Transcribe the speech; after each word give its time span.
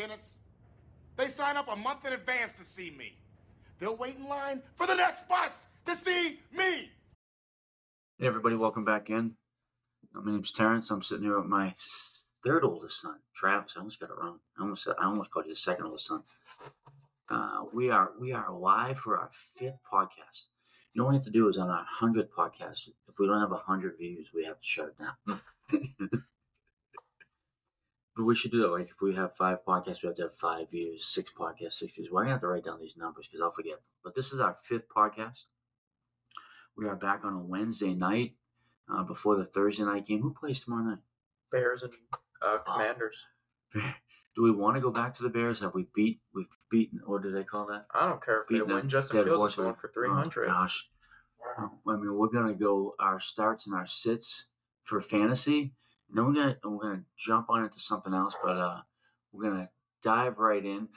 Dennis. 0.00 0.38
They 1.18 1.26
sign 1.26 1.58
up 1.58 1.68
a 1.70 1.76
month 1.76 2.06
in 2.06 2.14
advance 2.14 2.54
to 2.54 2.64
see 2.64 2.90
me. 2.90 3.18
They'll 3.78 3.96
wait 3.98 4.16
in 4.16 4.26
line 4.26 4.62
for 4.74 4.86
the 4.86 4.94
next 4.94 5.28
bus 5.28 5.66
to 5.84 5.94
see 5.94 6.40
me. 6.56 6.90
Hey 8.16 8.26
everybody, 8.26 8.56
welcome 8.56 8.82
back 8.82 9.10
in. 9.10 9.34
My 10.14 10.32
name's 10.32 10.52
Terence. 10.52 10.90
I'm 10.90 11.02
sitting 11.02 11.24
here 11.24 11.38
with 11.38 11.50
my 11.50 11.74
third 12.42 12.64
oldest 12.64 13.02
son, 13.02 13.16
Travis. 13.34 13.74
I 13.76 13.80
almost 13.80 14.00
got 14.00 14.08
it 14.08 14.16
wrong. 14.18 14.38
I 14.58 14.62
almost 14.62 14.84
said, 14.84 14.94
I 14.98 15.04
almost 15.04 15.30
called 15.30 15.44
you 15.44 15.52
the 15.52 15.56
second 15.56 15.84
oldest 15.84 16.06
son. 16.06 16.22
Uh, 17.28 17.64
we 17.74 17.90
are 17.90 18.12
we 18.18 18.32
are 18.32 18.50
live 18.50 19.00
for 19.00 19.18
our 19.18 19.28
fifth 19.30 19.80
podcast. 19.92 20.46
You 20.94 21.00
know 21.00 21.04
what 21.04 21.10
we 21.10 21.16
have 21.16 21.24
to 21.24 21.30
do 21.30 21.46
is 21.46 21.58
on 21.58 21.68
our 21.68 21.84
hundredth 21.86 22.34
podcast. 22.34 22.88
If 23.06 23.18
we 23.18 23.26
don't 23.26 23.38
have 23.38 23.52
hundred 23.66 23.98
views, 23.98 24.30
we 24.34 24.46
have 24.46 24.60
to 24.60 24.66
shut 24.66 24.88
it 24.88 24.96
down. 24.98 26.22
we 28.24 28.34
should 28.34 28.50
do 28.50 28.60
that. 28.60 28.68
Like 28.68 28.90
if 28.90 29.00
we 29.00 29.14
have 29.14 29.36
five 29.36 29.64
podcasts, 29.66 30.02
we 30.02 30.08
have 30.08 30.16
to 30.16 30.22
have 30.22 30.34
five 30.34 30.70
views. 30.70 31.04
Six 31.04 31.32
podcasts, 31.32 31.74
six 31.74 31.94
views. 31.94 32.08
Well, 32.10 32.24
I 32.24 32.28
have 32.28 32.40
to 32.40 32.46
write 32.46 32.64
down 32.64 32.80
these 32.80 32.96
numbers 32.96 33.28
because 33.28 33.40
I'll 33.40 33.50
forget. 33.50 33.80
But 34.02 34.14
this 34.14 34.32
is 34.32 34.40
our 34.40 34.54
fifth 34.54 34.88
podcast. 34.88 35.44
We 36.76 36.86
are 36.86 36.96
back 36.96 37.24
on 37.24 37.34
a 37.34 37.40
Wednesday 37.40 37.94
night 37.94 38.34
uh, 38.92 39.02
before 39.02 39.36
the 39.36 39.44
Thursday 39.44 39.84
night 39.84 40.06
game. 40.06 40.22
Who 40.22 40.32
plays 40.32 40.60
tomorrow 40.60 40.84
night? 40.84 40.98
Bears 41.50 41.82
and 41.82 41.92
uh, 42.42 42.58
Commanders. 42.58 43.26
Do 43.74 44.44
we 44.44 44.52
want 44.52 44.76
to 44.76 44.80
go 44.80 44.90
back 44.90 45.14
to 45.14 45.22
the 45.22 45.28
Bears? 45.28 45.60
Have 45.60 45.74
we 45.74 45.86
beat? 45.94 46.20
We've 46.34 46.46
beaten. 46.70 47.00
What 47.04 47.22
do 47.22 47.30
they 47.30 47.44
call 47.44 47.66
that? 47.66 47.86
I 47.92 48.08
don't 48.08 48.24
care 48.24 48.40
if 48.40 48.48
they 48.48 48.62
win. 48.62 48.88
Justin 48.88 49.24
Fields 49.24 49.52
is 49.52 49.56
going 49.56 49.74
for 49.74 49.90
300. 49.92 50.44
Oh, 50.44 50.46
gosh. 50.48 50.88
I 51.58 51.68
mean, 51.86 52.14
we're 52.14 52.28
gonna 52.28 52.54
go 52.54 52.94
our 53.00 53.18
starts 53.18 53.66
and 53.66 53.74
our 53.74 53.86
sits 53.86 54.46
for 54.82 55.00
fantasy, 55.00 55.72
and 56.10 56.18
then 56.18 56.26
we're 56.26 56.34
gonna 56.34 56.56
we're 56.64 56.82
gonna 56.82 57.04
jump 57.16 57.46
on 57.48 57.64
into 57.64 57.80
something 57.80 58.12
else. 58.12 58.34
But 58.42 58.58
uh, 58.58 58.80
we're 59.32 59.50
gonna 59.50 59.70
dive 60.02 60.38
right 60.38 60.64
in. 60.64 60.88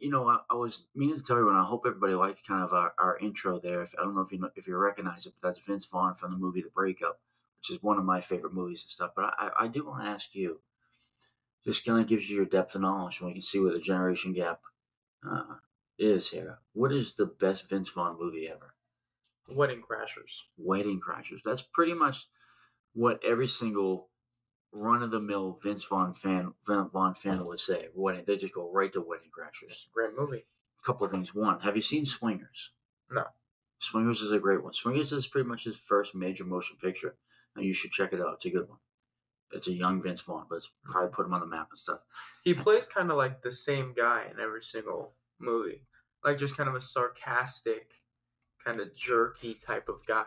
You 0.00 0.10
know, 0.10 0.28
I, 0.28 0.38
I 0.50 0.54
was 0.54 0.86
meaning 0.94 1.16
to 1.16 1.22
tell 1.22 1.36
everyone. 1.36 1.56
I 1.56 1.64
hope 1.64 1.84
everybody 1.86 2.14
liked 2.14 2.46
kind 2.46 2.64
of 2.64 2.72
our, 2.72 2.92
our 2.98 3.16
intro 3.18 3.60
there. 3.60 3.82
If, 3.82 3.94
I 3.98 4.02
don't 4.02 4.16
know 4.16 4.22
if 4.22 4.32
you 4.32 4.40
know, 4.40 4.50
if 4.56 4.66
you 4.66 4.76
recognize 4.76 5.24
it, 5.26 5.34
but 5.40 5.48
that's 5.48 5.64
Vince 5.64 5.86
Vaughn 5.86 6.14
from 6.14 6.32
the 6.32 6.36
movie 6.36 6.62
The 6.62 6.70
Breakup, 6.70 7.20
which 7.56 7.70
is 7.70 7.82
one 7.82 7.96
of 7.96 8.04
my 8.04 8.20
favorite 8.20 8.52
movies 8.52 8.82
and 8.82 8.90
stuff. 8.90 9.12
But 9.14 9.34
I, 9.38 9.50
I 9.60 9.68
do 9.68 9.86
want 9.86 10.02
to 10.02 10.08
ask 10.08 10.34
you. 10.34 10.60
This 11.64 11.80
kind 11.80 12.00
of 12.00 12.06
gives 12.06 12.30
you 12.30 12.36
your 12.36 12.46
depth 12.46 12.76
of 12.76 12.80
knowledge, 12.80 13.20
and 13.20 13.26
we 13.26 13.34
can 13.34 13.42
see 13.42 13.58
where 13.58 13.72
the 13.72 13.78
generation 13.78 14.32
gap 14.32 14.60
uh, 15.28 15.56
is 15.98 16.30
here. 16.30 16.60
What 16.72 16.92
is 16.92 17.14
the 17.14 17.26
best 17.26 17.68
Vince 17.68 17.90
Vaughn 17.90 18.16
movie 18.18 18.48
ever? 18.48 18.74
Wedding 19.50 19.82
Crashers. 19.82 20.44
Wedding 20.56 21.00
Crashers. 21.00 21.42
That's 21.42 21.60
pretty 21.60 21.94
much 21.94 22.28
what 22.94 23.20
every 23.24 23.48
single 23.48 24.08
run 24.72 25.02
of 25.02 25.10
the 25.10 25.20
mill 25.20 25.58
Vince 25.62 25.84
Vaughn 25.84 26.12
fan 26.12 26.52
Vaughn 26.66 27.14
fan 27.14 27.44
would 27.44 27.58
say. 27.58 27.88
Wedding. 27.94 28.24
They 28.26 28.36
just 28.36 28.54
go 28.54 28.70
right 28.70 28.92
to 28.92 29.00
Wedding 29.00 29.30
Crashers. 29.36 29.70
It's 29.70 29.86
a 29.90 29.94
great 29.94 30.10
movie. 30.16 30.44
A 30.82 30.86
couple 30.86 31.06
of 31.06 31.12
things. 31.12 31.34
One, 31.34 31.60
have 31.60 31.76
you 31.76 31.82
seen 31.82 32.04
Swingers? 32.04 32.72
No. 33.10 33.24
Swingers 33.80 34.20
is 34.20 34.32
a 34.32 34.38
great 34.38 34.62
one. 34.62 34.72
Swingers 34.72 35.12
is 35.12 35.26
pretty 35.26 35.48
much 35.48 35.64
his 35.64 35.76
first 35.76 36.14
major 36.14 36.44
motion 36.44 36.76
picture. 36.82 37.16
And 37.56 37.64
you 37.64 37.72
should 37.72 37.90
check 37.90 38.12
it 38.12 38.20
out. 38.20 38.34
It's 38.34 38.44
a 38.46 38.50
good 38.50 38.68
one. 38.68 38.78
It's 39.50 39.68
a 39.68 39.72
young 39.72 40.02
Vince 40.02 40.20
Vaughn, 40.20 40.46
but 40.48 40.56
it's 40.56 40.70
probably 40.84 41.10
put 41.10 41.26
him 41.26 41.32
on 41.32 41.40
the 41.40 41.46
map 41.46 41.68
and 41.70 41.78
stuff. 41.78 42.00
He 42.44 42.52
plays 42.52 42.86
kind 42.86 43.10
of 43.10 43.16
like 43.16 43.42
the 43.42 43.52
same 43.52 43.94
guy 43.96 44.24
in 44.30 44.38
every 44.38 44.62
single 44.62 45.14
movie. 45.38 45.82
Like 46.22 46.36
just 46.36 46.56
kind 46.56 46.68
of 46.68 46.74
a 46.74 46.80
sarcastic, 46.80 47.92
kind 48.64 48.80
of 48.80 48.94
jerky 48.94 49.54
type 49.54 49.88
of 49.88 50.06
guy. 50.06 50.26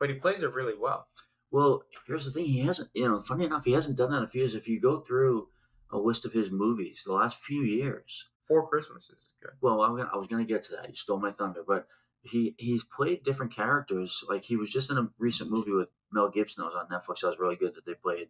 But 0.00 0.08
he 0.08 0.16
plays 0.16 0.42
it 0.42 0.54
really 0.54 0.74
well. 0.78 1.06
Well, 1.50 1.84
here's 2.06 2.24
the 2.24 2.30
thing. 2.30 2.46
He 2.46 2.60
hasn't, 2.60 2.90
you 2.94 3.08
know, 3.08 3.20
funny 3.20 3.44
enough, 3.44 3.64
he 3.64 3.72
hasn't 3.72 3.96
done 3.96 4.10
that 4.10 4.18
in 4.18 4.22
a 4.24 4.28
few 4.28 4.40
years. 4.42 4.54
If 4.54 4.68
you 4.68 4.80
go 4.80 5.00
through 5.00 5.48
a 5.90 5.98
list 5.98 6.24
of 6.24 6.32
his 6.32 6.50
movies, 6.50 7.04
the 7.06 7.12
last 7.12 7.38
few 7.38 7.62
years, 7.62 8.28
Four 8.42 8.68
Christmases 8.68 9.10
is 9.10 9.32
good. 9.42 9.52
well, 9.60 9.82
I'm 9.82 9.96
gonna, 9.96 10.10
I 10.12 10.16
was 10.16 10.28
going 10.28 10.44
to 10.46 10.52
get 10.52 10.62
to 10.64 10.72
that. 10.72 10.88
You 10.88 10.94
stole 10.94 11.18
my 11.18 11.32
thunder. 11.32 11.64
But 11.66 11.88
he 12.22 12.54
he's 12.58 12.84
played 12.84 13.24
different 13.24 13.54
characters. 13.54 14.22
Like 14.28 14.42
he 14.42 14.56
was 14.56 14.72
just 14.72 14.90
in 14.90 14.98
a 14.98 15.08
recent 15.18 15.50
movie 15.50 15.72
with 15.72 15.88
Mel 16.12 16.28
Gibson 16.28 16.62
that 16.62 16.66
was 16.66 16.76
on 16.76 16.88
Netflix. 16.88 17.20
That 17.20 17.28
was 17.28 17.38
really 17.38 17.56
good 17.56 17.74
that 17.74 17.84
they 17.84 17.94
played 17.94 18.28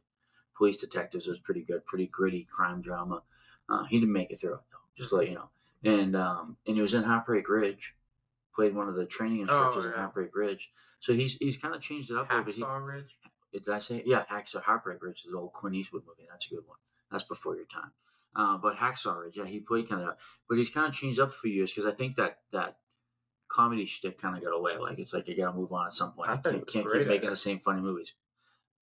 police 0.57 0.79
detectives. 0.79 1.27
It 1.27 1.31
was 1.31 1.39
pretty 1.39 1.63
good, 1.63 1.85
pretty 1.85 2.07
gritty 2.07 2.47
crime 2.51 2.81
drama. 2.81 3.23
Uh, 3.69 3.85
he 3.85 3.99
didn't 3.99 4.13
make 4.13 4.31
it 4.31 4.41
through, 4.41 4.55
it 4.55 4.61
though, 4.71 4.79
just 4.97 5.11
to 5.11 5.17
let 5.17 5.29
you 5.29 5.35
know. 5.35 5.51
And 5.85 6.17
um, 6.17 6.57
and 6.67 6.77
he 6.77 6.83
was 6.83 6.95
in 6.95 7.03
Heartbreak 7.03 7.49
Ridge, 7.49 7.95
played 8.57 8.75
one 8.75 8.89
of 8.89 8.97
the 8.97 9.07
training 9.07 9.41
instructors 9.41 9.85
Oh, 9.87 9.91
at. 9.91 9.95
Heartbreak 9.97 10.35
Ridge. 10.35 10.73
So 10.99 11.13
he's 11.13 11.35
he's 11.35 11.57
kind 11.57 11.75
of 11.75 11.81
changed 11.81 12.11
it 12.11 12.17
up 12.17 12.29
a 12.31 12.35
little 12.35 12.45
bit. 12.47 12.55
He- 12.55 12.63
Hacksaw 12.63 12.87
Ridge. 12.87 13.19
did 13.53 13.69
I 13.69 13.79
say? 13.79 14.03
Yeah, 14.07 14.25
Hacksaw 14.31 14.63
Heartbreak 14.63 15.03
Ridge 15.03 15.23
is 15.27 15.31
the 15.31 15.39
old 15.39 15.53
Clint 15.53 15.77
Eastwood 15.77 16.03
movie. 16.07 16.27
That's 16.31 16.47
a 16.47 16.55
good 16.55 16.65
one. 16.67 16.79
That's 17.11 17.23
before 17.25 17.55
your 17.55 17.67
time. 17.67 17.93
Uh, 18.35 18.57
but 18.59 18.77
Hacksaw 18.77 19.23
Ridge, 19.23 19.37
yeah, 19.37 19.47
he 19.47 19.61
played 19.61 19.89
kind 19.89 20.03
of, 20.03 20.15
but 20.49 20.59
he's 20.59 20.71
kind 20.71 20.87
of 20.87 20.93
changed 20.95 21.21
up 21.21 21.33
for 21.33 21.47
years 21.49 21.71
because 21.73 21.87
I 21.87 21.95
think 21.95 22.17
that 22.17 22.39
that 22.53 22.79
comedy 23.49 23.85
shtick 23.87 24.21
kind 24.21 24.37
of 24.37 24.43
got 24.43 24.51
away. 24.57 24.77
Like 24.79 24.99
it's 24.99 25.13
like 25.15 25.29
you 25.29 25.37
got 25.37 25.53
to 25.53 25.57
move 25.57 25.73
on 25.73 25.87
at 25.87 25.93
some 25.93 26.13
point. 26.13 26.29
I 26.29 26.35
You 26.35 26.41
can't, 26.43 26.67
can't 26.67 26.93
keep 26.93 27.07
making 27.07 27.31
the 27.31 27.37
same 27.37 27.61
funny 27.61 27.81
movies. 27.81 28.15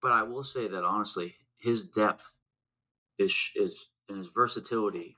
But 0.00 0.12
I 0.12 0.22
will 0.22 0.42
say 0.44 0.66
that 0.68 0.84
honestly, 0.84 1.34
his 1.58 1.84
depth 1.84 2.32
is 3.18 3.50
is 3.54 3.88
and 4.08 4.18
his 4.18 4.28
versatility 4.28 5.16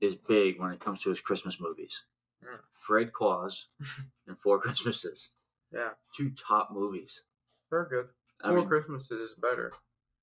is 0.00 0.14
big 0.14 0.60
when 0.60 0.70
it 0.72 0.80
comes 0.80 1.00
to 1.02 1.08
his 1.10 1.20
Christmas 1.20 1.60
movies. 1.60 2.04
Mm. 2.44 2.58
Fred 2.72 3.12
Claus 3.12 3.68
and 4.26 4.36
Four 4.38 4.60
Christmases, 4.60 5.30
Yeah, 5.72 5.90
two 6.16 6.30
top 6.30 6.70
movies. 6.72 7.22
they're 7.70 7.86
good. 7.88 8.06
I 8.42 8.48
Four 8.48 8.56
mean, 8.58 8.68
Christmases 8.68 9.30
is 9.30 9.34
better 9.34 9.72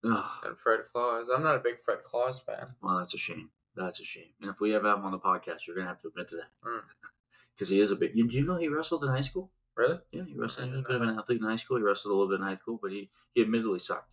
ugh. 0.06 0.26
than 0.44 0.56
Fred 0.56 0.82
Claus. 0.92 1.28
I'm 1.34 1.44
not 1.44 1.56
a 1.56 1.60
big 1.60 1.80
Fred 1.84 2.00
Claus 2.06 2.42
fan. 2.42 2.68
Well, 2.82 2.98
that's 3.00 3.14
a 3.14 3.18
shame. 3.18 3.50
That's 3.76 4.00
a 4.00 4.04
shame. 4.04 4.34
And 4.42 4.50
if 4.52 4.60
we 4.60 4.76
ever 4.76 4.88
have 4.90 5.00
him 5.00 5.06
on 5.06 5.12
the 5.12 5.20
podcast, 5.20 5.66
you're 5.66 5.76
gonna 5.76 5.88
have 5.88 6.02
to 6.02 6.10
admit 6.10 6.28
to 6.30 6.36
that 6.38 6.50
Mm. 6.66 6.82
because 7.56 7.70
he 7.70 7.80
is 7.80 7.92
a 7.92 7.96
big. 7.96 8.14
Do 8.14 8.20
you 8.38 8.46
know 8.46 8.58
he 8.58 8.68
wrestled 8.68 9.04
in 9.04 9.10
high 9.10 9.22
school? 9.22 9.52
Really? 9.76 10.00
Yeah, 10.12 10.24
he 10.26 10.36
wrestled. 10.36 10.68
He 10.68 10.72
was 10.72 10.82
a 10.82 10.84
bit 10.84 10.96
of 10.98 11.02
an 11.04 11.18
athlete 11.18 11.40
in 11.42 11.48
high 11.48 11.56
school. 11.56 11.78
He 11.78 11.84
wrestled 11.84 12.12
a 12.12 12.16
little 12.16 12.30
bit 12.30 12.42
in 12.42 12.46
high 12.46 12.56
school, 12.56 12.78
but 12.82 12.92
he 12.92 13.10
he 13.34 13.42
admittedly 13.42 13.80
sucked. 13.80 14.12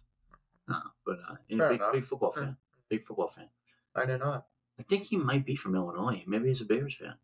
Uh, 0.72 0.80
but 1.04 1.18
uh, 1.28 1.34
he's 1.48 1.58
a 1.58 1.68
big, 1.68 1.80
big 1.92 2.04
football 2.04 2.32
Yeah. 2.36 2.42
fan. 2.42 2.56
Big 2.88 3.02
football 3.04 3.28
fan. 3.28 3.48
I 3.94 4.04
did 4.06 4.20
not. 4.20 4.46
I 4.78 4.82
think 4.84 5.04
he 5.06 5.16
might 5.16 5.44
be 5.44 5.56
from 5.56 5.74
Illinois. 5.74 6.22
Maybe 6.26 6.48
he's 6.48 6.60
a 6.60 6.64
Bears 6.64 6.94
fan. 6.94 7.14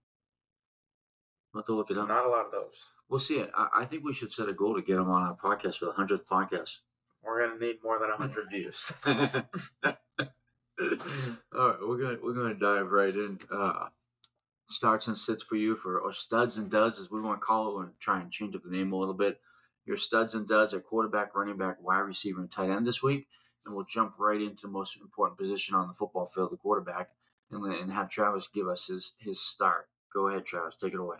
Have 1.54 1.66
to 1.66 1.74
look 1.74 1.90
it 1.90 1.98
up. 1.98 2.08
Not 2.08 2.26
a 2.26 2.28
lot 2.28 2.46
of 2.46 2.52
those. 2.52 2.90
We'll 3.08 3.20
see 3.20 3.38
it. 3.38 3.50
I, 3.56 3.68
I 3.78 3.84
think 3.84 4.04
we 4.04 4.12
should 4.12 4.32
set 4.32 4.48
a 4.48 4.52
goal 4.52 4.74
to 4.74 4.82
get 4.82 4.96
him 4.96 5.08
on 5.10 5.22
our 5.22 5.36
podcast 5.36 5.76
for 5.78 5.84
the 5.86 5.92
hundredth 5.92 6.26
podcast. 6.26 6.80
We're 7.22 7.46
gonna 7.46 7.60
need 7.60 7.76
more 7.82 7.98
than 7.98 8.10
hundred 8.10 8.50
views. 8.50 9.00
All 9.06 9.14
right, 10.80 11.78
we're 11.80 11.98
gonna 11.98 12.18
we're 12.22 12.34
gonna 12.34 12.54
dive 12.54 12.90
right 12.90 13.14
in. 13.14 13.38
Uh, 13.50 13.86
starts 14.68 15.06
and 15.06 15.16
sits 15.16 15.42
for 15.42 15.56
you 15.56 15.76
for 15.76 15.98
or 15.98 16.12
studs 16.12 16.56
and 16.56 16.70
duds 16.70 16.98
as 16.98 17.10
we 17.10 17.20
want 17.20 17.40
to 17.40 17.44
call 17.44 17.68
it. 17.68 17.74
We're 17.74 17.82
gonna 17.82 17.94
try 18.00 18.20
and 18.20 18.30
change 18.30 18.54
up 18.54 18.64
the 18.64 18.70
name 18.70 18.92
a 18.92 18.96
little 18.96 19.14
bit. 19.14 19.40
Your 19.86 19.96
studs 19.96 20.34
and 20.34 20.48
duds 20.48 20.74
are 20.74 20.80
quarterback, 20.80 21.34
running 21.34 21.58
back, 21.58 21.82
wide 21.82 21.98
receiver, 21.98 22.40
and 22.40 22.50
tight 22.50 22.70
end 22.70 22.86
this 22.86 23.02
week, 23.02 23.28
and 23.64 23.74
we'll 23.74 23.84
jump 23.84 24.14
right 24.18 24.40
into 24.40 24.62
the 24.62 24.72
most 24.72 24.96
important 24.96 25.38
position 25.38 25.74
on 25.74 25.88
the 25.88 25.94
football 25.94 26.26
field, 26.26 26.50
the 26.50 26.56
quarterback, 26.56 27.10
and, 27.50 27.64
and 27.72 27.92
have 27.92 28.08
Travis 28.08 28.48
give 28.48 28.66
us 28.66 28.86
his 28.86 29.12
his 29.18 29.40
start. 29.40 29.88
Go 30.12 30.28
ahead, 30.28 30.44
Travis, 30.44 30.76
take 30.76 30.94
it 30.94 31.00
away. 31.00 31.18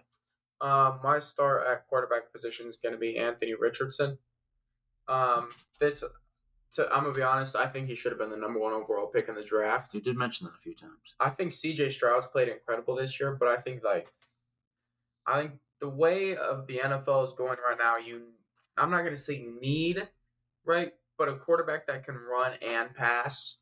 Um, 0.65 0.99
my 1.05 1.19
star 1.19 1.63
at 1.71 1.87
quarterback 1.89 2.33
position 2.33 2.69
is 2.69 2.79
going 2.79 2.95
to 2.95 2.99
be 2.99 3.19
Anthony 3.19 3.55
Richardson. 3.55 4.17
Um, 5.09 5.51
this, 5.79 6.03
to, 6.73 6.91
I'm 6.91 7.03
gonna 7.03 7.13
be 7.13 7.21
honest. 7.21 7.55
I 7.55 7.67
think 7.67 7.87
he 7.87 7.95
should 7.95 8.13
have 8.13 8.19
been 8.19 8.31
the 8.31 8.39
number 8.39 8.59
one 8.59 8.73
overall 8.73 9.09
pick 9.09 9.29
in 9.29 9.35
the 9.35 9.45
draft. 9.45 9.93
You 9.93 10.01
did 10.01 10.17
mention 10.17 10.47
that 10.47 10.55
a 10.55 10.59
few 10.63 10.75
times. 10.75 11.15
I 11.21 11.29
think 11.29 11.53
C.J. 11.53 11.91
Stroud's 11.91 12.27
played 12.27 12.49
incredible 12.49 12.97
this 12.97 13.21
year, 13.21 13.37
but 13.39 13.47
I 13.47 13.57
think 13.57 13.85
like, 13.85 14.11
I 15.27 15.43
think 15.43 15.53
the 15.81 15.89
way 15.91 16.35
of 16.35 16.67
the 16.67 16.79
NFL 16.79 17.27
is 17.27 17.35
going 17.35 17.59
right 17.69 17.77
now, 17.79 17.99
you, 17.99 18.23
I'm 18.79 18.91
not 18.91 19.03
gonna 19.03 19.17
say 19.17 19.47
need, 19.61 20.09
right, 20.65 20.95
but 21.19 21.29
a 21.29 21.35
quarterback 21.35 21.87
that 21.89 22.05
can 22.05 22.17
run 22.17 22.53
and 22.67 22.95
pass 22.95 23.57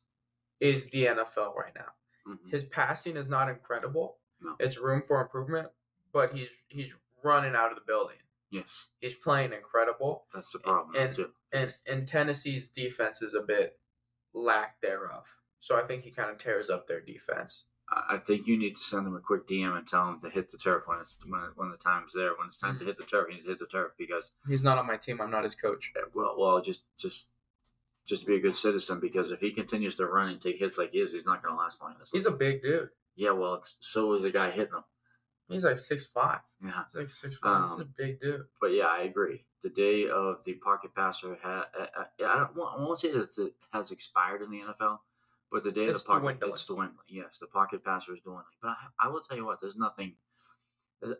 is 0.61 0.89
the 0.91 1.07
NFL 1.07 1.53
right 1.55 1.73
now. 1.75 1.91
Mhm. 2.27 2.49
His 2.49 2.63
passing 2.63 3.17
is 3.17 3.27
not 3.27 3.49
incredible. 3.49 4.19
No. 4.39 4.55
It's 4.59 4.77
room 4.77 5.01
for 5.01 5.21
improvement, 5.21 5.67
but 6.13 6.33
he's 6.33 6.63
he's 6.69 6.93
running 7.23 7.55
out 7.55 7.71
of 7.71 7.75
the 7.75 7.83
building. 7.85 8.17
Yes, 8.51 8.89
He's 8.99 9.15
playing 9.15 9.51
incredible, 9.51 10.25
that's 10.31 10.51
the 10.51 10.59
problem 10.59 10.95
And- 10.95 11.15
too. 11.15 11.31
and 11.51 11.75
and 11.87 12.07
Tennessee's 12.07 12.69
defense 12.69 13.21
is 13.23 13.33
a 13.33 13.41
bit 13.41 13.79
lack 14.33 14.79
thereof. 14.81 15.25
So 15.59 15.75
I 15.75 15.81
think 15.83 16.03
he 16.03 16.11
kind 16.11 16.29
of 16.29 16.37
tears 16.37 16.69
up 16.69 16.87
their 16.87 17.01
defense. 17.01 17.65
I 17.89 18.17
think 18.17 18.47
you 18.47 18.57
need 18.57 18.75
to 18.75 18.81
send 18.81 19.05
him 19.05 19.15
a 19.15 19.19
quick 19.19 19.45
DM 19.45 19.75
and 19.77 19.85
tell 19.87 20.07
him 20.09 20.19
to 20.21 20.29
hit 20.29 20.49
the 20.51 20.57
turf 20.57 20.83
when 20.87 20.99
it's 20.99 21.17
when, 21.27 21.41
when 21.55 21.69
the 21.69 21.77
time's 21.77 22.13
there. 22.13 22.31
When 22.37 22.47
it's 22.47 22.57
time 22.57 22.77
to 22.79 22.83
Mhm. 22.83 22.87
hit 22.87 22.97
the 22.97 23.03
turf, 23.05 23.27
he 23.27 23.33
needs 23.35 23.45
to 23.45 23.51
hit 23.51 23.59
the 23.59 23.67
turf 23.67 23.91
because 23.97 24.31
He's 24.47 24.63
not 24.63 24.77
on 24.77 24.87
my 24.87 24.97
team. 24.97 25.19
I'm 25.21 25.29
not 25.31 25.43
his 25.43 25.55
coach. 25.55 25.91
well, 26.13 26.35
well, 26.37 26.61
just 26.61 26.83
just 26.97 27.29
just 28.05 28.27
be 28.27 28.35
a 28.35 28.39
good 28.39 28.55
citizen 28.55 28.99
because 28.99 29.31
if 29.31 29.39
he 29.39 29.51
continues 29.51 29.95
to 29.95 30.05
run 30.05 30.29
and 30.29 30.41
take 30.41 30.57
hits 30.57 30.77
like 30.77 30.91
he 30.91 30.99
is, 30.99 31.11
he's 31.13 31.25
not 31.25 31.41
going 31.41 31.55
to 31.55 31.59
last 31.59 31.81
long. 31.81 31.93
in 31.93 31.99
this 31.99 32.11
He's 32.11 32.25
league. 32.25 32.33
a 32.33 32.37
big 32.37 32.61
dude. 32.61 32.89
yeah, 33.15 33.31
well, 33.31 33.55
it's, 33.55 33.77
so 33.79 34.11
is 34.13 34.21
the 34.21 34.31
guy 34.31 34.51
hitting 34.51 34.73
him. 34.73 34.83
He's 35.49 35.63
like 35.65 35.77
six 35.77 36.05
five. 36.05 36.39
Yeah, 36.63 36.83
He's 36.91 36.99
like 36.99 37.09
six 37.09 37.37
five. 37.37 37.63
Um, 37.63 37.71
He's 37.77 37.81
a 37.85 37.89
big 37.97 38.19
dude. 38.21 38.41
but 38.61 38.67
yeah, 38.67 38.85
I 38.85 39.03
agree. 39.03 39.45
The 39.61 39.69
day 39.69 40.07
of 40.09 40.43
the 40.43 40.53
pocket 40.55 40.91
passer 40.95 41.37
ha 41.41 41.65
I, 41.79 41.83
I, 42.01 42.25
I 42.25 42.35
don't 42.55 42.57
I 42.57 42.81
won't 42.83 42.99
say 42.99 43.11
that 43.11 43.37
it 43.37 43.53
has 43.71 43.91
expired 43.91 44.41
in 44.41 44.49
the 44.51 44.59
NFL, 44.61 44.99
But 45.51 45.63
the 45.63 45.71
day 45.71 45.85
It's 45.85 46.01
of 46.01 46.07
the 46.07 46.11
pocket, 46.13 46.21
dwindling. 46.39 46.51
it's 46.51 46.65
dwindling. 46.65 46.97
Yes, 47.07 47.37
the 47.39 47.47
pocket 47.47 47.83
passer 47.83 48.13
is 48.13 48.21
dwindling. 48.21 48.45
But 48.61 48.69
I, 48.69 49.05
I 49.05 49.07
will 49.09 49.21
tell 49.21 49.37
you 49.37 49.45
what, 49.45 49.59
there's 49.61 49.75
nothing. 49.77 50.15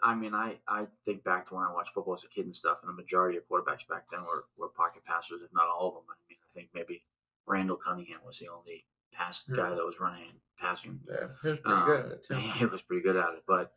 I 0.02 0.16
mean, 0.16 0.34
I, 0.34 0.60
I 0.66 0.88
think 1.04 1.25
back 1.25 1.48
to 1.50 1.56
when 1.56 1.64
I 1.66 1.74
watched 1.74 1.94
football 1.94 2.14
as 2.14 2.24
a 2.24 2.30
kid 2.30 2.46
and 2.46 2.56
stuff, 2.56 2.80
and 2.81 2.90
the 2.90 2.94
majority 2.94 3.38
of 3.38 3.44
quarterbacks 3.50 3.86
back 3.88 4.06
then 4.10 4.22
were, 4.24 4.46
were 4.58 4.70
pocket 4.70 5.04
passers, 5.06 5.42
if 5.44 5.52
not 5.54 5.66
all 5.68 5.90
of 5.90 5.94
them. 5.96 6.04
I 6.10 6.16
mean, 6.30 6.38
I 6.42 6.48
think 6.54 6.70
maybe 6.74 7.04
Randall 7.46 7.75
Cunningham 7.75 8.20
was 8.25 8.40
the 8.40 8.48
only 8.48 8.86
pass 9.12 9.44
guy 9.54 9.70
that 9.72 9.86
was 9.86 10.00
running 10.00 10.40
passing. 10.58 11.02
Yeah, 11.10 11.28
he 11.42 11.50
was 11.50 11.60
pretty 11.60 11.78
Um, 11.81 11.86
good 11.86 12.06
at 12.06 12.12
it 12.14 12.24
too. 12.28 12.36
He 12.36 12.66
was 12.66 12.81
pretty 12.81 13.04
good 13.04 13.18
at 13.18 13.34
it, 13.34 13.44
but 13.46 13.74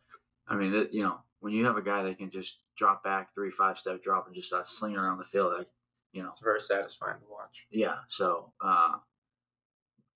I 0.48 0.54
mean, 0.54 0.72
that 0.72 0.92
you 0.94 1.02
know, 1.02 1.18
when 1.40 1.52
you 1.52 1.64
have 1.66 1.76
a 1.76 1.82
guy 1.82 2.02
that 2.04 2.18
can 2.18 2.30
just 2.30 2.58
drop 2.76 3.02
back 3.04 3.34
three, 3.34 3.50
five 3.50 3.78
step 3.78 4.02
drop 4.02 4.26
and 4.26 4.34
just 4.34 4.48
start 4.48 4.66
slinging 4.66 4.98
around 4.98 5.18
the 5.18 5.24
field, 5.24 5.54
like 5.58 5.68
you 6.12 6.22
know, 6.22 6.30
It's 6.30 6.40
very 6.40 6.60
satisfying 6.60 7.18
to 7.20 7.26
watch. 7.30 7.66
yeah. 7.70 7.96
So, 8.08 8.52
uh, 8.60 8.94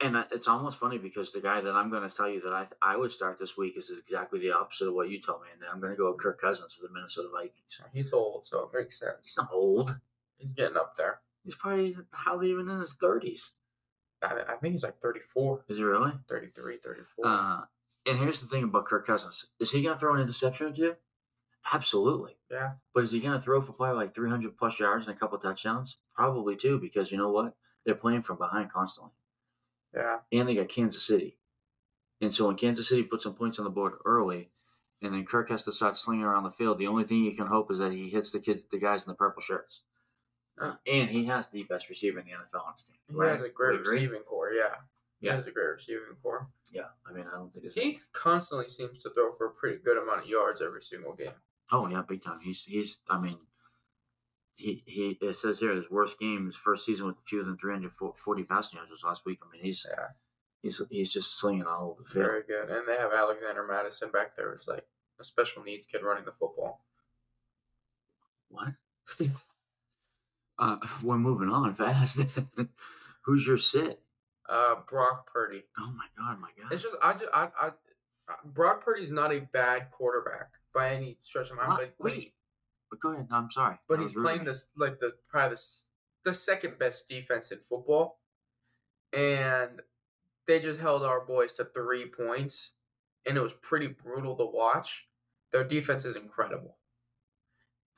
and 0.03 0.17
it's 0.33 0.49
almost 0.49 0.79
funny 0.79 0.97
because 0.97 1.31
the 1.33 1.41
guy 1.43 1.61
that 1.61 1.75
I'm 1.75 1.91
going 1.91 2.09
to 2.09 2.15
tell 2.15 2.29
you 2.29 2.41
that 2.41 2.53
I 2.55 2.67
I 2.81 2.97
would 2.97 3.11
start 3.11 3.39
this 3.39 3.57
week 3.59 3.75
is 3.77 3.91
exactly 3.91 4.41
the 4.41 4.53
opposite 4.53 4.89
of 4.89 4.95
what 4.95 5.11
you 5.11 5.21
told 5.21 5.43
me, 5.43 5.49
and 5.53 5.63
I'm 5.71 5.81
going 5.81 5.93
to 5.93 5.97
go 5.99 6.11
with 6.11 6.21
Kirk 6.21 6.41
Cousins 6.41 6.79
of 6.81 6.89
the 6.89 6.95
Minnesota 6.95 7.29
Vikings. 7.33 7.81
He's 7.93 8.13
old, 8.13 8.47
so 8.47 8.61
it 8.63 8.71
makes 8.73 8.99
sense. 8.99 9.17
He's 9.27 9.37
not 9.37 9.51
old. 9.53 9.99
He's 10.39 10.55
getting 10.55 10.77
up 10.79 10.97
there. 10.97 11.21
He's 11.45 11.55
probably 11.55 11.97
hardly 12.13 12.51
even 12.51 12.69
in 12.71 12.81
his 12.81 12.95
thirties. 12.95 13.53
I, 14.23 14.41
I 14.49 14.57
think 14.57 14.73
he's 14.73 14.83
like 14.85 15.01
34, 15.01 15.65
Is 15.69 15.79
he 15.79 15.83
really? 15.83 16.13
33, 16.29 16.77
34. 16.85 17.27
Uh, 17.27 17.61
and 18.11 18.19
here's 18.19 18.41
the 18.41 18.47
thing 18.47 18.65
about 18.65 18.87
Kirk 18.87 19.07
Cousins: 19.07 19.47
is 19.59 19.71
he 19.73 19.83
going 19.83 19.95
to 19.95 20.01
throw 20.01 20.15
an 20.15 20.21
interception 20.21 20.67
or 20.69 20.73
two? 20.73 20.97
Absolutely. 21.73 22.37
yeah. 22.51 22.73
But 22.95 23.05
is 23.05 23.13
he 23.13 23.21
going 23.21 23.35
to 23.35 23.39
throw 23.39 23.61
for 23.61 23.73
probably 23.73 23.97
like 23.97 24.15
300 24.15 24.57
plus 24.57 24.81
yards 24.81 25.07
and 25.07 25.17
a 25.17 25.19
couple 25.21 25.39
touchdowns? 25.39 25.99
Probably 26.15 26.57
too, 26.57 26.79
because 26.79 27.13
you 27.13 27.19
know 27.19 27.31
what? 27.31 27.55
They're 27.85 27.95
playing 27.95 28.23
from 28.23 28.39
behind 28.39 28.73
constantly. 28.73 29.13
Yeah. 29.95 30.19
And 30.33 30.49
they 30.49 30.55
got 30.55 30.69
Kansas 30.69 31.03
City. 31.07 31.37
And 32.21 32.35
so 32.35 32.47
when 32.47 32.57
Kansas 32.57 32.89
City 32.89 33.03
puts 33.03 33.25
some 33.25 33.35
points 33.35 33.59
on 33.59 33.65
the 33.65 33.71
board 33.71 33.95
early, 34.05 34.51
and 35.03 35.15
then 35.15 35.25
Kirk 35.25 35.49
has 35.51 35.65
to 35.65 35.73
start 35.73 35.97
slinging 35.97 36.25
around 36.25 36.45
the 36.45 36.51
field, 36.51 36.79
the 36.79 36.87
only 36.87 37.05
thing 37.05 37.25
you 37.25 37.35
can 37.35 37.47
hope 37.47 37.71
is 37.71 37.79
that 37.79 37.93
he 37.93 38.09
hits 38.11 38.31
the 38.33 38.41
kids, 38.41 38.65
the 38.71 38.79
guys 38.79 39.05
in 39.07 39.11
the 39.11 39.17
purple 39.17 39.43
shirts. 39.43 39.83
Uh, 40.61 40.75
and 40.87 41.09
he 41.09 41.25
has 41.27 41.49
the 41.49 41.63
best 41.65 41.89
receiver 41.89 42.19
in 42.21 42.27
the 42.27 42.33
NFL 42.33 42.67
on 42.67 42.73
his 42.75 42.85
team. 42.85 42.97
He 43.09 43.15
right? 43.17 43.33
has 43.33 43.43
a 43.43 43.49
great 43.49 43.79
Would 43.79 43.87
you 43.87 43.93
agree? 43.93 43.95
receiving 43.95 44.21
corps, 44.23 44.53
yeah. 44.53 44.75
He 45.21 45.27
Yeah. 45.27 45.37
has 45.37 45.47
a 45.47 45.51
great 45.51 45.67
receiving 45.67 46.17
corps. 46.23 46.49
Yeah, 46.73 46.89
I 47.07 47.13
mean, 47.13 47.27
I 47.27 47.37
don't 47.37 47.53
think 47.53 47.67
it's. 47.67 47.75
He 47.75 48.01
constantly 48.13 48.69
seems 48.69 49.03
to 49.03 49.11
throw 49.11 49.33
for 49.33 49.47
a 49.47 49.51
pretty 49.53 49.79
good 49.79 49.99
amount 49.99 50.23
of 50.23 50.27
yards 50.29 50.61
every 50.63 50.83
single 50.83 51.15
game. 51.15 51.35
Oh 51.71 51.87
yeah, 51.89 52.03
big 52.03 52.23
time. 52.23 52.41
He's 52.41 52.65
he's. 52.65 52.99
I 53.09 53.19
mean, 53.21 53.39
he 54.55 54.83
he. 54.87 55.19
It 55.21 55.37
says 55.37 55.59
here 55.59 55.75
his 55.75 55.91
worst 55.91 56.19
game, 56.19 56.47
his 56.47 56.57
first 56.57 56.85
season 56.87 57.07
with 57.07 57.17
fewer 57.25 57.45
than 57.45 57.57
340 57.59 58.45
passing 58.45 58.77
yards 58.79 58.91
was 58.91 59.05
last 59.05 59.25
week. 59.27 59.41
I 59.47 59.51
mean, 59.53 59.63
he's 59.63 59.87
Yeah. 59.89 60.09
he's 60.63 60.81
he's 60.91 61.13
just 61.13 61.39
slinging 61.39 61.67
all 61.67 61.91
over 61.91 62.03
the 62.03 62.09
field. 62.09 62.25
Very 62.27 62.43
good. 62.45 62.71
And 62.71 62.89
they 62.89 62.97
have 62.97 63.13
Alexander 63.13 63.67
Mattison 63.67 64.11
back 64.11 64.37
there 64.37 64.51
who's 64.57 64.67
like 64.67 64.87
a 65.19 65.25
special 65.25 65.63
needs 65.63 65.87
kid 65.87 66.03
running 66.03 66.25
the 66.25 66.33
football. 66.33 66.85
What? 68.49 68.75
uh, 70.59 70.77
we're 71.03 71.19
moving 71.19 71.51
on 71.51 71.75
fast. 71.75 72.21
Who's 73.25 73.47
your 73.47 73.59
sit? 73.59 74.03
Uh, 74.51 74.75
Brock 74.89 75.31
Purdy. 75.33 75.63
Oh 75.79 75.93
my 75.97 76.07
god, 76.19 76.41
my 76.41 76.49
god. 76.61 76.73
It's 76.73 76.83
just 76.83 76.97
I 77.03 77.13
just 77.13 77.29
I, 77.33 77.49
I 77.61 77.67
I- 78.29 78.35
Brock 78.45 78.85
Purdy's 78.85 79.11
not 79.11 79.33
a 79.33 79.41
bad 79.53 79.91
quarterback 79.91 80.51
by 80.75 80.91
any 80.91 81.19
stretch 81.23 81.51
of 81.51 81.57
the 81.57 81.63
mind, 81.67 81.79
but 81.79 81.95
Wait, 81.99 82.35
but 82.91 83.01
go 83.01 83.13
ahead. 83.13 83.29
No, 83.31 83.37
I'm 83.37 83.51
sorry. 83.51 83.77
but 83.89 84.01
he's 84.01 84.15
rude 84.15 84.25
playing 84.25 84.45
this 84.45 84.67
like 84.77 84.99
the 85.01 85.15
probably 85.29 85.57
the, 85.57 86.31
the 86.31 86.35
second 86.35 86.79
best 86.79 87.09
defense 87.09 87.51
in 87.53 87.59
football, 87.59 88.21
and 89.13 89.81
they 90.47 90.59
just 90.61 90.81
held 90.81 91.03
our 91.03 91.25
boys 91.25 91.53
to 91.55 91.65
three 91.65 92.07
points, 92.07 92.73
and 93.27 93.37
it 93.37 93.41
was 93.41 93.53
pretty 93.55 93.87
brutal 93.89 94.37
to 94.37 94.45
watch. 94.45 95.09
Their 95.53 95.65
defense 95.65 96.05
is 96.05 96.17
incredible. 96.17 96.77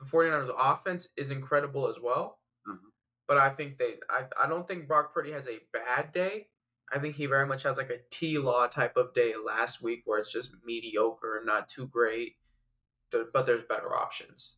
The 0.01 0.07
49ers 0.07 0.51
offense 0.59 1.09
is 1.17 1.31
incredible 1.31 1.89
as 1.89 1.97
well. 2.03 2.39
But 3.33 3.41
I 3.41 3.49
think 3.49 3.79
they 3.79 3.95
I, 4.11 4.25
I 4.45 4.47
don't 4.47 4.69
think 4.69 4.87
Brock 4.87 5.15
Purdy 5.15 5.33
has 5.33 5.49
a 5.49 5.59
bad 5.73 6.13
day. 6.13 6.49
I 6.93 6.99
think 6.99 7.15
he 7.15 7.25
very 7.25 7.47
much 7.47 7.63
has 7.63 7.79
like 7.79 7.89
a 7.89 7.97
T 8.11 8.37
Law 8.37 8.67
type 8.67 8.99
of 8.99 9.15
day 9.15 9.33
last 9.43 9.81
week 9.81 10.03
where 10.05 10.19
it's 10.19 10.31
just 10.31 10.51
mediocre 10.67 11.39
and 11.39 11.47
not 11.47 11.67
too 11.67 11.87
great. 11.87 12.35
But 13.11 13.47
there's 13.47 13.65
better 13.67 13.97
options. 13.97 14.57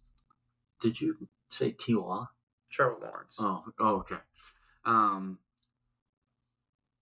Did 0.81 1.00
you 1.00 1.29
say 1.50 1.71
T 1.71 1.94
Law? 1.94 2.31
Trevor 2.69 2.97
Lawrence. 3.00 3.37
Oh, 3.38 3.62
oh, 3.79 3.94
okay. 3.99 4.17
Um, 4.85 5.38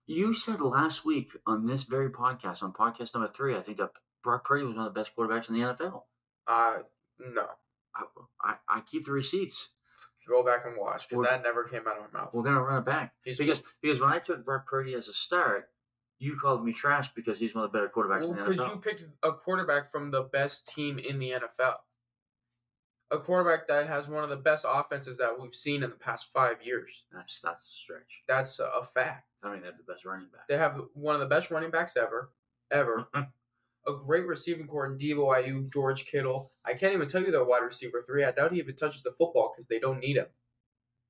you 0.07 0.35
said 0.35 0.61
last 0.61 1.07
week 1.07 1.31
on 1.47 1.65
this 1.65 1.85
very 1.85 2.11
podcast, 2.11 2.63
on 2.63 2.75
podcast 2.75 3.15
number 3.15 3.33
three, 3.33 3.57
I 3.57 3.63
think 3.63 3.79
that 3.79 3.93
Brock 4.23 4.45
Purdy 4.45 4.65
was 4.65 4.77
one 4.77 4.87
of 4.87 4.93
the 4.93 5.01
best 5.01 5.17
quarterbacks 5.17 5.49
in 5.49 5.55
the 5.55 5.63
NFL. 5.63 6.03
Uh, 6.47 6.83
no. 7.19 7.47
I, 7.97 8.05
I, 8.43 8.55
I 8.69 8.81
keep 8.83 9.07
the 9.07 9.13
receipts. 9.13 9.71
Go 10.29 10.45
back 10.45 10.65
and 10.67 10.77
watch 10.77 11.09
because 11.09 11.25
that 11.25 11.43
never 11.43 11.65
came 11.65 11.83
out 11.87 11.99
of 11.99 12.13
my 12.13 12.21
mouth. 12.21 12.31
We're 12.33 12.43
gonna 12.43 12.63
run 12.63 12.79
it 12.79 12.85
back 12.85 13.13
He's 13.25 13.39
because 13.39 13.63
because 13.81 14.01
when 14.01 14.11
I 14.11 14.19
took 14.19 14.45
Brock 14.45 14.67
Purdy 14.67 14.95
as 14.95 15.09
a 15.09 15.13
start, 15.13 15.69
you 16.19 16.37
called 16.37 16.65
me 16.65 16.73
trash 16.73 17.13
because 17.15 17.39
he's 17.39 17.55
one 17.55 17.65
of 17.65 17.73
the 17.73 17.77
better 17.77 17.91
quarterbacks 17.95 18.25
in 18.25 18.37
the 18.37 18.43
because 18.43 18.59
NFL. 18.59 18.71
you 18.71 18.81
picked 18.81 19.05
a 19.23 19.33
quarterback 19.33 19.91
from 19.91 20.11
the 20.11 20.23
best 20.23 20.69
team 20.69 20.99
in 20.99 21.19
the 21.19 21.33
NFL. 21.33 21.75
A 23.11 23.19
quarterback 23.19 23.67
that 23.69 23.89
has 23.89 24.09
one 24.09 24.25
of 24.25 24.31
the 24.31 24.37
best 24.37 24.65
offenses 24.67 25.19
that 25.19 25.39
we've 25.39 25.55
seen 25.55 25.83
in 25.83 25.91
the 25.91 25.97
past 25.97 26.29
five 26.33 26.59
years. 26.63 27.05
That's 27.13 27.41
that's 27.41 27.67
a 27.69 27.73
stretch. 27.73 28.23
That's 28.29 28.61
a, 28.61 28.65
a 28.81 28.85
fact. 28.85 29.27
I 29.43 29.51
mean, 29.51 29.61
they 29.61 29.67
have 29.67 29.77
the 29.77 29.93
best 29.93 30.05
running 30.05 30.29
back. 30.33 30.47
They 30.49 30.57
have 30.57 30.81
one 30.95 31.15
of 31.15 31.21
the 31.21 31.27
best 31.27 31.51
running 31.51 31.71
backs 31.71 31.97
ever, 31.97 32.31
ever. 32.71 33.09
a 33.87 33.93
great 33.93 34.26
receiving 34.26 34.67
corps 34.67 34.87
in 34.87 34.99
Deebo 34.99 35.37
Aiyuk, 35.37 35.73
George 35.73 36.05
Kittle. 36.05 36.52
I 36.64 36.75
can't 36.75 36.94
even 36.94 37.08
tell 37.08 37.23
you 37.23 37.31
their 37.31 37.44
wide 37.44 37.62
receiver 37.62 38.02
three. 38.06 38.25
I 38.25 38.31
doubt 38.31 38.52
he 38.52 38.58
even 38.58 38.76
touches 38.76 39.02
the 39.02 39.11
football 39.11 39.52
because 39.52 39.67
they 39.69 39.79
don't 39.79 40.00
need 40.00 40.17
him, 40.17 40.26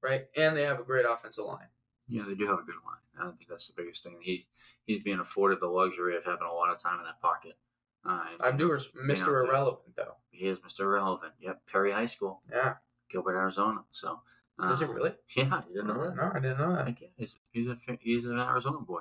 right? 0.02 0.24
And 0.36 0.56
they 0.56 0.62
have 0.62 0.80
a 0.80 0.84
great 0.84 1.04
offensive 1.08 1.44
line. 1.44 1.68
Yeah, 2.08 2.22
they 2.26 2.34
do 2.34 2.46
have 2.46 2.58
a 2.58 2.62
good 2.62 2.74
line. 2.84 3.00
I 3.18 3.24
don't 3.24 3.36
think 3.36 3.48
that's 3.48 3.68
the 3.68 3.74
biggest 3.76 4.02
thing. 4.02 4.16
He 4.22 4.46
he's 4.84 5.00
being 5.00 5.20
afforded 5.20 5.60
the 5.60 5.66
luxury 5.66 6.16
of 6.16 6.24
having 6.24 6.46
a 6.50 6.54
lot 6.54 6.70
of 6.70 6.80
time 6.80 6.98
in 6.98 7.04
that 7.04 7.20
pocket. 7.20 7.56
Uh, 8.04 8.20
I 8.40 8.50
do, 8.50 8.68
Mr. 8.70 9.46
Irrelevant 9.46 9.96
though. 9.96 10.16
He 10.30 10.46
is 10.46 10.58
Mr. 10.58 10.80
Irrelevant. 10.80 11.34
Yep, 11.40 11.62
Perry 11.70 11.92
High 11.92 12.06
School, 12.06 12.42
Yeah, 12.50 12.74
Gilbert, 13.10 13.36
Arizona. 13.36 13.84
So, 13.92 14.20
uh, 14.58 14.68
does 14.68 14.82
it 14.82 14.88
really? 14.88 15.12
Yeah, 15.36 15.62
you 15.68 15.74
didn't 15.74 15.88
know 15.88 16.04
that? 16.06 16.16
No, 16.16 16.30
I 16.34 16.40
didn't 16.40 16.58
know 16.58 16.74
that. 16.74 16.96
Yeah, 17.00 17.08
he's 17.16 17.36
he's 17.50 17.68
a 17.68 17.76
he's 18.00 18.24
an 18.24 18.38
Arizona 18.38 18.78
boy. 18.78 19.00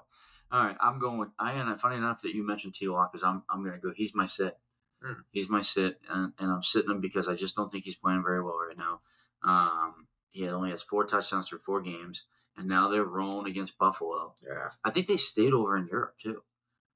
All 0.52 0.64
right, 0.64 0.76
I'm 0.82 1.00
going 1.00 1.18
with. 1.18 1.30
I 1.40 1.54
and 1.54 1.80
funny 1.80 1.96
enough 1.96 2.22
that 2.24 2.36
you 2.36 2.46
mentioned 2.46 2.74
T. 2.74 2.88
Law 2.88 3.08
because 3.12 3.24
I'm 3.24 3.44
I'm 3.50 3.64
gonna 3.64 3.78
go. 3.78 3.94
He's 3.96 4.14
my 4.14 4.26
sit. 4.26 4.58
Hmm. 5.02 5.22
He's 5.32 5.50
my 5.50 5.62
sit, 5.62 6.00
and, 6.10 6.34
and 6.38 6.52
I'm 6.52 6.62
sitting 6.62 6.92
him 6.92 7.02
because 7.02 7.28
I 7.28 7.36
just 7.36 7.56
don't 7.56 7.72
think 7.72 7.86
he's 7.86 7.96
playing 7.96 8.24
very 8.24 8.44
well 8.44 8.60
right 8.68 8.78
now. 8.78 9.00
Um, 9.44 10.08
he 10.30 10.48
only 10.48 10.70
has 10.70 10.84
four 10.84 11.06
touchdowns 11.06 11.50
through 11.50 11.60
four 11.60 11.82
games, 11.82 12.26
and 12.58 12.68
now 12.68 12.90
they're 12.90 13.04
rolling 13.04 13.50
against 13.50 13.78
Buffalo. 13.78 14.34
Yeah. 14.46 14.70
I 14.84 14.92
think 14.92 15.08
they 15.08 15.18
stayed 15.18 15.54
over 15.54 15.78
in 15.78 15.88
Europe 15.88 16.16
too. 16.22 16.44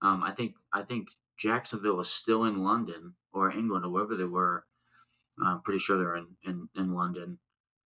Um, 0.01 0.21
I 0.23 0.31
think 0.31 0.55
I 0.73 0.83
think 0.83 1.07
Jacksonville 1.37 1.95
was 1.95 2.11
still 2.11 2.43
in 2.43 2.63
London 2.63 3.13
or 3.33 3.51
England 3.51 3.85
or 3.85 3.89
wherever 3.89 4.15
they 4.15 4.25
were. 4.25 4.65
I'm 5.43 5.61
pretty 5.61 5.79
sure 5.79 5.97
they're 5.97 6.17
in 6.17 6.27
in, 6.43 6.69
in 6.75 6.93
London. 6.93 7.39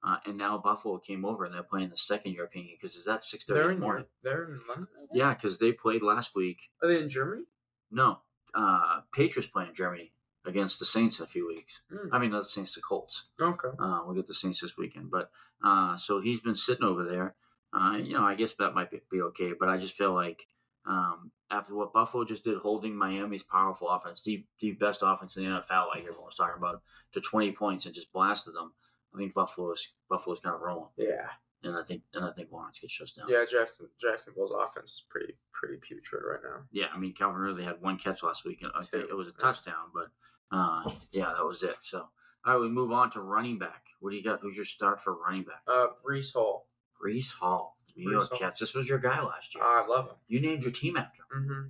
Uh, 0.06 0.16
and 0.26 0.38
now 0.38 0.56
Buffalo 0.58 0.98
came 0.98 1.24
over 1.24 1.44
and 1.44 1.52
they're 1.52 1.62
playing 1.62 1.90
the 1.90 1.96
second 1.96 2.32
European 2.32 2.66
game 2.66 2.76
because 2.80 2.94
is 2.94 3.04
that 3.06 3.22
six 3.22 3.44
thirty 3.44 3.74
in 3.74 3.80
the 3.80 3.86
morning? 3.86 4.04
They're 4.22 4.44
in 4.44 4.60
London. 4.68 4.86
Yeah, 5.12 5.34
because 5.34 5.58
they 5.58 5.72
played 5.72 6.02
last 6.02 6.36
week. 6.36 6.58
Are 6.82 6.88
they 6.88 7.00
in 7.00 7.08
Germany? 7.08 7.42
No, 7.90 8.18
uh, 8.54 9.00
Patriots 9.12 9.50
playing 9.50 9.74
Germany 9.74 10.12
against 10.46 10.78
the 10.78 10.86
Saints 10.86 11.18
in 11.18 11.24
a 11.24 11.28
few 11.28 11.46
weeks. 11.46 11.80
Hmm. 11.90 12.14
I 12.14 12.18
mean, 12.18 12.30
not 12.30 12.42
the 12.42 12.48
Saints, 12.48 12.74
the 12.74 12.80
Colts. 12.80 13.24
Okay. 13.40 13.68
Uh, 13.78 14.00
we'll 14.04 14.14
get 14.14 14.26
the 14.26 14.34
Saints 14.34 14.60
this 14.60 14.76
weekend, 14.76 15.10
but 15.10 15.30
uh, 15.64 15.96
so 15.96 16.20
he's 16.20 16.40
been 16.40 16.54
sitting 16.54 16.84
over 16.84 17.04
there. 17.04 17.34
Uh, 17.72 17.98
you 17.98 18.14
know, 18.14 18.24
I 18.24 18.34
guess 18.34 18.54
that 18.54 18.74
might 18.74 18.90
be, 18.90 19.00
be 19.10 19.20
okay, 19.20 19.52
but 19.58 19.68
I 19.68 19.76
just 19.76 19.94
feel 19.94 20.14
like 20.14 20.46
um, 20.86 21.32
after 21.50 21.74
what 21.74 21.92
Buffalo 21.92 22.24
just 22.24 22.44
did, 22.44 22.56
holding 22.58 22.96
Miami's 22.96 23.42
powerful 23.42 23.88
offense, 23.88 24.22
the, 24.22 24.44
the 24.60 24.72
best 24.72 25.02
offense 25.04 25.36
in 25.36 25.44
the 25.44 25.50
NFL, 25.50 25.88
like 25.88 26.00
everyone 26.00 26.24
was 26.24 26.36
talking 26.36 26.56
about, 26.56 26.82
to 27.12 27.20
twenty 27.20 27.52
points 27.52 27.84
and 27.84 27.94
just 27.94 28.12
blasted 28.12 28.54
them. 28.54 28.72
I 29.14 29.18
think 29.18 29.34
Buffalo's 29.34 29.92
Buffalo's 30.08 30.40
kind 30.40 30.54
of 30.54 30.60
rolling, 30.60 30.90
Yeah. 30.96 31.28
and 31.62 31.76
I 31.76 31.82
think 31.82 32.02
and 32.14 32.24
I 32.24 32.30
think 32.32 32.50
Lawrence 32.52 32.78
gets 32.78 32.92
shut 32.92 33.08
down. 33.16 33.26
Yeah. 33.28 33.44
Jackson 33.50 33.88
Jacksonville's 34.00 34.52
offense 34.52 34.92
is 34.92 35.04
pretty 35.08 35.34
pretty 35.52 35.76
putrid 35.76 36.22
right 36.28 36.40
now. 36.42 36.62
Yeah, 36.70 36.86
I 36.94 36.98
mean 36.98 37.14
Calvin 37.14 37.40
Ridley 37.40 37.64
had 37.64 37.80
one 37.80 37.96
catch 37.98 38.22
last 38.22 38.44
week, 38.44 38.62
and 38.62 38.70
Two, 38.90 38.98
it 39.08 39.16
was 39.16 39.28
a 39.28 39.32
touchdown, 39.32 39.90
but 39.94 40.08
uh, 40.56 40.88
yeah, 41.12 41.32
that 41.36 41.44
was 41.44 41.62
it. 41.62 41.76
So, 41.80 41.98
all 42.46 42.52
right, 42.54 42.60
we 42.60 42.68
move 42.68 42.92
on 42.92 43.10
to 43.12 43.20
running 43.20 43.58
back. 43.58 43.84
What 44.00 44.10
do 44.10 44.16
you 44.16 44.22
got? 44.24 44.40
Who's 44.40 44.56
your 44.56 44.64
start 44.64 45.00
for 45.02 45.14
running 45.14 45.42
back? 45.44 45.62
Uh, 45.66 45.88
Breece 46.06 46.32
Hall. 46.32 46.66
Breece 47.02 47.32
Hall, 47.32 47.76
New 47.96 48.08
Breece 48.08 48.12
York 48.12 48.28
Hall. 48.30 48.38
Jets. 48.38 48.60
This 48.60 48.74
was 48.74 48.88
your 48.88 48.98
guy 48.98 49.20
last 49.22 49.54
year. 49.54 49.64
I 49.64 49.84
love 49.86 50.06
him. 50.06 50.14
you 50.26 50.40
named 50.40 50.62
your 50.62 50.72
team 50.72 50.96
after 50.96 51.22
him. 51.32 51.44
hmm 51.46 51.62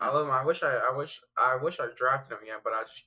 I 0.00 0.08
love 0.12 0.26
him. 0.26 0.32
I 0.32 0.44
wish 0.44 0.62
I, 0.62 0.74
I 0.92 0.96
wish 0.96 1.20
I 1.38 1.56
wish 1.62 1.78
I 1.80 1.86
drafted 1.96 2.32
him 2.32 2.42
again, 2.42 2.58
but 2.64 2.72
I 2.72 2.82
just 2.82 3.04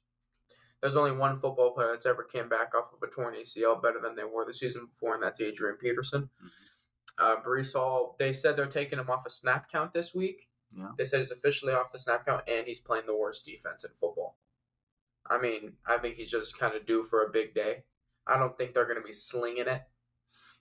there's 0.81 0.96
only 0.96 1.12
one 1.12 1.38
football 1.38 1.72
player 1.72 1.89
that's 1.91 2.05
ever 2.05 2.24
came 2.24 2.50
back 2.50 2.74
off 2.75 2.91
of 2.93 3.01
a 3.07 3.12
torn 3.12 3.34
ACL 3.36 3.81
better 3.81 4.00
than 4.01 4.15
they 4.15 4.24
were 4.24 4.46
the 4.46 4.53
season 4.53 4.86
before, 4.88 5.15
and 5.15 5.24
that's 5.24 5.41
Adrian 5.41 5.77
Peterson. 5.77 6.29
Uh, 7.19 7.36
Breece 7.46 7.74
Hall. 7.74 8.15
They 8.19 8.31
said 8.31 8.55
they're 8.55 8.67
taking 8.67 9.00
him 9.00 9.10
off 9.10 9.25
a 9.25 9.29
snap 9.29 9.72
count 9.72 9.91
this 9.93 10.13
week, 10.13 10.48
Yeah. 10.77 10.89
They 10.98 11.03
said 11.03 11.19
he's 11.19 11.31
officially 11.31 11.74
off 11.74 11.91
the 11.91 11.98
snap 11.98 12.25
count 12.25 12.43
and 12.48 12.67
he's 12.67 12.79
playing 12.79 13.05
the 13.07 13.17
worst 13.17 13.43
defense 13.46 13.84
in 13.84 13.91
football. 14.00 14.38
I 15.29 15.39
mean, 15.39 15.74
I 15.86 15.98
think 15.98 16.15
he's 16.15 16.29
just 16.29 16.57
kind 16.60 16.75
of 16.75 16.86
due 16.86 17.03
for 17.03 17.24
a 17.24 17.29
big 17.29 17.55
day. 17.55 17.84
I 18.27 18.38
don't 18.38 18.55
think 18.57 18.74
they're 18.74 18.86
going 18.86 19.01
to 19.01 19.05
be 19.05 19.13
slinging 19.13 19.67
it. 19.67 19.81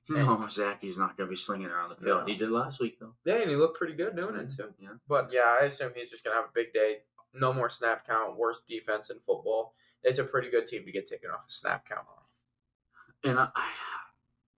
No, 0.09 0.47
Zach, 0.49 0.81
he's 0.81 0.97
not 0.97 1.17
going 1.17 1.27
to 1.27 1.31
be 1.31 1.37
slinging 1.37 1.67
around 1.67 1.91
the 1.91 1.97
field. 1.97 2.21
No. 2.21 2.27
He 2.27 2.37
did 2.37 2.51
last 2.51 2.81
week, 2.81 2.99
though. 3.01 3.15
Yeah, 3.25 3.41
and 3.43 3.51
he 3.51 3.57
looked 3.57 3.77
pretty 3.77 3.95
good 3.95 4.17
doing 4.17 4.37
it 4.37 4.51
too. 4.57 4.73
Yeah. 4.79 4.91
But 5.09 5.31
yeah, 5.33 5.57
I 5.61 5.65
assume 5.65 5.93
he's 5.95 6.11
just 6.11 6.23
gonna 6.25 6.37
have 6.37 6.45
a 6.47 6.55
big 6.55 6.73
day. 6.73 6.99
No 7.39 7.53
more 7.53 7.69
snap 7.69 8.07
count. 8.07 8.39
Worst 8.39 8.67
defense 8.67 9.11
in 9.11 9.19
football. 9.19 9.75
It's 10.03 10.19
a 10.19 10.25
pretty 10.25 10.51
good 10.51 10.67
team 10.67 10.85
to 10.85 10.93
get 10.93 11.07
taken 11.07 11.31
off 11.31 11.47
a 11.49 11.53
snap 11.53 11.89
count 11.89 12.07
on. 12.09 13.31
And 13.31 13.39
I, 13.39 13.49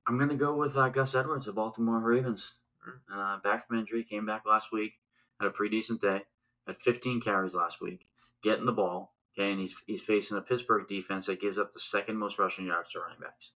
I'm 0.06 0.18
going 0.18 0.30
to 0.30 0.37
go 0.37 0.54
with 0.54 0.76
uh, 0.76 0.88
Gus 0.88 1.14
Edwards, 1.14 1.47
the 1.47 1.52
Baltimore 1.52 2.00
Ravens. 2.00 2.54
Mm. 2.87 3.14
Uh, 3.14 3.38
back 3.40 3.66
from 3.66 3.78
injury, 3.78 4.04
came 4.04 4.26
back 4.26 4.44
last 4.47 4.73
week, 4.73 4.94
had 5.40 5.49
a 5.49 5.50
pretty 5.50 5.76
decent 5.76 6.00
day, 6.00 6.23
had 6.66 6.76
15 6.76 7.20
carries 7.20 7.54
last 7.54 7.80
week, 7.80 8.06
getting 8.42 8.66
the 8.66 8.73
ball. 8.73 9.14
Okay, 9.38 9.52
and 9.52 9.61
he's 9.61 9.76
he's 9.87 10.02
facing 10.02 10.37
a 10.37 10.40
Pittsburgh 10.40 10.88
defense 10.88 11.26
that 11.26 11.40
gives 11.40 11.58
up 11.58 11.73
the 11.73 11.78
second 11.78 12.16
most 12.16 12.40
rushing 12.40 12.66
yards 12.66 12.90
to 12.90 13.00
running 13.00 13.20
backs. 13.20 13.52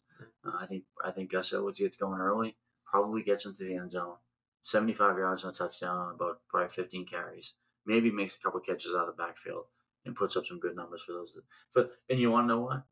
Uh, 0.45 0.51
I 0.59 0.67
think 0.67 0.83
I 1.03 1.11
think 1.11 1.31
Gus 1.31 1.53
Edwards 1.53 1.79
gets 1.79 1.97
going 1.97 2.19
early, 2.19 2.55
probably 2.85 3.23
gets 3.23 3.45
into 3.45 3.63
the 3.63 3.75
end 3.75 3.91
zone, 3.91 4.17
75 4.61 5.17
yards 5.17 5.43
and 5.43 5.53
a 5.53 5.57
touchdown 5.57 5.97
on 5.97 6.15
about 6.15 6.41
probably 6.49 6.69
15 6.69 7.05
carries. 7.05 7.53
Maybe 7.85 8.11
makes 8.11 8.35
a 8.35 8.39
couple 8.39 8.59
catches 8.59 8.93
out 8.93 9.07
of 9.09 9.15
the 9.17 9.23
backfield 9.23 9.65
and 10.05 10.15
puts 10.15 10.35
up 10.37 10.45
some 10.45 10.59
good 10.59 10.75
numbers 10.75 11.03
for 11.03 11.13
those. 11.13 11.37
For 11.69 11.89
and 12.09 12.19
you 12.19 12.31
want 12.31 12.45
to 12.47 12.53
know 12.55 12.61
what? 12.61 12.83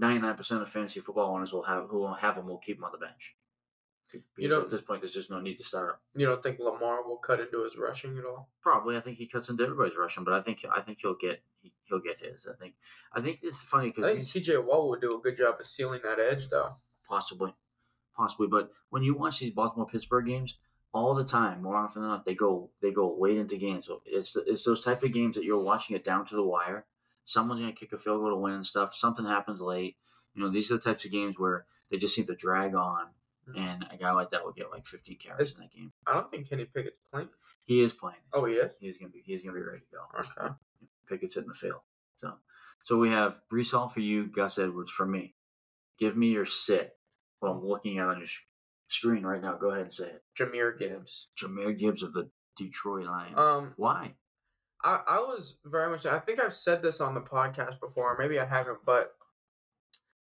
99% 0.00 0.62
of 0.62 0.68
fantasy 0.70 1.00
football 1.00 1.34
owners 1.34 1.52
will 1.52 1.62
have 1.64 1.88
who 1.88 1.98
will 1.98 2.14
have 2.14 2.36
him 2.36 2.46
will 2.48 2.58
keep 2.58 2.78
him 2.78 2.84
on 2.84 2.92
the 2.92 2.98
bench. 2.98 3.36
Because 4.36 4.50
don't- 4.50 4.64
at 4.64 4.70
this 4.70 4.82
point, 4.82 5.00
there's 5.00 5.14
just 5.14 5.30
no 5.30 5.40
need 5.40 5.56
to 5.56 5.64
start 5.64 5.90
him. 6.14 6.20
You 6.20 6.26
don't 6.26 6.42
think 6.42 6.58
Lamar 6.58 7.02
will 7.02 7.16
cut 7.16 7.40
into 7.40 7.64
his 7.64 7.78
rushing 7.78 8.18
at 8.18 8.24
all? 8.26 8.50
Probably, 8.60 8.96
I 8.96 9.00
think 9.00 9.16
he 9.16 9.26
cuts 9.26 9.48
into 9.48 9.62
everybody's 9.64 9.96
rushing, 9.96 10.22
but 10.24 10.34
I 10.34 10.42
think 10.42 10.64
I 10.70 10.82
think 10.82 10.98
he'll 11.00 11.14
get 11.14 11.42
he, 11.62 11.72
he'll 11.84 12.00
get 12.00 12.18
his. 12.20 12.46
I 12.46 12.54
think 12.56 12.74
I 13.12 13.20
think 13.22 13.38
it's 13.42 13.62
funny 13.62 13.86
I 13.88 13.90
because 13.90 14.04
think 14.14 14.26
T.J. 14.28 14.58
Watt 14.58 14.88
would 14.88 15.00
do 15.00 15.16
a 15.16 15.20
good 15.20 15.38
job 15.38 15.56
of 15.58 15.64
sealing 15.64 16.00
that 16.04 16.18
edge, 16.20 16.48
though. 16.48 16.76
possibly, 17.08 17.54
possibly. 18.14 18.48
But 18.48 18.70
when 18.90 19.02
you 19.02 19.14
watch 19.14 19.38
these 19.38 19.52
Baltimore 19.54 19.86
Pittsburgh 19.86 20.26
games, 20.26 20.58
all 20.94 21.14
the 21.14 21.24
time, 21.24 21.62
more 21.62 21.76
often 21.76 22.02
than 22.02 22.10
not, 22.10 22.24
they 22.24 22.34
go 22.34 22.70
they 22.80 22.90
go 22.90 23.16
late 23.18 23.38
into 23.38 23.56
games. 23.56 23.86
So 23.86 24.02
it's 24.04 24.36
it's 24.36 24.64
those 24.64 24.82
type 24.84 25.02
of 25.02 25.12
games 25.12 25.36
that 25.36 25.44
you're 25.44 25.62
watching 25.62 25.96
it 25.96 26.04
down 26.04 26.26
to 26.26 26.36
the 26.36 26.42
wire. 26.42 26.84
Someone's 27.24 27.60
gonna 27.60 27.72
kick 27.72 27.92
a 27.92 27.98
field 27.98 28.20
goal 28.20 28.30
to 28.30 28.36
win 28.36 28.54
and 28.54 28.66
stuff. 28.66 28.94
Something 28.94 29.24
happens 29.24 29.60
late. 29.60 29.96
You 30.34 30.42
know, 30.42 30.50
these 30.50 30.70
are 30.70 30.74
the 30.76 30.80
types 30.82 31.04
of 31.04 31.10
games 31.10 31.38
where 31.38 31.66
they 31.90 31.96
just 31.98 32.14
seem 32.14 32.26
to 32.26 32.34
drag 32.34 32.74
on, 32.74 33.08
Mhm. 33.48 33.58
and 33.58 33.86
a 33.90 33.96
guy 33.96 34.12
like 34.12 34.30
that 34.30 34.44
will 34.44 34.52
get 34.52 34.70
like 34.70 34.86
15 34.86 35.18
carries 35.18 35.40
It's- 35.40 35.54
in 35.54 35.60
that 35.60 35.70
game. 35.72 35.92
I 36.06 36.14
don't 36.14 36.30
think 36.30 36.48
Kenny 36.48 36.64
Pickett's 36.64 36.96
playing. 37.10 37.28
He 37.64 37.80
is 37.80 37.92
playing. 37.94 38.18
Oh, 38.32 38.44
he 38.44 38.54
is. 38.54 38.72
He's 38.80 38.98
gonna 38.98 39.10
be 39.12 39.20
he's 39.20 39.42
gonna 39.42 39.54
be 39.56 39.62
ready 39.62 39.80
to 39.80 39.86
go. 39.92 40.04
Okay. 40.18 40.54
Pickett's 41.06 41.34
hitting 41.34 41.48
the 41.48 41.54
field. 41.54 41.80
So, 42.16 42.38
so 42.82 42.98
we 42.98 43.10
have 43.10 43.40
Breece 43.50 43.72
Hall 43.72 43.88
for 43.88 44.00
you, 44.00 44.26
Gus 44.26 44.58
Edwards 44.58 44.90
for 44.90 45.06
me. 45.06 45.34
Give 45.98 46.16
me 46.16 46.28
your 46.32 46.46
sit. 46.46 46.98
Well, 47.40 47.52
I'm 47.52 47.64
looking 47.64 47.98
at 47.98 48.08
on 48.08 48.18
your 48.18 48.26
screen 48.92 49.24
right 49.24 49.40
now. 49.40 49.56
Go 49.56 49.70
ahead 49.70 49.82
and 49.82 49.94
say 49.94 50.06
it. 50.06 50.22
Jahmyr 50.38 50.78
Gibbs. 50.78 51.28
Jahmyr 51.40 51.76
Gibbs 51.78 52.02
of 52.02 52.12
the 52.12 52.28
Detroit 52.56 53.06
Lions. 53.06 53.38
Um, 53.38 53.72
Why? 53.76 54.14
I, 54.84 55.00
I 55.08 55.18
was 55.18 55.56
very 55.64 55.90
much. 55.90 56.06
I 56.06 56.18
think 56.18 56.40
I've 56.40 56.54
said 56.54 56.82
this 56.82 57.00
on 57.00 57.14
the 57.14 57.20
podcast 57.20 57.80
before. 57.80 58.16
Maybe 58.18 58.38
I 58.38 58.44
haven't, 58.44 58.78
but 58.84 59.12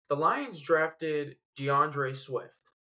the 0.09 0.17
Lions 0.17 0.61
drafted 0.61 1.37
D'Andre 1.57 2.13
Swift, 2.13 2.71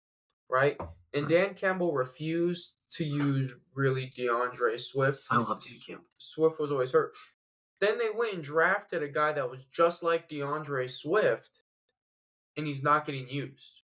right? 0.50 0.76
And 1.14 1.28
Dan 1.28 1.54
Campbell 1.54 1.92
refused 1.92 2.74
to 2.92 3.04
use 3.04 3.52
really 3.74 4.06
D'Andre 4.16 4.76
Swift. 4.76 5.24
I 5.30 5.36
love 5.36 5.62
Dan 5.64 5.78
Campbell. 5.86 6.04
Swift 6.18 6.58
was 6.58 6.72
always 6.72 6.92
hurt. 6.92 7.14
Then 7.80 7.98
they 7.98 8.10
went 8.14 8.34
and 8.34 8.42
drafted 8.42 9.02
a 9.02 9.08
guy 9.08 9.32
that 9.32 9.50
was 9.50 9.64
just 9.72 10.02
like 10.02 10.28
D'Andre 10.28 10.88
Swift, 10.88 11.60
and 12.56 12.66
he's 12.66 12.82
not 12.82 13.06
getting 13.06 13.28
used. 13.28 13.82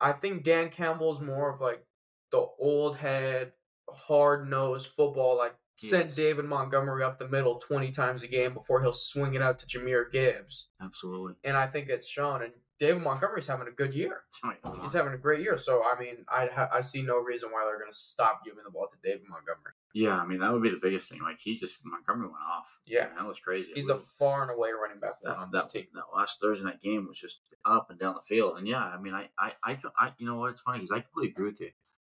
I 0.00 0.12
think 0.12 0.44
Dan 0.44 0.70
Campbell's 0.70 1.20
more 1.20 1.52
of 1.52 1.60
like 1.60 1.84
the 2.30 2.46
old 2.58 2.96
head, 2.96 3.52
hard 3.88 4.48
nosed 4.48 4.88
football, 4.88 5.36
like 5.38 5.54
send 5.76 6.14
David 6.14 6.44
Montgomery 6.46 7.04
up 7.04 7.18
the 7.18 7.28
middle 7.28 7.56
20 7.56 7.90
times 7.90 8.22
a 8.22 8.26
game 8.26 8.54
before 8.54 8.82
he'll 8.82 8.92
swing 8.92 9.34
it 9.34 9.42
out 9.42 9.58
to 9.60 9.66
Jahmyr 9.66 10.10
Gibbs. 10.10 10.68
Absolutely. 10.82 11.34
And 11.44 11.56
I 11.56 11.66
think 11.66 11.88
it's 11.88 12.08
shown. 12.08 12.42
And 12.42 12.52
David 12.78 13.02
Montgomery's 13.02 13.46
having 13.46 13.68
a 13.68 13.72
good 13.72 13.94
year. 13.94 14.22
Oh, 14.64 14.78
He's 14.82 14.92
having 14.92 15.12
a 15.12 15.18
great 15.18 15.40
year. 15.40 15.56
So, 15.58 15.82
I 15.82 15.98
mean, 15.98 16.24
I, 16.28 16.68
I 16.72 16.80
see 16.80 17.02
no 17.02 17.16
reason 17.18 17.50
why 17.50 17.64
they're 17.64 17.78
going 17.78 17.90
to 17.90 17.96
stop 17.96 18.44
giving 18.44 18.62
the 18.64 18.70
ball 18.70 18.86
to 18.86 18.96
David 19.02 19.26
Montgomery. 19.28 19.72
Yeah, 19.98 20.20
I 20.20 20.26
mean 20.26 20.40
that 20.40 20.52
would 20.52 20.62
be 20.62 20.68
the 20.68 20.78
biggest 20.80 21.08
thing. 21.08 21.22
Like 21.22 21.38
he 21.38 21.56
just 21.56 21.78
Montgomery 21.82 22.26
went 22.26 22.44
off. 22.46 22.76
Yeah. 22.84 23.08
that 23.16 23.26
was 23.26 23.38
crazy. 23.40 23.72
He's 23.74 23.86
We- 23.86 23.94
a 23.94 23.96
far 23.96 24.42
and 24.42 24.50
away 24.50 24.68
running 24.72 25.00
back 25.00 25.22
that, 25.22 25.38
on 25.38 25.50
that, 25.52 25.70
team. 25.70 25.86
that 25.94 26.14
last 26.14 26.38
Thursday 26.38 26.66
night 26.66 26.82
game 26.82 27.06
was 27.08 27.18
just 27.18 27.40
up 27.64 27.88
and 27.88 27.98
down 27.98 28.14
the 28.14 28.20
field. 28.20 28.58
And 28.58 28.68
yeah, 28.68 28.84
I 28.84 28.98
mean, 29.00 29.14
I, 29.14 29.30
I, 29.38 29.52
I, 29.64 29.78
I 29.98 30.12
you 30.18 30.26
know 30.26 30.36
what? 30.36 30.50
It's 30.50 30.60
funny 30.60 30.80
because 30.80 30.94
I 30.94 31.00
completely 31.00 31.30
agree 31.32 31.50
with 31.50 31.60
you. 31.60 31.70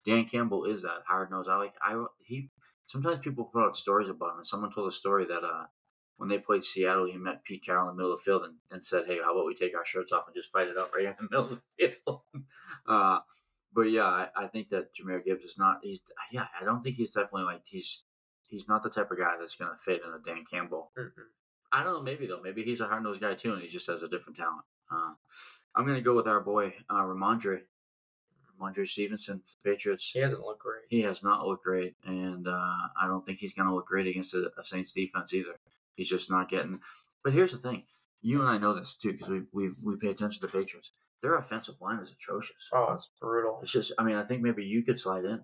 Dan 0.06 0.26
Campbell 0.26 0.66
is 0.66 0.84
that 0.84 1.02
hard 1.08 1.32
nosed. 1.32 1.50
I 1.50 1.58
like, 1.58 1.74
I, 1.84 2.06
he, 2.24 2.50
sometimes 2.86 3.18
people 3.18 3.46
put 3.46 3.64
out 3.66 3.76
stories 3.76 4.10
about 4.10 4.34
him. 4.34 4.38
And 4.38 4.48
someone 4.48 4.72
told 4.72 4.88
a 4.88 4.92
story 4.92 5.26
that, 5.26 5.44
uh, 5.44 5.66
when 6.18 6.30
they 6.30 6.38
played 6.38 6.64
Seattle, 6.64 7.08
he 7.08 7.18
met 7.18 7.44
Pete 7.44 7.64
Carroll 7.66 7.90
in 7.90 7.96
the 7.96 8.00
middle 8.00 8.14
of 8.14 8.20
the 8.20 8.24
field 8.24 8.44
and, 8.44 8.58
and 8.70 8.84
said, 8.84 9.06
Hey, 9.08 9.18
how 9.24 9.34
about 9.34 9.48
we 9.48 9.56
take 9.56 9.76
our 9.76 9.84
shirts 9.86 10.12
off 10.12 10.28
and 10.28 10.36
just 10.36 10.52
fight 10.52 10.68
it 10.68 10.78
out 10.78 10.90
right 10.96 11.06
in 11.08 11.16
the 11.20 11.24
middle 11.24 11.52
of 11.52 11.62
the 11.80 11.88
field? 11.88 12.22
uh, 12.88 13.20
but 13.74 13.84
yeah, 13.84 14.06
I, 14.06 14.28
I 14.36 14.48
think 14.48 14.70
that 14.70 14.94
Jahmyr 14.96 15.24
Gibbs 15.24 15.44
is 15.44 15.58
not, 15.58 15.80
he's, 15.84 16.02
yeah, 16.32 16.48
I 16.60 16.66
don't 16.66 16.84
think 16.84 16.96
he's 16.96 17.12
definitely 17.12 17.44
like, 17.44 17.62
he's, 17.66 18.04
he's 18.50 18.68
not 18.68 18.84
the 18.84 18.90
type 18.90 19.12
of 19.12 19.18
guy 19.18 19.36
that's 19.40 19.56
going 19.56 19.72
to 19.72 19.78
fit 19.78 20.02
in 20.06 20.14
a 20.14 20.20
Dan 20.20 20.44
Campbell 20.50 20.92
Mm-mm. 20.98 21.10
I 21.72 21.84
don't 21.84 21.94
know. 21.94 22.02
Maybe 22.02 22.28
though. 22.28 22.42
Maybe 22.42 22.64
he's 22.64 22.82
a 22.82 22.88
hard 22.88 23.04
nosed 23.04 23.22
guy 23.22 23.34
too, 23.34 23.54
and 23.54 23.62
he 23.62 23.68
just 23.70 23.88
has 23.88 24.04
a 24.04 24.10
different 24.10 24.38
talent. 24.38 24.66
Uh, 24.92 25.14
I'm 25.76 25.86
gonna 25.88 26.02
go 26.02 26.16
with 26.16 26.28
our 26.28 26.42
boy 26.42 26.74
uh, 26.90 26.96
Rhamondre, 26.96 27.62
Rhamondre 28.60 28.88
Stevenson, 28.88 29.42
Patriots. 29.64 30.12
He 30.14 30.20
hasn't 30.20 30.42
looked 30.42 30.62
great. 30.62 30.84
He 30.90 31.02
has 31.04 31.24
not 31.24 31.48
looked 31.48 31.64
great, 31.64 31.96
and 32.06 32.48
uh, 32.48 32.76
I 33.02 33.08
don't 33.08 33.26
think 33.26 33.40
he's 33.40 33.54
gonna 33.54 33.74
look 33.74 33.88
great 33.88 34.08
against 34.08 34.34
a, 34.34 34.52
a 34.58 34.64
Saints 34.64 34.92
defense 34.92 35.34
either. 35.34 35.60
He's 35.96 36.10
just 36.10 36.30
not 36.30 36.50
getting. 36.50 36.82
But 37.24 37.34
here's 37.34 37.54
the 37.54 37.58
thing: 37.58 37.84
you 38.22 38.42
and 38.42 38.50
I 38.50 38.58
know 38.58 38.74
this 38.74 38.96
too 38.96 39.14
because 39.14 39.30
we 39.30 39.44
we 39.54 39.72
we 39.82 39.96
pay 39.96 40.10
attention 40.10 40.42
to 40.42 40.48
the 40.48 40.60
Patriots. 40.60 40.92
Their 41.22 41.36
offensive 41.36 41.76
line 41.82 42.00
is 42.00 42.12
atrocious. 42.12 42.70
Oh, 42.74 42.94
it's 42.94 43.10
brutal. 43.20 43.60
It's 43.62 43.72
just. 43.72 43.92
I 43.98 44.04
mean, 44.04 44.16
I 44.16 44.24
think 44.24 44.42
maybe 44.42 44.64
you 44.64 44.84
could 44.84 45.00
slide 45.00 45.26
in. 45.26 45.42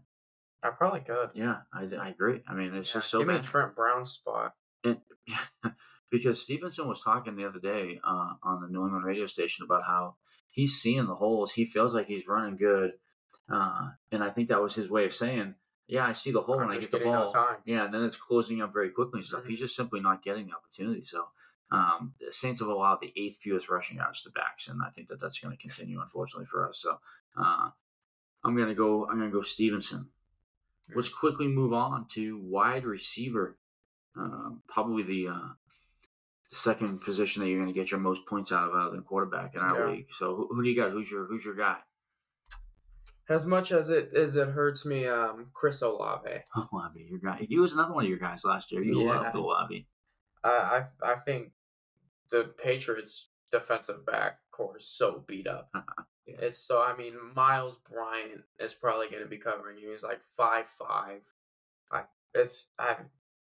I 0.63 0.69
probably 0.71 1.01
could. 1.01 1.29
Yeah, 1.35 1.57
I, 1.71 1.87
I 1.99 2.09
agree. 2.09 2.41
I 2.47 2.53
mean, 2.55 2.73
it's 2.73 2.89
Yeah, 2.89 2.99
just 2.99 3.11
so 3.11 3.19
give 3.19 3.27
me 3.27 3.35
bad. 3.35 3.43
Trent 3.43 3.75
Brown 3.75 4.05
spot. 4.07 4.55
And 4.83 4.97
because 6.09 6.41
Stevenson 6.41 6.87
was 6.87 7.01
talking 7.03 7.35
the 7.35 7.45
other 7.45 7.59
day 7.59 7.99
uh, 8.03 8.33
on 8.43 8.61
the 8.61 8.67
New 8.67 8.83
England 8.83 9.05
radio 9.05 9.27
station 9.27 9.65
about 9.65 9.83
how 9.85 10.15
he's 10.49 10.75
seeing 10.81 11.05
the 11.05 11.15
holes. 11.15 11.51
He 11.51 11.65
feels 11.65 11.93
like 11.93 12.07
he's 12.07 12.27
running 12.27 12.57
good, 12.57 12.93
uh, 13.51 13.89
and 14.11 14.23
I 14.23 14.29
think 14.31 14.49
that 14.49 14.61
was 14.61 14.73
his 14.73 14.89
way 14.89 15.05
of 15.05 15.13
saying, 15.13 15.53
"Yeah, 15.87 16.07
I 16.07 16.13
see 16.13 16.31
the 16.31 16.41
hole 16.41 16.59
I'm 16.59 16.67
when 16.69 16.77
I 16.77 16.79
get 16.79 16.89
the 16.91 16.99
ball." 16.99 17.31
Yeah, 17.65 17.85
and 17.85 17.93
then 17.93 18.03
it's 18.03 18.17
closing 18.17 18.61
up 18.61 18.73
very 18.73 18.89
quickly 18.89 19.19
and 19.19 19.25
stuff. 19.25 19.43
Mhm. 19.43 19.49
He's 19.49 19.59
just 19.59 19.75
simply 19.75 19.99
not 19.99 20.23
getting 20.23 20.47
the 20.47 20.53
opportunity. 20.55 21.03
So. 21.05 21.25
Um, 21.71 22.13
the 22.19 22.31
Saints 22.31 22.61
have 22.61 22.69
allowed 22.69 22.99
the 23.01 23.11
eighth 23.17 23.37
fewest 23.37 23.69
rushing 23.69 23.97
yards 23.97 24.21
to 24.23 24.29
backs, 24.31 24.67
and 24.69 24.81
I 24.81 24.89
think 24.89 25.09
that 25.09 25.19
that's 25.19 25.39
going 25.39 25.55
to 25.55 25.61
continue, 25.61 25.99
unfortunately 26.01 26.45
for 26.45 26.67
us. 26.69 26.79
So, 26.79 26.97
uh, 27.37 27.69
I'm 28.43 28.55
going 28.55 28.69
to 28.69 28.75
go. 28.75 29.05
I'm 29.09 29.17
going 29.17 29.29
to 29.29 29.35
go 29.35 29.41
Stevenson. 29.41 30.09
Let's 30.95 31.09
quickly 31.09 31.47
move 31.47 31.73
on 31.73 32.05
to 32.13 32.39
wide 32.41 32.85
receiver. 32.85 33.57
Um, 34.15 34.61
probably 34.69 35.03
the 35.03 35.27
uh, 35.27 35.49
the 36.49 36.55
second 36.55 37.01
position 37.01 37.41
that 37.43 37.49
you're 37.49 37.59
going 37.61 37.73
to 37.73 37.77
get 37.77 37.91
your 37.91 37.99
most 37.99 38.25
points 38.25 38.53
out 38.53 38.69
of 38.69 38.73
other 38.73 38.91
than 38.91 39.03
quarterback 39.03 39.53
in 39.55 39.61
our 39.61 39.77
Yeah. 39.77 39.91
league. 39.91 40.07
So 40.13 40.35
who, 40.35 40.47
who 40.55 40.63
do 40.63 40.69
you 40.69 40.75
got? 40.77 40.91
Who's 40.91 41.11
your 41.11 41.25
Who's 41.25 41.43
your 41.43 41.55
guy? 41.55 41.77
As 43.29 43.45
much 43.45 43.73
as 43.73 43.89
it 43.89 44.13
as 44.13 44.37
it 44.37 44.47
hurts 44.47 44.85
me, 44.85 45.05
um, 45.05 45.47
Chris 45.53 45.81
Olave. 45.81 46.29
Olave, 46.71 47.05
your 47.09 47.19
guy. 47.19 47.45
He 47.49 47.59
was 47.59 47.73
another 47.73 47.93
one 47.93 48.05
of 48.05 48.09
your 48.09 48.19
guys 48.19 48.45
last 48.45 48.71
year. 48.71 48.81
You 48.81 49.01
Yeah. 49.03 49.19
loved 49.19 49.35
Olave. 49.35 49.85
I 50.43 50.49
I 50.49 51.11
I 51.11 51.15
think 51.15 51.51
the 52.29 52.53
Patriots 52.61 53.29
defensive 53.51 54.05
back 54.05 54.39
corps 54.51 54.77
is 54.77 54.87
so 54.87 55.23
beat 55.27 55.47
up. 55.47 55.69
Uh-huh. 55.73 56.03
Yeah. 56.25 56.35
It's 56.39 56.59
so 56.59 56.81
I 56.81 56.95
mean 56.95 57.13
Myles 57.35 57.77
Bryant 57.89 58.43
is 58.59 58.73
probably 58.73 59.07
going 59.09 59.23
to 59.23 59.29
be 59.29 59.37
covering 59.37 59.77
you. 59.77 59.91
He's 59.91 60.03
like 60.03 60.21
five 60.35 60.67
five. 60.67 61.21
I 61.91 62.03
it's 62.33 62.67
I 62.77 62.95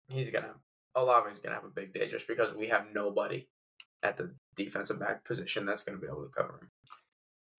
he's 0.09 0.29
gonna 0.29 0.55
Olave's 0.95 1.39
gonna 1.39 1.55
have 1.55 1.63
a 1.63 1.69
big 1.69 1.93
day 1.93 2.07
just 2.07 2.27
because 2.27 2.53
we 2.53 2.67
have 2.67 2.87
nobody 2.93 3.47
at 4.03 4.17
the 4.17 4.35
defensive 4.55 4.99
back 4.99 5.23
position 5.23 5.65
that's 5.65 5.83
going 5.83 5.97
to 5.97 6.01
be 6.01 6.11
able 6.11 6.23
to 6.23 6.29
cover 6.29 6.59
him. 6.61 6.69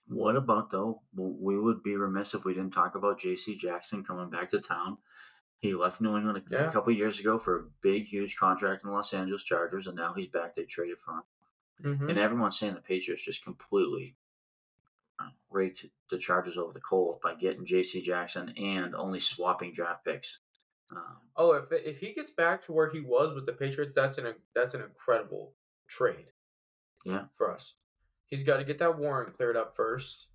What 0.07 0.37
about 0.37 0.71
though? 0.71 1.01
We 1.17 1.59
would 1.59 1.83
be 1.83 1.97
remiss 1.97 2.35
if 2.35 2.45
we 2.45 2.53
didn't 2.53 2.75
talk 2.75 2.95
about 2.95 3.19
J.C. 3.19 3.57
Jackson 3.57 4.05
coming 4.05 4.29
back 4.29 4.51
to 4.51 4.61
town. 4.61 4.99
He 5.65 5.75
left 5.75 6.03
New 6.03 6.15
England 6.19 6.37
a, 6.39 6.43
Yeah. 6.55 6.69
a 6.69 6.73
couple 6.73 6.93
years 6.93 7.19
ago 7.19 7.39
for 7.39 7.57
a 7.59 7.63
big, 7.81 8.05
huge 8.05 8.37
contract 8.37 8.85
in 8.85 8.91
the 8.91 8.95
Los 8.95 9.15
Angeles 9.15 9.43
Chargers, 9.45 9.87
and 9.87 9.97
now 9.97 10.13
he's 10.13 10.27
back. 10.27 10.55
They 10.55 10.65
traded 10.65 10.99
for 10.99 11.13
him. 11.15 11.23
Mm-hmm. 11.83 12.11
And 12.11 12.19
everyone's 12.19 12.59
saying 12.59 12.75
the 12.75 12.81
Patriots 12.83 13.25
just 13.25 13.43
completely 13.43 14.15
uh, 15.19 15.31
raked 15.51 15.87
the 16.11 16.19
Chargers 16.19 16.59
over 16.59 16.75
the 16.75 16.83
coals 16.83 17.19
by 17.23 17.35
getting 17.35 17.65
J.C. 17.65 18.03
Jackson 18.03 18.51
and 18.59 18.95
only 18.95 19.21
swapping 19.21 19.73
draft 19.73 20.05
picks. 20.05 20.41
Um, 20.91 21.17
Oh, 21.35 21.53
if 21.55 21.73
if 21.73 21.99
he 21.99 22.13
gets 22.13 22.31
back 22.31 22.61
to 22.67 22.73
where 22.73 22.91
he 22.91 23.01
was 23.01 23.35
with 23.35 23.47
the 23.47 23.53
Patriots, 23.55 23.95
that's 23.95 24.19
an 24.19 24.35
that's 24.55 24.75
an 24.75 24.83
incredible 24.83 25.55
trade. 25.89 26.27
Yeah. 27.07 27.25
For 27.33 27.51
us, 27.51 27.75
he's 28.27 28.43
got 28.45 28.59
to 28.59 28.65
get 28.65 28.79
that 28.81 28.99
warrant 28.99 29.35
cleared 29.35 29.57
up 29.57 29.75
first. 29.75 30.27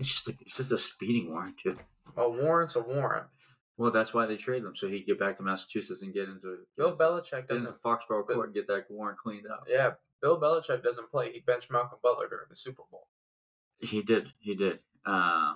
it's 0.00 0.10
just 0.10 0.28
a, 0.28 0.32
it's 0.40 0.56
just 0.56 0.72
a 0.72 0.78
speeding 0.78 1.30
warrant, 1.30 1.56
too. 1.62 1.78
A 2.16 2.28
warrant's 2.28 2.74
a 2.74 2.80
warrant. 2.80 3.26
Well, 3.82 3.90
that's 3.90 4.14
why 4.14 4.26
they 4.26 4.36
trade 4.36 4.62
them 4.62 4.76
so 4.76 4.86
he 4.86 4.98
could 5.00 5.06
get 5.08 5.18
back 5.18 5.36
to 5.38 5.42
Massachusetts 5.42 6.02
and 6.02 6.14
get 6.14 6.28
into 6.28 6.58
Bill 6.76 6.96
Belichick 6.96 7.48
get 7.48 7.56
into 7.56 7.64
doesn't. 7.72 7.82
Foxborough 7.82 8.26
Court 8.26 8.46
and 8.46 8.54
get 8.54 8.68
that 8.68 8.84
warrant 8.88 9.18
cleaned 9.18 9.46
up. 9.48 9.64
Yeah, 9.68 9.94
Bill 10.20 10.40
Belichick 10.40 10.84
doesn't 10.84 11.10
play. 11.10 11.32
He 11.32 11.40
benched 11.40 11.68
Malcolm 11.70 11.98
Butler 12.00 12.28
during 12.28 12.46
the 12.48 12.54
Super 12.54 12.82
Bowl. 12.90 13.08
He 13.80 14.00
did. 14.02 14.28
He 14.38 14.54
did. 14.54 14.84
Uh, 15.04 15.54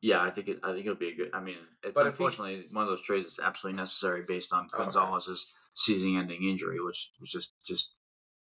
yeah, 0.00 0.22
I 0.22 0.30
think 0.30 0.48
it. 0.48 0.60
I 0.62 0.72
think 0.72 0.86
it'll 0.86 0.94
be 0.94 1.08
a 1.10 1.14
good. 1.14 1.30
I 1.34 1.40
mean, 1.40 1.56
it's 1.82 1.92
But 1.92 2.06
if 2.06 2.16
he- 2.16 2.24
unfortunately 2.24 2.66
one 2.72 2.84
of 2.84 2.88
those 2.88 3.02
trades 3.02 3.26
that's 3.26 3.46
absolutely 3.46 3.76
necessary 3.76 4.22
based 4.26 4.52
on 4.54 4.68
Okay. 4.72 4.84
Gonzalez's 4.84 5.52
season-ending 5.74 6.42
injury, 6.48 6.80
which 6.80 7.12
was 7.20 7.30
just 7.30 7.52
just 7.66 7.97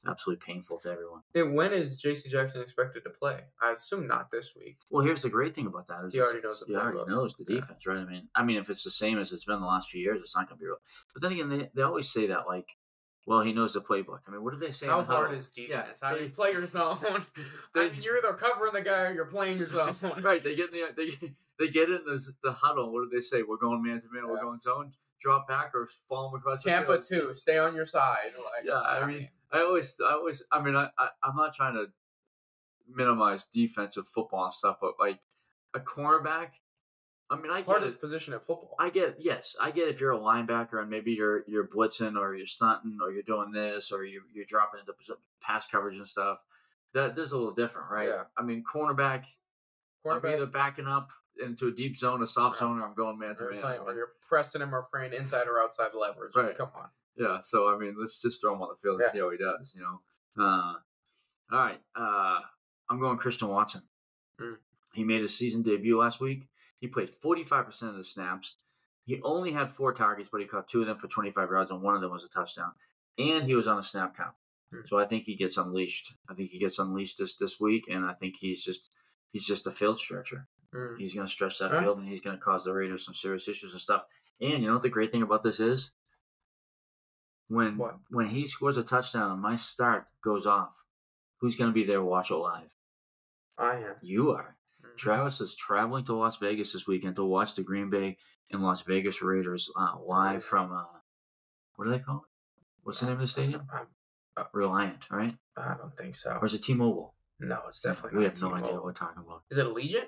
absolutely 0.07 0.43
painful 0.45 0.79
to 0.79 0.91
everyone. 0.91 1.21
And 1.33 1.55
when 1.55 1.73
is 1.73 1.97
J.C. 1.97 2.29
Jackson 2.29 2.61
expected 2.61 3.03
to 3.03 3.09
play? 3.09 3.39
I 3.61 3.71
assume 3.71 4.07
not 4.07 4.31
this 4.31 4.55
week. 4.55 4.77
Well, 4.89 5.03
here's 5.05 5.21
the 5.23 5.29
great 5.29 5.55
thing 5.55 5.67
about 5.67 5.87
that 5.87 6.03
is 6.05 6.13
He 6.13 6.21
already 6.21 6.41
knows 6.41 6.59
the 6.59 6.65
he 6.67 6.75
already 6.75 7.09
knows 7.11 7.35
the 7.35 7.45
Yeah. 7.47 7.59
defense, 7.61 7.85
right? 7.85 7.97
I 7.97 8.05
mean, 8.05 8.27
I 8.35 8.43
mean, 8.43 8.57
if 8.57 8.69
it's 8.69 8.83
the 8.83 8.91
same 8.91 9.17
as 9.19 9.31
it's 9.31 9.45
been 9.45 9.59
the 9.59 9.65
last 9.67 9.89
few 9.89 10.01
years, 10.01 10.19
it's 10.21 10.35
not 10.35 10.47
going 10.47 10.57
to 10.57 10.61
be 10.61 10.67
real. 10.67 10.77
But 11.13 11.21
then 11.21 11.31
again, 11.31 11.49
they, 11.49 11.69
they 11.73 11.81
always 11.81 12.09
say 12.09 12.27
that 12.27 12.47
like, 12.47 12.69
well, 13.27 13.41
he 13.41 13.53
knows 13.53 13.73
the 13.73 13.81
playbook. 13.81 14.19
I 14.27 14.31
mean, 14.31 14.43
what 14.43 14.53
do 14.53 14.59
they 14.59 14.71
say? 14.71 14.85
How 14.85 15.01
the 15.01 15.07
hard 15.07 15.25
huddle? 15.27 15.39
is 15.39 15.49
defense? 15.49 15.99
Yeah, 16.01 16.07
How 16.07 16.13
do 16.13 16.19
they- 16.19 16.25
you 16.25 16.29
play 16.31 16.51
your 16.51 16.67
zone? 16.67 16.97
I 17.75 17.89
mean, 17.89 18.01
you're 18.01 18.17
either 18.19 18.33
covering 18.33 18.73
the 18.73 18.81
guy 18.81 19.01
or 19.03 19.13
you're 19.13 19.25
playing 19.25 19.57
your 19.57 19.67
zone. 19.67 19.95
right? 20.21 20.43
They 20.43 20.55
get 20.55 20.71
in 20.73 20.79
the 20.79 20.93
they 20.95 21.33
they 21.57 21.71
get 21.71 21.89
in 21.89 22.01
the 22.05 22.21
the 22.43 22.51
huddle. 22.51 22.91
What 22.93 23.09
do 23.09 23.09
they 23.15 23.21
say? 23.21 23.41
We're 23.41 23.57
going 23.57 23.81
man 23.81 23.99
to 24.01 24.07
man. 24.11 24.27
We're 24.27 24.41
going 24.41 24.59
zone. 24.59 24.91
Drop 25.19 25.47
back 25.47 25.71
or 25.73 25.87
fall 26.07 26.35
across 26.35 26.63
the 26.63 26.69
Tampa 26.69 27.01
field. 27.01 27.03
too. 27.29 27.33
Stay 27.33 27.57
on 27.57 27.73
your 27.73 27.85
side. 27.85 28.33
Like, 28.37 28.65
Yeah, 28.67 28.79
I 28.81 29.07
mean, 29.07 29.29
I 29.55 29.61
always, 29.63 29.95
I 30.07 30.13
always, 30.13 30.43
I 30.51 30.61
mean, 30.61 30.75
I, 30.75 30.89
I, 30.97 31.09
I'm 31.23 31.35
not 31.35 31.55
trying 31.55 31.73
to 31.75 31.87
minimize 32.87 33.45
defensive 33.45 34.07
football 34.07 34.51
stuff, 34.51 34.77
but 34.81 34.93
like 34.99 35.19
a 35.73 35.79
cornerback, 35.79 36.49
I 37.29 37.37
mean, 37.37 37.51
I 37.51 37.57
get 37.61 37.65
hardest 37.65 37.95
it. 37.95 38.01
position 38.01 38.33
at 38.33 38.45
football. 38.45 38.75
I 38.79 38.89
get 38.89 39.15
yes, 39.19 39.55
I 39.59 39.71
get 39.71 39.87
if 39.87 39.99
you're 39.99 40.11
a 40.11 40.19
linebacker 40.19 40.79
and 40.79 40.89
maybe 40.89 41.11
you're 41.13 41.43
you're 41.47 41.67
blitzing 41.67 42.17
or 42.19 42.35
you're 42.35 42.45
stunting 42.45 42.99
or 43.01 43.11
you're 43.11 43.23
doing 43.23 43.51
this 43.51 43.91
or 43.91 44.05
you 44.05 44.21
you're 44.31 44.45
dropping 44.45 44.81
into 44.81 44.93
pass 45.41 45.65
coverage 45.65 45.95
and 45.97 46.05
stuff. 46.07 46.43
That 46.93 47.15
this 47.15 47.25
is 47.25 47.31
a 47.31 47.37
little 47.37 47.53
different, 47.53 47.89
right? 47.89 48.09
Yeah. 48.09 48.23
I 48.37 48.43
mean, 48.43 48.63
cornerback, 48.63 49.23
I'm 50.05 50.21
Cornerback, 50.21 50.33
either 50.35 50.45
backing 50.45 50.87
up 50.87 51.09
into 51.43 51.67
a 51.67 51.71
deep 51.71 51.97
zone, 51.97 52.21
a 52.21 52.27
soft 52.27 52.55
Right. 52.55 52.59
zone, 52.59 52.79
or 52.79 52.85
I'm 52.87 52.93
going 52.93 53.17
man 53.17 53.35
to 53.37 53.49
man. 53.49 53.63
or 53.79 53.93
you're 53.93 54.11
pressing 54.21 54.61
him 54.61 54.73
or 54.73 54.83
playing 54.83 55.11
inside 55.13 55.47
or 55.47 55.59
outside 55.61 55.93
leverage. 55.93 56.33
Just 56.33 56.47
Right. 56.47 56.57
Come 56.57 56.69
on. 56.75 56.89
Yeah, 57.17 57.39
so 57.39 57.73
I 57.73 57.77
mean, 57.77 57.95
let's 57.99 58.21
just 58.21 58.41
throw 58.41 58.53
him 58.53 58.61
on 58.61 58.69
the 58.69 58.75
field 58.75 58.99
and 58.99 59.05
Yeah. 59.07 59.11
see 59.11 59.19
how 59.19 59.29
he 59.29 59.37
does. 59.37 59.73
You 59.75 59.81
know. 59.81 60.01
Uh, 60.37 60.75
all 61.51 61.59
right, 61.59 61.81
uh, 61.95 62.41
I'm 62.89 62.99
going 62.99 63.17
Christian 63.17 63.47
Watson. 63.47 63.83
Mm. 64.39 64.57
He 64.93 65.03
made 65.03 65.21
his 65.21 65.35
season 65.35 65.61
debut 65.61 65.97
last 65.97 66.19
week. 66.19 66.47
He 66.79 66.87
played 66.87 67.09
45 67.09 67.65
percent 67.65 67.91
of 67.91 67.97
the 67.97 68.03
snaps. 68.03 68.55
He 69.05 69.21
only 69.23 69.51
had 69.51 69.69
four 69.69 69.93
targets, 69.93 70.29
but 70.31 70.41
he 70.41 70.47
caught 70.47 70.67
two 70.67 70.81
of 70.81 70.87
them 70.87 70.97
for 70.97 71.07
25 71.07 71.49
yards, 71.49 71.71
and 71.71 71.81
one 71.81 71.95
of 71.95 72.01
them 72.01 72.11
was 72.11 72.23
a 72.23 72.29
touchdown. 72.29 72.71
And 73.17 73.45
he 73.45 73.55
was 73.55 73.67
on 73.67 73.77
a 73.77 73.83
snap 73.83 74.17
count. 74.17 74.33
Mm. 74.73 74.87
So 74.87 74.99
I 74.99 75.05
think 75.05 75.23
he 75.23 75.35
gets 75.35 75.57
unleashed. 75.57 76.13
I 76.27 76.33
think 76.33 76.49
he 76.49 76.59
gets 76.59 76.79
unleashed 76.79 77.19
this 77.19 77.35
this 77.35 77.59
week, 77.59 77.85
and 77.89 78.05
I 78.05 78.13
think 78.13 78.37
he's 78.37 78.63
just 78.63 78.93
he's 79.31 79.45
just 79.45 79.67
a 79.67 79.71
field 79.71 79.99
stretcher. 79.99 80.47
Mm. 80.73 80.97
He's 80.99 81.13
going 81.13 81.27
to 81.27 81.31
stretch 81.31 81.59
that 81.59 81.71
right. 81.71 81.83
field, 81.83 81.99
and 81.99 82.07
he's 82.07 82.21
going 82.21 82.35
to 82.35 82.41
cause 82.43 82.65
the 82.65 82.73
Raiders 82.73 83.05
some 83.05 83.13
serious 83.13 83.47
issues 83.47 83.73
and 83.73 83.81
stuff. 83.81 84.03
And 84.41 84.61
you 84.61 84.67
know 84.67 84.73
what 84.73 84.81
the 84.81 84.89
great 84.89 85.11
thing 85.11 85.21
about 85.21 85.43
this 85.43 85.59
is? 85.59 85.91
When 87.47 87.77
What? 87.77 87.97
when 88.09 88.27
he 88.27 88.47
scores 88.47 88.77
a 88.77 88.83
touchdown 88.83 89.31
and 89.31 89.41
my 89.41 89.55
start 89.55 90.07
goes 90.23 90.45
off, 90.45 90.83
who's 91.39 91.55
going 91.55 91.69
to 91.69 91.73
be 91.73 91.83
there 91.85 91.97
to 91.97 92.03
watch 92.03 92.31
it 92.31 92.35
live? 92.35 92.73
I 93.57 93.75
am. 93.75 93.95
You 94.01 94.31
are. 94.31 94.57
Mhm. 94.83 94.97
Travis 94.97 95.41
is 95.41 95.55
traveling 95.55 96.05
to 96.05 96.15
Las 96.15 96.37
Vegas 96.37 96.73
this 96.73 96.87
weekend 96.87 97.15
to 97.17 97.23
watch 97.23 97.55
the 97.55 97.63
Green 97.63 97.89
Bay 97.89 98.17
and 98.51 98.63
Las 98.63 98.81
Vegas 98.81 99.21
Raiders 99.21 99.69
uh, 99.77 99.97
live 99.99 100.43
from 100.43 100.71
uh, 100.71 100.85
what 101.75 101.85
do 101.85 101.91
they 101.91 101.99
call 101.99 102.17
it? 102.17 102.61
What's 102.83 102.99
the 102.99 103.05
name 103.07 103.15
of 103.15 103.21
the 103.21 103.27
stadium? 103.27 103.67
I'm- 103.71 103.87
Reliant, 104.51 105.09
right? 105.09 105.37
I 105.55 105.75
don't 105.75 105.95
think 105.95 106.13
so. 106.13 106.31
Or 106.41 106.45
is 106.45 106.53
it 106.53 106.61
T-Mobile? 106.61 107.15
No, 107.39 107.61
it's 107.69 107.79
definitely 107.79 108.19
we 108.19 108.25
have 108.25 108.41
no 108.41 108.47
idea 108.49 108.57
T-Mobile. 108.57 108.75
what 108.75 108.83
we're 108.83 108.91
talking 108.93 109.23
about. 109.25 109.43
Is 109.49 109.57
it 109.57 109.65
Allegiant? 109.65 110.07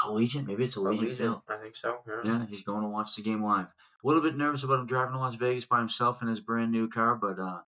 Allegiant, 0.00 0.46
maybe 0.46 0.64
it's 0.64 0.76
Allegiant, 0.76 1.16
Field. 1.16 1.42
I 1.48 1.56
think 1.56 1.76
so. 1.76 1.98
Yeah. 2.06 2.20
Yeah, 2.24 2.46
he's 2.46 2.62
going 2.62 2.82
to 2.82 2.88
watch 2.88 3.16
the 3.16 3.22
game 3.22 3.42
live. 3.42 3.66
A 4.02 4.06
little 4.06 4.22
bit 4.22 4.36
nervous 4.36 4.62
about 4.62 4.80
him 4.80 4.86
driving 4.86 5.12
to 5.12 5.18
Las 5.18 5.34
Vegas 5.34 5.64
by 5.64 5.78
himself 5.78 6.22
in 6.22 6.28
his 6.28 6.40
brand 6.40 6.72
new 6.72 6.88
car, 6.88 7.14
but 7.16 7.38
uh, 7.38 7.60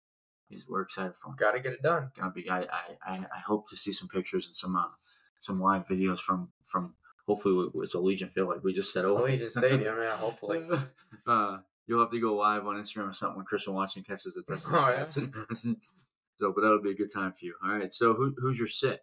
he's 0.48 0.66
we're 0.68 0.82
excited 0.82 1.14
for 1.14 1.30
him. 1.30 1.36
Got 1.36 1.52
to 1.52 1.60
get 1.60 1.72
it 1.72 1.82
done. 1.82 2.10
Gonna 2.16 2.30
be. 2.30 2.48
I, 2.48 2.60
I, 2.60 2.66
I 3.04 3.14
I 3.14 3.38
hope 3.46 3.68
to 3.70 3.76
see 3.76 3.92
some 3.92 4.08
pictures 4.08 4.46
and 4.46 4.54
some 4.54 4.76
uh, 4.76 4.84
some 5.40 5.60
live 5.60 5.86
videos 5.86 6.18
from 6.20 6.48
from 6.64 6.94
hopefully 7.26 7.70
it's 7.76 7.94
Allegiant 7.94 8.30
Field 8.30 8.48
like 8.48 8.64
we 8.64 8.72
just 8.72 8.92
said. 8.92 9.04
Oh, 9.04 9.16
Allegiant 9.16 9.50
Stadium. 9.50 9.96
Yeah, 9.98 10.16
hopefully. 10.16 10.64
uh, 11.26 11.58
you'll 11.86 12.00
have 12.00 12.10
to 12.10 12.20
go 12.20 12.34
live 12.34 12.66
on 12.66 12.76
Instagram 12.76 13.10
or 13.10 13.12
something 13.12 13.36
when 13.36 13.46
Christian 13.46 13.74
Watson 13.74 14.02
catches 14.02 14.34
the 14.34 14.42
touchdown. 14.48 14.74
Oh, 14.74 14.90
yeah. 14.90 15.04
so, 15.54 16.52
but 16.52 16.62
that'll 16.62 16.82
be 16.82 16.90
a 16.90 16.94
good 16.94 17.12
time 17.12 17.32
for 17.32 17.44
you. 17.44 17.54
All 17.64 17.70
right. 17.70 17.92
So, 17.92 18.14
who 18.14 18.34
who's 18.38 18.58
your 18.58 18.68
sit? 18.68 19.00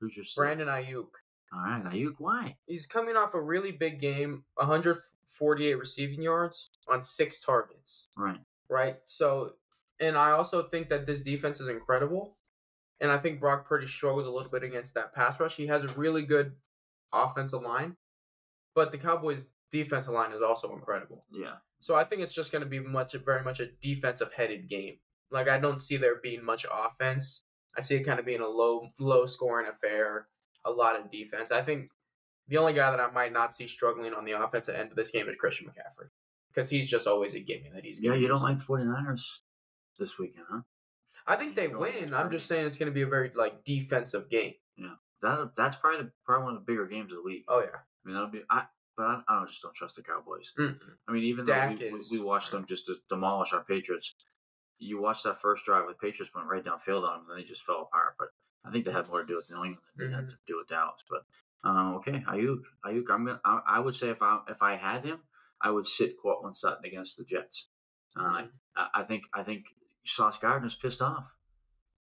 Who's 0.00 0.16
your 0.16 0.24
sit? 0.24 0.36
Brandon 0.36 0.68
Aiyuk. 0.68 1.06
All 1.52 1.60
right, 1.60 1.84
Aiyuk. 1.84 2.14
Why? 2.18 2.56
He's 2.66 2.86
coming 2.86 3.16
off 3.16 3.34
a 3.34 3.40
really 3.40 3.72
big 3.72 4.00
game, 4.00 4.44
148 4.54 5.74
receiving 5.74 6.22
yards 6.22 6.70
on 6.88 7.02
six 7.02 7.40
targets. 7.40 8.08
Right. 8.16 8.40
right? 8.68 8.96
So, 9.06 9.52
and 10.00 10.16
I 10.16 10.32
also 10.32 10.62
think 10.62 10.88
that 10.90 11.06
this 11.06 11.20
defense 11.20 11.60
is 11.60 11.68
incredible. 11.68 12.36
And 13.00 13.10
I 13.10 13.18
think 13.18 13.40
Brock 13.40 13.66
Purdy 13.66 13.86
struggles 13.86 14.26
a 14.26 14.30
little 14.30 14.50
bit 14.50 14.64
against 14.64 14.94
that 14.94 15.14
pass 15.14 15.38
rush. 15.38 15.56
He 15.56 15.68
has 15.68 15.84
a 15.84 15.88
really 15.88 16.22
good 16.22 16.52
offensive 17.12 17.62
line, 17.62 17.96
but 18.74 18.90
the 18.90 18.98
Cowboys' 18.98 19.44
defensive 19.70 20.12
line 20.12 20.32
is 20.32 20.42
also 20.42 20.72
incredible. 20.74 21.24
Yeah. 21.30 21.54
So 21.80 21.94
I 21.94 22.04
think 22.04 22.22
it's 22.22 22.34
just 22.34 22.50
going 22.50 22.64
to 22.64 22.68
be 22.68 22.80
much, 22.80 23.12
very 23.12 23.44
much 23.44 23.60
a 23.60 23.66
defensive 23.80 24.32
headed 24.32 24.68
game. 24.68 24.98
Like 25.30 25.48
I 25.48 25.58
don't 25.58 25.80
see 25.80 25.96
there 25.96 26.16
being 26.22 26.44
much 26.44 26.66
offense. 26.72 27.42
I 27.76 27.80
see 27.80 27.96
it 27.96 28.04
kind 28.04 28.18
of 28.18 28.26
being 28.26 28.40
a 28.40 28.48
low, 28.48 28.88
low 28.98 29.26
scoring 29.26 29.68
affair. 29.68 30.26
A 30.68 30.70
lot 30.70 30.98
of 30.98 31.10
defense. 31.10 31.50
I 31.50 31.62
think 31.62 31.90
the 32.48 32.58
only 32.58 32.72
guy 32.72 32.90
that 32.90 33.00
I 33.00 33.10
might 33.10 33.32
not 33.32 33.54
see 33.54 33.66
struggling 33.66 34.12
on 34.14 34.24
the 34.24 34.32
offensive 34.32 34.74
end 34.74 34.90
of 34.90 34.96
this 34.96 35.10
game 35.10 35.28
is 35.28 35.36
Christian 35.36 35.66
McCaffrey 35.66 36.08
because 36.52 36.70
he's 36.70 36.88
just 36.88 37.06
always 37.06 37.34
a 37.34 37.40
gimme 37.40 37.70
that 37.74 37.84
he's. 37.84 38.00
Yeah, 38.00 38.14
you 38.14 38.28
don't 38.28 38.42
like 38.42 38.58
49ers 38.58 39.22
this 39.98 40.18
weekend, 40.18 40.46
huh? 40.50 40.60
I 41.26 41.36
think 41.36 41.54
they 41.56 41.64
You 41.64 41.70
don't 41.70 41.80
like 41.80 41.94
win. 42.00 42.14
I'm 42.14 42.30
just 42.30 42.46
saying 42.46 42.66
it's 42.66 42.78
going 42.78 42.90
to 42.90 42.94
be 42.94 43.02
a 43.02 43.06
very 43.06 43.30
like 43.34 43.64
defensive 43.64 44.28
game. 44.30 44.54
Yeah, 44.76 44.94
that 45.22 45.50
that's 45.56 45.76
probably 45.76 46.04
the, 46.04 46.10
probably 46.24 46.44
one 46.44 46.54
of 46.54 46.60
the 46.60 46.72
bigger 46.72 46.86
games 46.86 47.12
of 47.12 47.18
the 47.18 47.22
week. 47.22 47.44
Oh 47.48 47.60
yeah, 47.60 47.66
I 47.76 47.80
mean, 48.04 48.14
that'll 48.14 48.30
be. 48.30 48.42
I 48.50 48.64
but 48.96 49.04
I, 49.06 49.20
I 49.28 49.36
don't 49.38 49.48
just 49.48 49.62
don't 49.62 49.74
trust 49.74 49.96
the 49.96 50.02
Cowboys. 50.02 50.52
Mm-mm. 50.58 50.76
I 51.06 51.12
mean, 51.12 51.24
even 51.24 51.44
Dak 51.44 51.78
though 51.78 51.84
we, 51.86 51.92
we, 51.92 51.98
is- 51.98 52.10
we 52.12 52.20
watched 52.20 52.50
them 52.50 52.64
just 52.68 52.86
to 52.86 52.96
demolish 53.08 53.52
our 53.52 53.62
Patriots, 53.64 54.14
you 54.78 55.00
watched 55.00 55.24
that 55.24 55.40
first 55.40 55.64
drive. 55.64 55.84
The 55.86 55.94
Patriots 55.94 56.34
went 56.34 56.48
right 56.48 56.64
downfield 56.64 57.06
on 57.06 57.20
them, 57.20 57.26
and 57.30 57.38
they 57.38 57.44
just 57.44 57.62
fell 57.62 57.82
apart. 57.82 58.14
But 58.18 58.28
I 58.68 58.72
think 58.72 58.84
they 58.84 58.92
had 58.92 59.08
more 59.08 59.22
to 59.22 59.26
do 59.26 59.36
with 59.36 59.50
New 59.50 59.56
England 59.56 59.78
than 59.96 60.10
they 60.10 60.16
had 60.16 60.28
to 60.28 60.36
do 60.46 60.56
with 60.58 60.68
Dallas. 60.68 61.02
But 61.08 61.24
um, 61.68 61.96
okay, 61.96 62.22
Aiyuk, 62.28 62.62
Aiyuk. 62.84 63.04
I'm 63.10 63.26
gonna. 63.26 63.40
I, 63.44 63.60
I 63.66 63.80
would 63.80 63.94
say 63.94 64.10
if 64.10 64.22
I 64.22 64.40
if 64.48 64.62
I 64.62 64.76
had 64.76 65.04
him, 65.04 65.20
I 65.60 65.70
would 65.70 65.86
sit 65.86 66.20
Courtland 66.20 66.56
Sutton 66.56 66.84
against 66.84 67.16
the 67.16 67.24
Jets. 67.24 67.68
Uh. 68.18 68.44
I, 68.76 68.88
I 68.94 69.02
think 69.02 69.24
I 69.34 69.42
think 69.42 69.64
Sauce 70.04 70.38
Gardner's 70.38 70.74
pissed 70.74 71.02
off, 71.02 71.34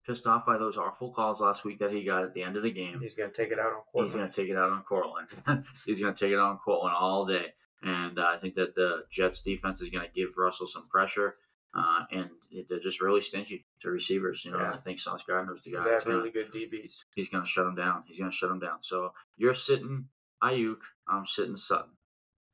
pissed 0.06 0.28
off 0.28 0.45
by 0.45 0.58
those 0.58 0.78
awful 0.78 1.12
calls 1.12 1.41
last 1.41 1.63
week 1.63 1.80
that 1.80 1.91
he 1.91 2.04
got 2.04 2.23
at 2.23 2.34
the 2.34 2.43
end 2.43 2.56
of 2.56 2.63
the 2.63 2.71
game. 2.71 2.99
he's 3.01 3.15
going 3.15 3.32
to 3.32 3.36
take 3.36 3.51
it 3.51 3.60
out 3.60 3.73
on 3.73 4.04
He's 4.04 4.13
going 4.13 4.30
to 4.30 4.36
take 4.36 4.49
it 4.49 4.58
out 4.58 4.71
on 4.71 4.84
Courtland. 4.84 5.28
He's 5.86 5.99
going 5.99 6.13
to 6.13 6.19
take 6.19 6.32
it 6.32 6.38
out 6.38 6.51
on 6.51 6.58
Courtland 6.58 6.95
all 6.97 7.25
day. 7.25 7.47
And 7.82 8.17
uh, 8.17 8.25
I 8.34 8.38
think 8.38 8.56
that 8.56 8.75
the 8.75 9.04
Jets 9.12 9.41
defense 9.41 9.82
is 9.82 9.89
going 9.89 10.06
to 10.06 10.13
give 10.13 10.38
Russell 10.38 10.67
some 10.67 10.88
pressure. 10.88 11.36
Uh, 11.78 12.06
and 12.12 12.30
it, 12.52 12.68
they're 12.70 12.80
just 12.80 13.02
really 13.02 13.20
stingy 13.20 13.66
to 13.82 13.90
receivers. 13.90 14.46
You 14.46 14.52
know, 14.52 14.60
Yeah. 14.60 14.72
I 14.74 14.78
think 14.78 15.00
Sauce 15.00 15.24
Gardner's 15.28 15.62
the 15.64 15.72
guy. 15.74 15.84
They 15.84 15.90
have 15.92 16.06
really 16.06 16.32
good 16.32 16.52
DBs. 16.52 17.04
he's 17.16 17.28
going 17.30 17.44
to 17.44 17.50
shut 17.50 17.66
them 17.66 17.76
down. 17.76 18.04
He's 18.08 18.18
going 18.18 18.32
to 18.32 18.36
shut 18.36 18.50
them 18.50 18.60
down. 18.60 18.78
So 18.82 19.12
you're 19.38 19.54
sitting 19.54 20.06
Aiyuk. 20.42 20.78
I'm 21.08 21.26
sitting 21.26 21.58
Sutton. 21.58 21.92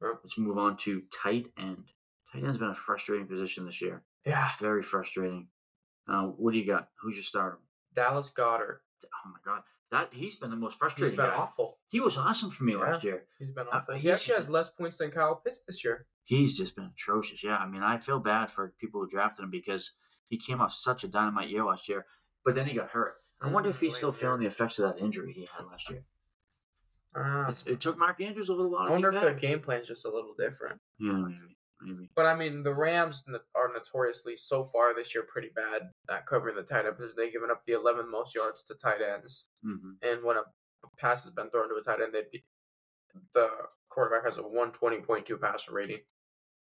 Let's 0.02 0.38
move 0.38 0.58
on 0.58 0.78
to 0.78 1.04
tight 1.14 1.46
end. 1.58 1.86
Tight 2.34 2.44
end's 2.44 2.58
been 2.58 2.70
a 2.70 2.76
frustrating 2.76 3.28
position 3.28 3.66
this 3.66 3.80
year. 3.82 4.02
Yeah, 4.26 4.50
Very 4.60 4.82
frustrating. 4.82 5.48
Uh, 6.08 6.24
what 6.24 6.54
do 6.54 6.58
you 6.60 6.66
got? 6.66 6.90
Who's 7.02 7.16
your 7.16 7.24
starter? 7.24 7.60
Dallas 7.94 8.32
Goedert. 8.36 8.80
Oh 9.06 9.30
my 9.30 9.38
God, 9.46 9.62
that 9.92 10.10
he's 10.12 10.36
been 10.36 10.50
the 10.50 10.56
most 10.56 10.74
He's 10.74 10.80
frustrating 10.80 11.18
been 11.18 11.26
guy. 11.28 11.36
awful. 11.36 11.78
He 11.90 12.00
was 12.00 12.18
awesome 12.18 12.50
for 12.50 12.64
me 12.64 12.74
Yeah. 12.74 12.80
last 12.80 13.04
year. 13.04 13.26
He's 13.38 13.52
been 13.52 13.68
Uh, 13.68 13.72
awful. 13.78 13.96
He 13.96 14.10
actually 14.12 14.36
has 14.36 14.50
less 14.50 14.70
points 14.72 14.98
than 14.98 15.12
Kyle 15.12 15.36
Pitts 15.36 15.62
this 15.68 15.84
year. 15.84 16.08
He's 16.32 16.56
just 16.56 16.78
been 16.78 16.86
atrocious. 16.86 17.44
Yeah, 17.44 17.58
I 17.58 17.68
mean, 17.68 17.84
I 17.84 17.98
feel 17.98 18.18
bad 18.18 18.50
for 18.50 18.74
people 18.80 19.02
who 19.02 19.08
drafted 19.10 19.44
him 19.44 19.52
because 19.52 19.92
he 20.30 20.38
came 20.38 20.62
off 20.62 20.72
such 20.72 21.04
a 21.04 21.10
dynamite 21.10 21.50
year 21.50 21.66
last 21.66 21.90
year, 21.90 22.06
but 22.46 22.56
then 22.56 22.66
he 22.68 22.74
got 22.74 22.90
hurt. 22.90 23.16
I 23.42 23.50
wonder 23.50 23.70
if 23.70 23.82
he's 23.82 23.96
Mm, 23.96 23.98
still 23.98 24.12
feeling 24.14 24.40
the 24.40 24.46
effects 24.46 24.80
of 24.80 24.86
that 24.96 25.04
injury 25.04 25.34
he 25.34 25.42
had 25.42 25.66
last 25.66 25.90
year. 25.90 26.06
Uh, 27.14 27.52
it 27.66 27.82
took 27.82 27.98
Mark 27.98 28.22
Andrews 28.22 28.48
a 28.48 28.54
little 28.54 28.72
while. 28.72 28.84
I 28.84 28.86
to 28.86 28.92
wonder 28.94 29.12
get 29.12 29.18
if 29.18 29.24
their 29.24 29.34
game 29.34 29.60
plan 29.60 29.82
is 29.82 29.90
just 29.90 30.06
a 30.06 30.10
little 30.10 30.34
different. 30.40 30.80
Yeah, 31.00 31.12
maybe. 31.12 31.58
maybe. 31.82 32.10
But 32.16 32.28
I 32.28 32.36
mean, 32.36 32.64
the 32.64 32.74
Rams 32.74 33.26
are 33.54 33.74
notoriously 33.74 34.38
so 34.38 34.64
far 34.64 34.96
this 34.96 35.14
year 35.14 35.26
pretty 35.28 35.50
bad 35.54 35.90
at 36.10 36.28
covering 36.28 36.56
the 36.56 36.64
tight 36.64 36.86
end 36.86 36.96
position. 36.96 37.16
They've 37.18 37.34
given 37.34 37.52
up 37.52 37.66
the 37.66 37.74
11th 37.74 38.10
most 38.10 38.34
yards 38.34 38.64
to 38.64 38.76
tight 38.76 39.02
ends, 39.02 39.48
hmm 39.62 39.96
and 40.02 40.24
when 40.24 40.38
a 40.38 40.44
pass 40.98 41.26
has 41.26 41.34
been 41.34 41.50
thrown 41.50 41.68
to 41.68 41.76
a 41.76 41.82
tight 41.84 42.02
end, 42.02 42.14
they've 42.14 42.42
the 43.34 43.50
quarterback 43.90 44.24
has 44.24 44.38
a 44.38 44.42
120.2 44.42 45.42
passer 45.42 45.74
rating. 45.74 46.00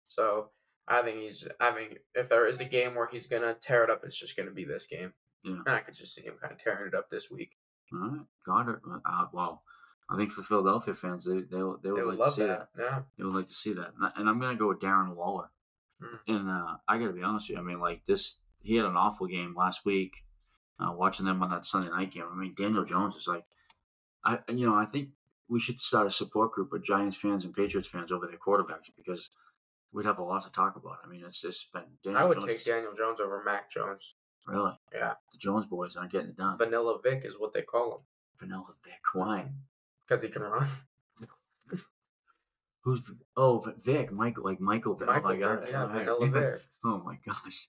So 0.09 0.49
I 0.87 1.01
think 1.01 1.19
he's. 1.19 1.47
I 1.61 1.71
think 1.71 1.99
if 2.13 2.27
there 2.27 2.45
is 2.45 2.59
a 2.59 2.65
game 2.65 2.95
where 2.95 3.07
he's 3.07 3.27
gonna 3.27 3.53
tear 3.53 3.83
it 3.85 3.89
up, 3.89 4.01
it's 4.03 4.19
just 4.19 4.35
gonna 4.35 4.51
be 4.51 4.65
this 4.65 4.85
game. 4.85 5.13
Yeah. 5.43 5.59
And 5.65 5.75
I 5.75 5.79
could 5.79 5.95
just 5.95 6.13
see 6.13 6.23
him 6.23 6.35
kind 6.41 6.51
of 6.51 6.59
tearing 6.59 6.87
it 6.87 6.95
up 6.95 7.09
this 7.09 7.31
week. 7.31 7.51
All 7.93 8.09
right, 8.09 8.21
Goedert. 8.45 8.81
Uh, 9.05 9.25
well, 9.31 9.63
I 10.09 10.17
think 10.17 10.31
for 10.31 10.41
Philadelphia 10.41 10.93
fans, 10.93 11.23
they 11.23 11.35
they, 11.35 11.41
they 11.41 11.63
would 11.63 11.81
They 11.81 11.91
like 11.91 12.05
would 12.05 12.15
to 12.17 12.21
love 12.21 12.33
see 12.33 12.43
that. 12.43 12.69
Yeah. 12.77 12.99
They 13.17 13.23
would 13.23 13.35
like 13.35 13.47
to 13.47 13.53
see 13.53 13.73
that, 13.73 13.93
and, 14.17 14.27
I'm 14.27 14.39
gonna 14.39 14.57
go 14.57 14.67
with 14.67 14.79
Darren 14.79 15.15
Waller. 15.15 15.51
Mm. 16.01 16.35
And 16.35 16.49
uh, 16.49 16.77
I 16.87 16.97
got 16.97 17.07
to 17.07 17.13
be 17.13 17.23
honest 17.23 17.49
with 17.49 17.57
you. 17.57 17.61
I 17.61 17.65
mean, 17.65 17.79
like 17.79 18.05
this, 18.05 18.37
he 18.61 18.75
had 18.75 18.85
an 18.85 18.95
awful 18.95 19.27
game 19.27 19.53
last 19.55 19.85
week. 19.85 20.13
Uh, 20.79 20.93
watching 20.93 21.25
them 21.25 21.43
on 21.43 21.49
that 21.49 21.65
Sunday 21.65 21.89
night 21.89 22.09
game. 22.09 22.23
I 22.31 22.35
mean, 22.37 22.53
Daniel 22.55 22.85
Jones 22.85 23.13
is 23.17 23.27
like, 23.27 23.43
I 24.23 24.39
you 24.47 24.65
know, 24.65 24.75
I 24.75 24.85
think 24.85 25.09
we 25.49 25.59
should 25.59 25.77
start 25.77 26.07
a 26.07 26.11
support 26.11 26.53
group 26.53 26.71
with 26.71 26.85
Giants 26.85 27.17
fans 27.17 27.43
and 27.43 27.53
Patriots 27.53 27.89
fans 27.89 28.13
over 28.13 28.27
their 28.27 28.37
quarterbacks 28.37 28.87
because 28.95 29.28
we'd 29.93 30.05
have 30.05 30.19
a 30.19 30.23
lot 30.23 30.43
to 30.43 30.51
talk 30.51 30.75
about. 30.75 30.97
I 31.03 31.07
mean, 31.07 31.23
it's 31.25 31.41
just 31.41 31.71
been. 31.73 31.83
Daniel 32.03 32.21
I 32.21 32.25
would 32.25 32.35
Jones 32.35 32.47
take 32.47 32.57
is- 32.57 32.63
Daniel 32.65 32.93
Jones 32.95 33.19
over 33.19 33.43
Mac 33.43 33.69
Jones. 33.71 34.15
Really, 34.47 34.79
Yeah. 34.93 35.13
the 35.31 35.37
Jones 35.37 35.67
boys 35.67 35.95
aren't 35.95 36.11
getting 36.11 36.29
it 36.29 36.37
done. 36.37 36.57
Vanilla 36.57 36.99
Vic 37.03 37.23
is 37.25 37.37
what 37.37 37.53
they 37.53 37.61
call 37.61 37.91
him 37.97 38.01
Vanilla 38.39 38.73
Vic, 38.83 38.99
why? 39.13 39.51
because 40.07 40.21
he 40.23 40.29
can 40.29 40.41
run. 40.41 40.67
Who's 42.83 43.01
oh 43.35 43.65
Vic? 43.83 44.11
Michael, 44.11 44.43
like 44.45 44.59
Michael 44.61 44.95
Vick. 44.95 45.07
Michael 45.07 45.25
oh 45.31 45.33
my 45.33 45.39
god, 45.39 45.59
Vick, 45.61 45.69
yeah. 45.71 45.85
Vanilla 45.85 46.27
Vic. 46.27 46.61
Oh 46.85 47.01
my 47.05 47.17
gosh. 47.25 47.67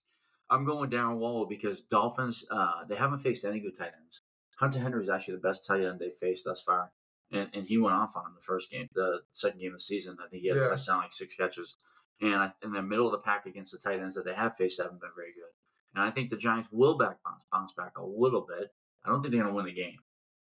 I'm 0.48 0.64
going 0.64 0.88
Darren 0.88 1.16
Waller 1.16 1.46
because 1.48 1.80
Dolphins, 1.80 2.44
uh, 2.48 2.84
they 2.88 2.94
haven't 2.94 3.18
faced 3.18 3.44
any 3.44 3.58
good 3.58 3.76
tight 3.76 3.90
ends. 4.00 4.22
Hunter 4.60 4.78
Henry 4.78 5.02
is 5.02 5.08
actually 5.08 5.34
the 5.34 5.40
best 5.40 5.66
tight 5.66 5.82
end 5.82 5.98
they've 5.98 6.14
faced 6.14 6.44
thus 6.44 6.62
far. 6.62 6.92
And 7.32 7.48
and 7.52 7.66
he 7.66 7.76
went 7.76 7.96
off 7.96 8.16
on 8.16 8.26
him 8.26 8.32
the 8.36 8.40
first 8.40 8.70
game, 8.70 8.86
the 8.94 9.22
second 9.32 9.58
game 9.60 9.72
of 9.72 9.78
the 9.78 9.84
season. 9.84 10.16
I 10.24 10.28
think 10.28 10.42
he 10.42 10.48
had 10.48 10.58
a 10.58 10.68
touchdown, 10.68 10.98
like 10.98 11.12
six 11.12 11.34
catches. 11.34 11.76
And 12.20 12.52
in 12.62 12.72
the 12.72 12.82
middle 12.82 13.06
of 13.06 13.12
the 13.12 13.18
pack 13.18 13.46
against 13.46 13.72
the 13.72 13.78
tight 13.78 14.00
ends 14.00 14.14
that 14.14 14.24
they 14.24 14.34
have 14.34 14.56
faced 14.56 14.80
haven't 14.80 15.00
been 15.00 15.10
very 15.16 15.32
good. 15.32 15.50
And 15.94 16.04
I 16.04 16.10
think 16.10 16.30
the 16.30 16.36
Giants 16.36 16.68
will 16.70 16.98
back 16.98 17.16
bounce, 17.24 17.42
bounce 17.50 17.72
back 17.72 17.98
a 17.98 18.04
little 18.04 18.46
bit. 18.46 18.72
I 19.04 19.08
don't 19.08 19.22
think 19.22 19.32
they're 19.32 19.42
going 19.42 19.52
to 19.52 19.56
win 19.56 19.66
the 19.66 19.72
game. 19.72 19.98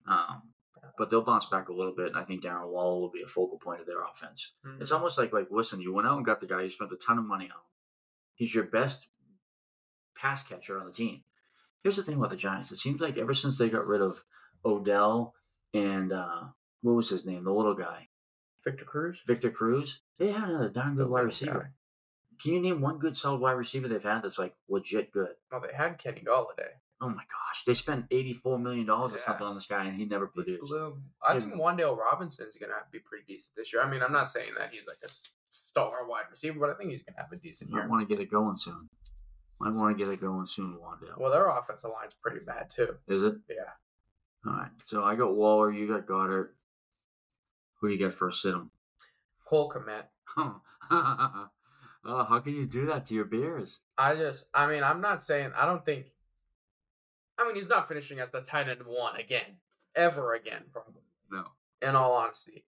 Um, 0.07 0.41
but 0.97 1.09
they'll 1.09 1.23
bounce 1.23 1.45
back 1.45 1.69
a 1.69 1.73
little 1.73 1.95
bit. 1.95 2.07
And 2.07 2.17
I 2.17 2.23
think 2.23 2.43
Darren 2.43 2.69
Waller 2.69 2.99
will 2.99 3.11
be 3.11 3.23
a 3.23 3.27
focal 3.27 3.57
point 3.57 3.81
of 3.81 3.87
their 3.87 4.03
offense. 4.03 4.53
Mm-hmm. 4.65 4.81
It's 4.81 4.91
almost 4.91 5.17
like 5.17 5.31
like 5.31 5.47
listen, 5.49 5.81
you 5.81 5.93
went 5.93 6.07
out 6.07 6.17
and 6.17 6.25
got 6.25 6.41
the 6.41 6.47
guy 6.47 6.61
you 6.61 6.69
spent 6.69 6.91
a 6.91 6.97
ton 6.97 7.17
of 7.17 7.25
money 7.25 7.45
on. 7.45 7.61
He's 8.35 8.53
your 8.53 8.65
best 8.65 9.07
pass 10.15 10.43
catcher 10.43 10.79
on 10.79 10.85
the 10.85 10.91
team. 10.91 11.23
Here's 11.83 11.95
the 11.95 12.03
thing 12.03 12.17
about 12.17 12.29
the 12.29 12.35
Giants. 12.35 12.71
It 12.71 12.77
seems 12.77 13.01
like 13.01 13.17
ever 13.17 13.33
since 13.33 13.57
they 13.57 13.69
got 13.69 13.87
rid 13.87 14.01
of 14.01 14.23
Odell 14.65 15.33
and 15.73 16.11
uh, 16.11 16.43
what 16.81 16.93
was 16.93 17.09
his 17.09 17.25
name, 17.25 17.43
the 17.43 17.53
little 17.53 17.73
guy, 17.73 18.07
Victor 18.63 18.85
Cruz. 18.85 19.21
Victor 19.25 19.49
Cruz, 19.49 20.01
they 20.19 20.31
had 20.31 20.49
a 20.49 20.69
darn 20.69 20.95
good 20.95 21.09
wide 21.09 21.25
receiver. 21.25 21.73
Can 22.41 22.53
you 22.53 22.59
name 22.61 22.81
one 22.81 22.97
good 22.97 23.15
solid 23.15 23.39
wide 23.39 23.51
receiver 23.53 23.87
they've 23.87 24.01
had 24.01 24.23
that's 24.23 24.39
like 24.39 24.55
legit 24.67 25.11
good? 25.11 25.35
Well, 25.51 25.61
they 25.61 25.73
had 25.75 25.97
Kenny 25.97 26.21
Golladay. 26.21 26.69
Oh 26.99 27.09
my 27.09 27.23
gosh, 27.23 27.63
they 27.65 27.73
spent 27.73 28.05
eighty 28.11 28.33
four 28.33 28.59
million 28.59 28.85
dollars 28.85 29.15
or 29.15 29.17
something 29.17 29.45
on 29.45 29.55
this 29.55 29.65
guy 29.65 29.85
and 29.85 29.97
he 29.97 30.05
never 30.05 30.27
produced. 30.27 30.69
Blue. 30.69 31.01
I 31.25 31.33
Yeah. 31.33 31.39
think 31.39 31.53
Wan'Dale 31.55 31.97
is 32.47 32.57
gonna 32.59 32.73
be 32.91 32.99
pretty 32.99 33.25
decent 33.27 33.55
this 33.55 33.73
year. 33.73 33.81
I 33.81 33.89
mean, 33.89 34.03
I'm 34.03 34.11
not 34.11 34.29
saying 34.29 34.51
that 34.57 34.71
he's 34.71 34.85
like 34.85 34.99
a 35.03 35.09
star 35.49 36.07
wide 36.07 36.25
receiver, 36.29 36.59
but 36.59 36.69
I 36.69 36.75
think 36.75 36.91
he's 36.91 37.01
gonna 37.01 37.19
have 37.19 37.31
a 37.31 37.37
decent 37.37 37.71
year. 37.71 37.83
I 37.83 37.87
want 37.87 38.07
to 38.07 38.15
get 38.15 38.21
it 38.21 38.29
going 38.29 38.57
soon. 38.57 38.87
I 39.63 39.69
want 39.69 39.95
to 39.97 40.03
get 40.03 40.11
it 40.11 40.21
going 40.21 40.45
soon, 40.45 40.77
Wan'Dale. 40.77 41.17
Well, 41.19 41.31
their 41.31 41.47
offensive 41.49 41.91
line's 41.91 42.13
pretty 42.15 42.39
bad 42.45 42.69
too. 42.69 42.97
Is 43.07 43.23
it? 43.23 43.35
Yeah. 43.49 43.71
All 44.45 44.53
right. 44.53 44.71
So 44.87 45.03
I 45.03 45.15
got 45.15 45.35
Waller. 45.35 45.71
You 45.71 45.87
got 45.87 46.05
Goedert. 46.07 46.49
Who 47.81 47.87
do 47.87 47.93
you 47.93 47.99
get 47.99 48.13
for 48.13 48.27
a 48.27 48.33
sit 48.33 48.53
'em? 48.53 48.71
Cole 49.45 49.71
Kmet. 49.71 50.05
Oh, 50.37 50.61
oh, 52.05 52.23
how 52.23 52.39
can 52.39 52.55
you 52.55 52.65
do 52.65 52.85
that 52.85 53.05
to 53.07 53.13
your 53.13 53.25
Bears? 53.25 53.79
I 53.97 54.15
just, 54.15 54.45
I 54.53 54.65
mean, 54.67 54.81
I'm 54.83 55.01
not 55.01 55.21
saying, 55.21 55.51
I 55.57 55.65
don't 55.65 55.83
think, 55.85 56.05
I 57.37 57.45
mean, 57.45 57.55
he's 57.55 57.67
not 57.67 57.87
finishing 57.87 58.19
as 58.19 58.29
the 58.29 58.41
tight 58.41 58.69
end 58.69 58.81
one 58.85 59.17
again, 59.17 59.57
ever 59.95 60.33
again, 60.33 60.63
probably. 60.71 61.01
No. 61.29 61.43
In 61.81 61.95
all 61.95 62.13
honesty, 62.13 62.65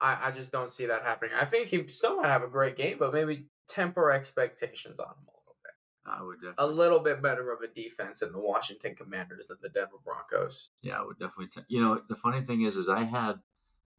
I, 0.00 0.28
I 0.28 0.30
just 0.32 0.50
don't 0.50 0.72
see 0.72 0.86
that 0.86 1.02
happening. 1.02 1.32
I 1.40 1.44
think 1.44 1.68
he 1.68 1.86
still 1.88 2.16
might 2.16 2.28
have 2.28 2.42
a 2.42 2.48
great 2.48 2.76
game, 2.76 2.96
but 2.98 3.12
maybe 3.14 3.46
temper 3.68 4.10
expectations 4.10 4.98
on 4.98 5.06
him 5.06 5.28
a 5.28 5.38
little 5.38 5.56
bit. 5.62 5.74
I 6.06 6.22
would 6.22 6.40
definitely. 6.40 6.64
A 6.64 6.66
little 6.76 7.00
bit 7.00 7.22
better 7.22 7.52
of 7.52 7.60
a 7.62 7.68
defense 7.68 8.22
in 8.22 8.32
the 8.32 8.40
Washington 8.40 8.94
Commanders 8.94 9.46
than 9.46 9.58
the 9.62 9.68
Denver 9.68 9.98
Broncos. 10.04 10.70
Yeah, 10.82 11.00
I 11.00 11.04
would 11.04 11.18
definitely. 11.18 11.48
T- 11.48 11.66
you 11.68 11.80
know, 11.80 12.00
the 12.08 12.16
funny 12.16 12.40
thing 12.42 12.62
is, 12.62 12.76
is 12.76 12.88
I 12.88 13.04
had, 13.04 13.36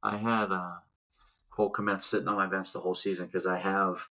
I 0.03 0.17
had 0.17 0.51
uh, 0.51 0.75
Cole 1.49 1.71
Kmet 1.71 2.01
sitting 2.01 2.27
on 2.27 2.35
my 2.35 2.47
bench 2.47 2.71
the 2.71 2.79
whole 2.79 2.93
season 2.93 3.25
because 3.27 3.47
I 3.47 3.57
have 3.57 4.07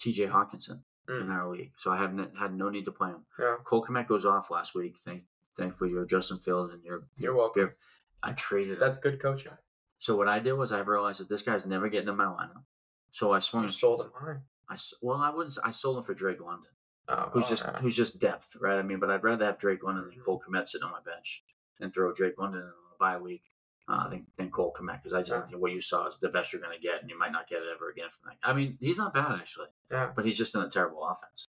T.J. 0.00 0.26
Hockenson 0.26 0.80
in 1.08 1.14
Mm. 1.26 1.30
our 1.32 1.50
league, 1.50 1.72
so 1.76 1.90
I 1.90 1.96
haven't 1.96 2.36
had 2.38 2.54
no 2.54 2.68
need 2.68 2.84
to 2.84 2.92
play 2.92 3.08
him. 3.10 3.24
Yeah, 3.38 3.56
Cole 3.64 3.84
Kmet 3.84 4.06
goes 4.06 4.24
off 4.24 4.50
last 4.50 4.74
week. 4.74 4.96
Thank, 5.04 5.24
thankfully, 5.56 5.90
you're 5.90 6.04
Justin 6.06 6.38
Fields 6.38 6.72
and 6.72 6.84
you're. 6.84 7.02
you're 7.18 7.34
welcome. 7.34 7.60
you're- 7.62 7.74
I 8.22 8.32
traded. 8.32 8.74
him. 8.74 8.78
That's 8.80 8.98
good 8.98 9.18
coaching. 9.20 9.52
So 9.98 10.14
what 10.16 10.28
I 10.28 10.38
did 10.38 10.52
was 10.52 10.72
I 10.72 10.80
realized 10.80 11.20
that 11.20 11.28
this 11.28 11.42
guy's 11.42 11.66
never 11.66 11.88
getting 11.88 12.08
in 12.08 12.16
my 12.16 12.24
lineup. 12.26 12.64
So 13.10 13.32
I 13.32 13.38
swung. 13.40 13.64
You 13.64 13.68
sold 13.68 14.02
him 14.02 14.12
high. 14.14 14.36
I 14.68 14.76
well, 15.02 15.18
I 15.18 15.30
wouldn't. 15.30 15.56
I 15.64 15.70
sold 15.72 15.96
him 15.98 16.04
for 16.04 16.14
Drake 16.14 16.40
London, 16.40 16.70
Oh, 17.08 17.30
who's 17.32 17.48
just 17.48 17.64
who's 17.80 17.96
just 17.96 18.20
depth, 18.20 18.56
right? 18.60 18.78
I 18.78 18.82
mean, 18.82 19.00
but 19.00 19.10
I'd 19.10 19.24
rather 19.24 19.46
have 19.46 19.58
Drake 19.58 19.82
London 19.82 20.04
than 20.08 20.18
Mhm. 20.20 20.24
Cole 20.24 20.40
Kmet 20.46 20.68
sitting 20.68 20.84
on 20.84 20.92
my 20.92 21.00
bench 21.00 21.44
and 21.80 21.92
throw 21.92 22.12
Drake 22.12 22.38
London 22.38 22.60
in 22.60 22.66
on 22.68 22.72
the 22.90 22.96
bye 23.00 23.18
week 23.18 23.49
uh, 23.92 24.08
than, 24.08 24.26
than 24.38 24.50
Cole 24.50 24.72
Kmet 24.78 25.02
because 25.02 25.12
I 25.12 25.20
just 25.20 25.30
Yeah. 25.32 25.42
think 25.46 25.60
what 25.60 25.72
you 25.72 25.80
saw 25.80 26.06
is 26.06 26.16
the 26.18 26.28
best 26.28 26.52
you're 26.52 26.62
going 26.62 26.76
to 26.76 26.80
get, 26.82 27.00
and 27.00 27.10
you 27.10 27.18
might 27.18 27.32
not 27.32 27.48
get 27.48 27.58
it 27.58 27.68
ever 27.74 27.90
again 27.90 28.08
from 28.08 28.30
that. 28.30 28.48
I 28.48 28.52
mean, 28.52 28.78
he's 28.80 28.96
not 28.98 29.12
bad 29.12 29.32
actually, 29.38 29.66
Yeah, 29.90 30.12
but 30.14 30.24
he's 30.24 30.38
just 30.38 30.54
in 30.54 30.60
a 30.60 30.70
terrible 30.70 31.04
offense. 31.04 31.48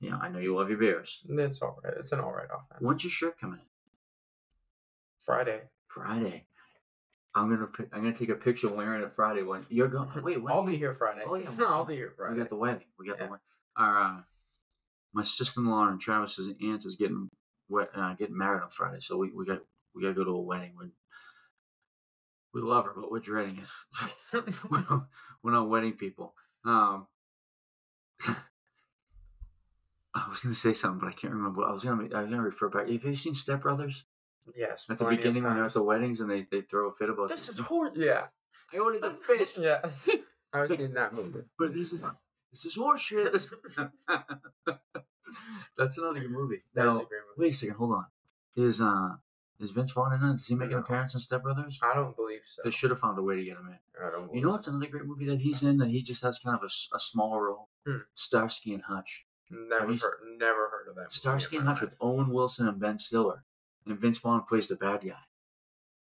You 0.00 0.10
know, 0.10 0.18
I 0.20 0.28
know 0.28 0.38
you 0.38 0.54
love 0.56 0.68
your 0.68 0.78
beers. 0.78 1.24
it's 1.28 1.62
all 1.62 1.80
right. 1.82 1.94
It's 1.98 2.12
an 2.12 2.20
all 2.20 2.32
right 2.32 2.46
offense. 2.46 2.80
When's 2.80 3.02
your 3.04 3.10
shirt 3.10 3.38
coming 3.38 3.60
in? 3.60 3.66
Friday. 5.20 5.62
Friday. 5.88 6.46
I'm 7.34 7.48
gonna 7.50 7.68
I'm 7.92 8.02
gonna 8.02 8.12
take 8.14 8.28
a 8.28 8.34
picture 8.36 8.68
wearing 8.68 9.02
it 9.02 9.10
Friday. 9.10 9.42
When 9.42 9.64
you're 9.68 9.88
going? 9.88 10.08
Wait, 10.22 10.40
when? 10.40 10.52
I'll 10.52 10.62
be 10.64 10.76
here 10.76 10.92
Friday. 10.92 11.22
Oh, 11.26 11.34
yeah. 11.34 11.48
I'll 11.66 11.84
be 11.84 11.96
here 11.96 12.12
Friday. 12.16 12.34
We 12.34 12.40
got 12.40 12.48
the 12.50 12.56
wedding. 12.56 12.84
We 12.98 13.06
got 13.08 13.18
the 13.18 13.24
Yeah. 13.24 13.30
wedding. 13.30 13.44
Our 13.76 14.02
uh, 14.02 14.16
my 15.12 15.22
sister-in-law 15.24 15.88
and 15.88 16.00
Travis's 16.00 16.48
aunt 16.62 16.84
is 16.84 16.96
getting 16.96 17.30
uh, 17.72 18.14
getting 18.14 18.36
married 18.38 18.62
on 18.62 18.70
Friday, 18.70 19.00
so 19.00 19.16
we, 19.16 19.32
we 19.32 19.44
got 19.46 19.60
we 19.94 20.02
got 20.02 20.08
to 20.08 20.14
go 20.14 20.24
to 20.24 20.30
a 20.30 20.40
wedding. 20.40 20.74
We 20.78 20.86
we 22.54 22.60
love 22.62 22.84
her, 22.86 22.92
but 22.94 23.10
we're 23.10 23.18
dreading 23.20 23.58
it. 23.58 24.44
we're 25.42 25.52
not 25.52 25.68
wedding 25.68 25.92
people. 25.94 26.34
Um, 26.64 27.06
I 30.14 30.28
was 30.28 30.38
gonna 30.40 30.54
say 30.54 30.72
something, 30.72 31.00
but 31.00 31.08
I 31.08 31.12
can't 31.12 31.32
remember. 31.32 31.64
I 31.64 31.72
was 31.72 31.84
gonna 31.84 32.08
I 32.14 32.22
was 32.22 32.30
gonna 32.30 32.42
refer 32.42 32.68
back. 32.68 32.88
Have 32.88 33.04
you 33.04 33.16
seen 33.16 33.34
Step 33.34 33.62
Brothers? 33.62 34.04
yes. 34.56 34.86
At 34.88 34.98
the 34.98 35.04
beginning 35.06 35.42
when 35.42 35.54
they're 35.56 35.64
at 35.64 35.72
the 35.72 35.82
weddings 35.82 36.20
and 36.20 36.30
they, 36.30 36.46
they 36.50 36.60
throw 36.60 36.88
a 36.90 36.94
fit 36.94 37.08
about 37.10 37.28
This 37.30 37.48
is 37.48 37.58
horse. 37.58 37.92
Yeah. 37.96 38.26
I 38.72 38.78
ordered 38.78 39.02
the 39.02 39.10
fish, 39.26 39.58
yes. 39.58 40.08
I 40.52 40.60
was 40.60 40.70
in 40.70 40.94
that 40.94 41.12
movie. 41.14 41.40
but 41.58 41.72
this 41.74 41.92
is 41.92 42.02
this 42.52 42.64
is 42.66 42.76
horseshit. 42.78 43.32
That's 45.76 45.98
another 45.98 46.20
good 46.20 46.30
movie. 46.30 46.62
Now, 46.74 46.90
a 46.90 46.94
great 46.98 47.08
movie. 47.36 47.38
wait 47.38 47.52
a 47.52 47.54
second, 47.56 47.74
hold 47.74 47.92
on. 47.92 48.06
Is 48.56 48.80
uh 48.80 49.14
is 49.60 49.70
Vince 49.70 49.92
Vaughn 49.92 50.12
in 50.12 50.28
it? 50.28 50.32
Does 50.34 50.46
he 50.46 50.54
make 50.54 50.70
an 50.72 50.78
appearance 50.78 51.14
in 51.14 51.20
Step 51.20 51.42
Brothers? 51.42 51.78
I 51.82 51.94
don't 51.94 52.16
believe 52.16 52.40
so. 52.44 52.62
They 52.64 52.70
should 52.70 52.90
have 52.90 52.98
found 53.00 53.18
a 53.18 53.22
way 53.22 53.36
to 53.36 53.44
get 53.44 53.56
him 53.56 53.68
in. 53.68 53.78
I 54.06 54.10
don't. 54.10 54.34
You 54.34 54.42
know 54.42 54.50
what's 54.50 54.66
another 54.66 54.86
great 54.88 55.04
movie 55.06 55.26
that 55.26 55.40
he's 55.40 55.62
in 55.62 55.78
that 55.78 55.88
he 55.90 56.02
just 56.02 56.22
has 56.22 56.38
kind 56.38 56.56
of 56.56 56.62
a, 56.62 56.96
a 56.96 57.00
small 57.00 57.40
role? 57.40 57.68
Hmm. 57.86 57.98
Starsky 58.14 58.74
and 58.74 58.82
Hutch. 58.82 59.26
Never 59.50 59.86
heard. 59.86 60.16
Never 60.38 60.68
heard 60.70 60.88
of 60.88 60.94
that. 60.96 61.02
movie 61.02 61.10
Starsky 61.12 61.56
and 61.56 61.66
Hutch 61.66 61.82
life. 61.82 61.90
with 61.90 61.94
Owen 62.00 62.30
Wilson 62.30 62.66
and 62.66 62.80
Ben 62.80 62.98
Stiller. 62.98 63.44
And 63.86 63.98
Vince 63.98 64.18
Vaughn 64.18 64.42
plays 64.48 64.66
the 64.66 64.76
bad 64.76 65.02
guy. 65.02 65.12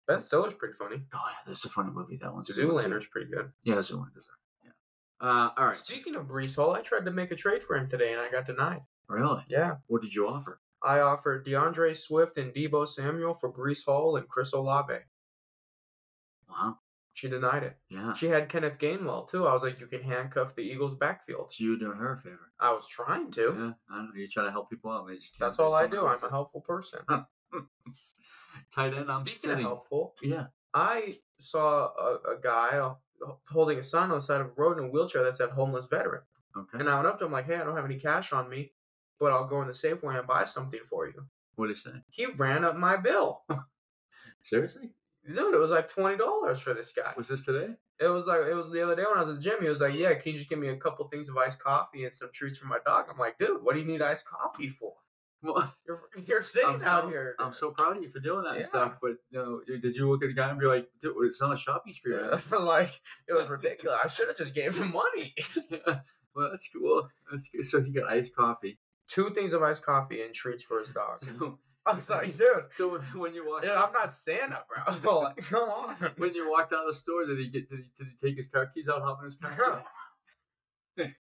Ben 0.06 0.20
Stiller's 0.20 0.54
pretty 0.54 0.74
funny. 0.74 0.96
Oh 1.14 1.22
yeah, 1.28 1.36
that's 1.46 1.64
a 1.64 1.68
funny 1.68 1.90
movie. 1.90 2.18
That 2.20 2.34
one's 2.34 2.48
good 2.50 2.66
one, 2.72 2.82
too. 2.82 2.88
Zoolander's 2.88 3.06
pretty 3.06 3.30
good. 3.30 3.52
Yeah, 3.62 3.76
Zoolander. 3.76 4.22
Yeah. 4.64 4.70
Uh, 5.20 5.50
all 5.56 5.66
right. 5.66 5.76
Speaking 5.76 6.16
of 6.16 6.26
Breece 6.26 6.56
Hall, 6.56 6.74
I 6.74 6.80
tried 6.80 7.04
to 7.04 7.10
make 7.12 7.30
a 7.30 7.36
trade 7.36 7.62
for 7.62 7.76
him 7.76 7.88
today 7.88 8.12
and 8.12 8.20
I 8.20 8.28
got 8.30 8.44
denied. 8.46 8.82
Really? 9.08 9.42
Yeah. 9.48 9.76
What 9.86 10.02
did 10.02 10.14
you 10.14 10.28
offer? 10.28 10.59
I 10.82 11.00
offered 11.00 11.44
D'Andre 11.44 11.92
Swift 11.94 12.36
and 12.38 12.52
Deebo 12.54 12.86
Samuel 12.88 13.34
for 13.34 13.52
Breece 13.52 13.84
Hall 13.84 14.16
and 14.16 14.26
Chris 14.28 14.52
Olave. 14.52 14.94
Wow. 16.48 16.78
She 17.12 17.28
denied 17.28 17.64
it. 17.64 17.76
Yeah. 17.90 18.12
She 18.14 18.26
had 18.28 18.48
Kenneth 18.48 18.78
Gainwell 18.78 19.28
too. 19.28 19.46
I 19.46 19.52
was 19.52 19.62
like, 19.62 19.80
you 19.80 19.86
can 19.86 20.02
handcuff 20.02 20.54
the 20.54 20.62
Eagles' 20.62 20.94
backfield. 20.94 21.52
So 21.52 21.64
you 21.64 21.70
were 21.70 21.76
doing 21.76 21.98
her 21.98 22.12
a 22.12 22.16
favor. 22.16 22.52
I 22.58 22.72
was 22.72 22.86
trying 22.86 23.30
to. 23.32 23.40
Yeah, 23.42 23.72
I 23.90 23.96
don't 23.96 24.06
know. 24.06 24.10
You 24.16 24.26
try 24.28 24.44
to 24.44 24.50
help 24.50 24.70
people 24.70 24.90
out. 24.90 25.10
That's 25.38 25.58
all 25.58 25.74
I 25.74 25.86
do. 25.86 26.06
I'm 26.06 26.22
a 26.24 26.30
helpful 26.30 26.60
person. 26.62 27.00
tight 28.74 28.94
end. 28.94 29.10
I'm 29.10 29.26
Speaking 29.26 29.50
sitting. 29.50 29.64
helpful, 29.64 30.14
Yeah. 30.22 30.46
I 30.72 31.16
saw 31.38 31.88
a, 31.98 32.36
a 32.36 32.40
guy 32.40 32.80
holding 33.50 33.78
a 33.78 33.82
sign 33.84 34.04
on 34.10 34.16
the 34.16 34.20
side 34.20 34.40
of 34.40 34.46
a 34.46 34.50
road 34.56 34.78
in 34.78 34.84
a 34.84 34.88
wheelchair 34.88 35.24
that 35.24 35.36
said 35.36 35.50
homeless 35.50 35.86
veteran. 35.90 36.22
Okay. 36.56 36.78
And 36.78 36.88
I 36.88 36.94
went 36.94 37.08
up 37.08 37.18
to 37.18 37.24
him 37.24 37.32
like, 37.32 37.46
"Hey, 37.46 37.56
I 37.56 37.64
don't 37.64 37.74
have 37.76 37.84
any 37.84 37.98
cash 37.98 38.32
on 38.32 38.48
me, 38.48 38.72
but 39.20 39.30
I'll 39.32 39.46
go 39.46 39.60
in 39.60 39.68
the 39.68 39.72
Safeway 39.72 40.18
and 40.18 40.26
buy 40.26 40.44
something 40.44 40.80
for 40.84 41.06
you." 41.06 41.26
what 41.56 41.66
did 41.68 41.76
he 41.76 41.80
say? 41.82 41.90
He 42.08 42.26
ran 42.26 42.64
up 42.64 42.76
my 42.76 42.96
bill, 42.96 43.42
Seriously? 44.42 44.90
dude. 45.26 45.54
It 45.54 45.58
was 45.58 45.70
like 45.70 45.88
twenty 45.88 46.16
dollars 46.16 46.58
for 46.60 46.72
this 46.74 46.92
guy. 46.92 47.12
Was 47.16 47.28
this 47.28 47.44
today? 47.44 47.74
It 48.00 48.06
was 48.08 48.26
like 48.26 48.40
it 48.48 48.54
was 48.54 48.72
the 48.72 48.82
other 48.82 48.96
day 48.96 49.04
when 49.06 49.18
I 49.18 49.20
was 49.20 49.28
at 49.30 49.36
the 49.36 49.42
gym. 49.42 49.60
He 49.62 49.68
was 49.68 49.80
like, 49.82 49.94
"Yeah, 49.94 50.14
can 50.14 50.32
you 50.32 50.38
just 50.38 50.48
give 50.48 50.58
me 50.58 50.68
a 50.68 50.76
couple 50.76 51.06
things 51.08 51.28
of 51.28 51.36
iced 51.36 51.62
coffee 51.62 52.04
and 52.04 52.14
some 52.14 52.30
treats 52.32 52.58
for 52.58 52.66
my 52.66 52.78
dog?" 52.86 53.06
I'm 53.12 53.18
like, 53.18 53.38
"Dude, 53.38 53.62
what 53.62 53.74
do 53.74 53.80
you 53.80 53.86
need 53.86 54.00
iced 54.02 54.24
coffee 54.26 54.68
for? 54.68 54.94
Well, 55.42 55.72
You're 55.86 56.00
you're 56.26 56.40
sitting 56.40 56.70
I'm 56.76 56.82
out 56.82 57.04
so, 57.04 57.08
here." 57.10 57.34
I'm 57.38 57.52
so 57.52 57.70
proud 57.72 57.98
of 57.98 58.02
you 58.02 58.08
for 58.08 58.20
doing 58.20 58.44
that 58.44 58.50
and 58.54 58.60
Yeah. 58.60 58.66
stuff. 58.66 58.94
But 59.02 59.16
you 59.30 59.38
know, 59.38 59.60
did 59.66 59.94
you 59.94 60.08
look 60.10 60.22
at 60.22 60.28
the 60.28 60.32
guy 60.34 60.48
and 60.48 60.58
be 60.58 60.64
like, 60.66 60.88
"Dude, 61.00 61.14
it's 61.22 61.40
not 61.42 61.52
a 61.52 61.56
shopping 61.58 61.92
spree"? 61.92 62.14
Yeah, 62.14 62.22
man." 62.22 62.28
it 62.32 62.36
was 62.36 62.52
like 62.52 63.00
it 63.28 63.34
was 63.34 63.48
ridiculous. 63.50 63.98
I 64.02 64.08
should 64.08 64.28
have 64.28 64.38
just 64.38 64.54
gave 64.54 64.74
him 64.76 64.92
money. 64.92 65.34
Yeah. 65.68 66.00
Well, 66.34 66.48
that's 66.50 66.68
cool. 66.72 67.08
That's 67.30 67.48
good. 67.50 67.66
So 67.66 67.82
he 67.82 67.90
got 67.90 68.10
iced 68.10 68.34
coffee. 68.34 68.78
Two 69.10 69.30
things 69.30 69.52
of 69.52 69.62
iced 69.62 69.84
coffee 69.84 70.22
and 70.22 70.32
treats 70.32 70.62
for 70.62 70.80
his 70.80 70.90
dog. 70.90 71.18
So, 71.82 71.92
I 71.92 71.94
was 71.94 72.10
like, 72.10 72.36
dude, 72.36 72.64
so 72.70 73.00
when, 73.14 73.32
you 73.32 73.48
walk, 73.48 73.64
yeah, 73.64 73.82
I'm 73.82 73.90
not 73.90 74.12
Santa, 74.12 74.62
bro. 75.02 75.20
like, 75.20 75.38
come 75.38 75.70
on. 75.70 75.96
when 76.18 76.34
you 76.34 76.50
walked 76.50 76.74
out 76.74 76.80
of 76.80 76.88
the 76.88 76.94
store, 76.94 77.24
did 77.24 77.38
he 77.38 77.48
get? 77.48 77.70
Did 77.70 77.78
he, 77.80 77.90
did 77.96 78.06
he 78.12 78.28
take 78.28 78.36
his 78.36 78.48
car 78.48 78.66
keys 78.66 78.90
out, 78.90 79.00
hop 79.00 79.18
in 79.20 79.24
his 79.24 79.36
car? 79.36 79.82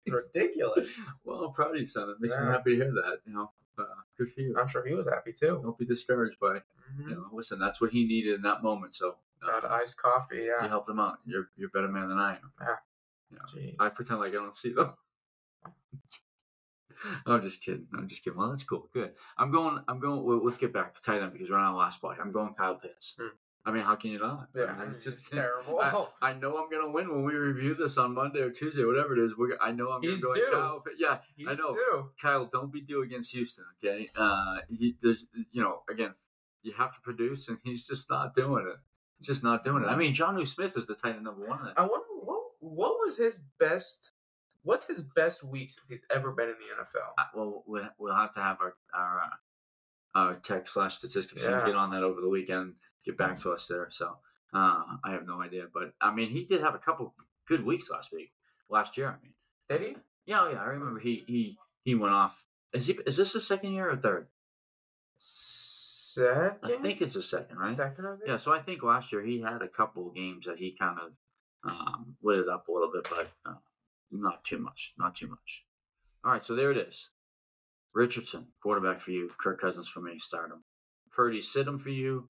ridiculous. 0.07 0.89
Well, 1.25 1.45
I'm 1.45 1.53
proud 1.53 1.73
of 1.73 1.81
you, 1.81 1.87
son. 1.87 2.09
It 2.09 2.17
makes 2.19 2.35
me 2.35 2.45
happy 2.45 2.71
to 2.71 2.75
hear 2.75 2.91
that. 2.91 3.19
You 3.25 3.33
know, 3.33 3.51
uh, 3.79 3.83
good 4.15 4.31
for 4.31 4.41
you. 4.41 4.55
I'm 4.59 4.67
sure 4.67 4.85
he 4.85 4.93
was 4.93 5.07
happy 5.07 5.33
too. 5.33 5.59
Don't 5.63 5.77
be 5.77 5.85
discouraged 5.85 6.39
by. 6.39 6.57
Mhm. 6.95 7.09
You 7.09 7.15
know, 7.15 7.25
listen, 7.31 7.59
that's 7.59 7.81
what 7.81 7.91
he 7.91 8.05
needed 8.05 8.35
in 8.35 8.41
that 8.43 8.61
moment. 8.61 8.93
So 8.93 9.15
uh, 9.41 9.61
Got 9.61 9.71
iced 9.71 9.97
coffee, 9.97 10.43
you 10.43 10.67
helped 10.67 10.89
him 10.89 10.99
out. 10.99 11.17
You're 11.25 11.49
you're 11.55 11.69
a 11.69 11.71
better 11.71 11.87
man 11.87 12.09
than 12.09 12.19
I 12.19 12.33
am. 12.35 12.51
Yeah. 12.61 12.75
You 13.31 13.37
know, 13.37 13.85
I 13.85 13.89
pretend 13.89 14.19
like 14.19 14.31
I 14.33 14.35
don't 14.35 14.55
see 14.55 14.73
them. 14.73 14.93
I'm 17.25 17.41
just 17.41 17.61
kidding. 17.63 17.87
I'm 17.97 18.07
just 18.07 18.23
kidding. 18.23 18.37
Well, 18.37 18.49
that's 18.49 18.63
cool. 18.63 18.89
Good. 18.93 19.11
I'm 19.37 19.51
going. 19.51 19.79
I'm 19.87 19.99
going. 19.99 20.23
Well, 20.23 20.43
let's 20.43 20.57
get 20.57 20.73
back 20.73 20.95
to 20.95 21.01
tight 21.01 21.21
end 21.21 21.33
because 21.33 21.49
we're 21.49 21.57
on 21.57 21.65
our 21.73 21.77
last 21.77 22.01
block. 22.01 22.17
I'm 22.21 22.31
going 22.31 22.53
Kyle 22.53 22.75
Pitts. 22.75 23.15
Hmm. 23.19 23.27
I 23.65 23.71
mean, 23.71 23.83
how 23.83 23.95
can 23.95 24.11
you 24.11 24.19
not? 24.19 24.49
Yeah, 24.53 24.63
I 24.65 24.79
mean, 24.79 24.89
it's 24.89 25.03
just 25.05 25.31
terrible. 25.31 25.79
I, 25.79 26.05
I 26.29 26.33
know 26.33 26.57
I'm 26.57 26.69
gonna 26.69 26.91
win 26.91 27.09
when 27.09 27.23
we 27.23 27.33
review 27.33 27.75
this 27.75 27.97
on 27.97 28.13
Monday 28.13 28.39
or 28.41 28.49
Tuesday, 28.49 28.83
whatever 28.83 29.13
it 29.13 29.19
is. 29.23 29.37
We're. 29.37 29.57
I 29.61 29.71
know 29.71 29.89
I'm 29.91 30.01
He's 30.01 30.23
gonna 30.23 30.35
go 30.39 30.45
due. 30.45 30.51
Kyle. 30.51 30.79
Pitt- 30.81 30.93
Yeah, 30.97 31.17
He's 31.37 31.47
I 31.47 31.53
know. 31.53 31.71
due. 31.71 32.11
Kyle, 32.21 32.45
don't 32.45 32.71
be 32.73 32.81
due 32.81 33.03
against 33.03 33.31
Houston. 33.31 33.65
Okay. 33.83 34.05
Uh, 34.17 34.57
he 34.69 34.95
there's 35.01 35.25
you 35.51 35.61
know 35.61 35.83
again, 35.89 36.13
you 36.61 36.73
have 36.73 36.93
to 36.95 36.99
produce, 37.01 37.47
and 37.47 37.57
he's 37.63 37.87
just 37.87 38.09
not 38.09 38.35
doing 38.35 38.67
it. 38.67 38.75
He's 39.17 39.27
just 39.27 39.43
not 39.43 39.63
doing 39.63 39.83
it. 39.83 39.87
I 39.87 39.95
mean, 39.95 40.13
John 40.13 40.45
Smith 40.45 40.75
is 40.75 40.85
the 40.85 40.95
tight 40.95 41.15
end 41.15 41.23
number 41.23 41.47
one. 41.47 41.59
I 41.77 41.81
wonder 41.81 42.05
what 42.21 42.41
what 42.59 42.95
was 42.99 43.15
his 43.17 43.39
best. 43.59 44.11
What's 44.63 44.85
his 44.85 45.01
best 45.01 45.43
week 45.43 45.69
since 45.69 45.87
he's 45.89 46.03
ever 46.13 46.31
been 46.31 46.49
in 46.49 46.55
the 46.55 46.83
NFL? 46.83 47.09
Uh, 47.17 47.23
well, 47.35 47.63
we'll 47.67 47.89
we'll 47.97 48.15
have 48.15 48.33
to 48.35 48.39
have 48.41 48.57
our 48.61 48.73
our 48.93 49.21
uh, 49.21 50.17
our 50.19 50.33
tech 50.35 50.67
slash 50.67 50.95
statistics 50.97 51.43
Yeah. 51.43 51.65
get 51.65 51.75
on 51.75 51.91
that 51.91 52.03
over 52.03 52.21
the 52.21 52.29
weekend. 52.29 52.75
Get 53.05 53.17
back 53.17 53.39
to 53.39 53.51
us 53.51 53.67
there. 53.67 53.87
So 53.89 54.17
uh, 54.53 54.83
I 55.03 55.11
have 55.11 55.25
no 55.27 55.41
idea, 55.41 55.65
but 55.73 55.93
I 55.99 56.13
mean, 56.13 56.29
he 56.29 56.45
did 56.45 56.61
have 56.61 56.75
a 56.75 56.79
couple 56.79 57.13
good 57.47 57.65
weeks 57.65 57.89
last 57.89 58.13
week, 58.13 58.31
last 58.69 58.97
year. 58.97 59.07
I 59.09 59.21
mean, 59.23 59.33
Did 59.69 59.81
he? 59.81 59.97
yeah, 60.25 60.49
yeah, 60.51 60.61
I 60.61 60.65
remember 60.65 60.99
he 60.99 61.23
he 61.27 61.57
he 61.83 61.95
went 61.95 62.13
off. 62.13 62.45
Is 62.71 62.87
he? 62.87 62.97
Is 63.05 63.17
this 63.17 63.33
the 63.33 63.41
second 63.41 63.73
year 63.73 63.89
or 63.89 63.97
third? 63.97 64.27
Second. 65.17 66.57
I 66.63 66.75
think 66.81 67.01
it's 67.01 67.15
the 67.15 67.23
second, 67.23 67.57
right? 67.57 67.75
second. 67.75 68.05
I 68.05 68.11
think. 68.11 68.21
Yeah, 68.27 68.37
so 68.37 68.53
I 68.53 68.59
think 68.59 68.83
last 68.83 69.11
year 69.11 69.23
he 69.23 69.41
had 69.41 69.61
a 69.61 69.67
couple 69.67 70.09
games 70.11 70.45
that 70.45 70.57
he 70.59 70.75
kind 70.79 70.99
of 70.99 71.11
um, 71.69 72.15
lit 72.21 72.39
it 72.39 72.47
up 72.49 72.67
a 72.67 72.71
little 72.71 72.91
bit, 72.93 73.07
but 73.09 73.31
uh, 73.45 73.55
not 74.13 74.43
too 74.43 74.59
much. 74.59 74.93
Not 74.97 75.15
too 75.15 75.27
much. 75.27 75.65
All 76.23 76.31
right, 76.31 76.43
so 76.43 76.55
there 76.55 76.71
it 76.71 76.77
is. 76.77 77.09
Richardson, 77.93 78.47
quarterback 78.61 79.01
for 79.01 79.11
you. 79.11 79.29
Kirk 79.37 79.61
Cousins 79.61 79.87
for 79.87 80.01
me, 80.01 80.17
start 80.19 80.51
him. 80.51 80.63
Purdy, 81.11 81.41
sit 81.41 81.67
him 81.67 81.79
for 81.79 81.89
you. 81.89 82.29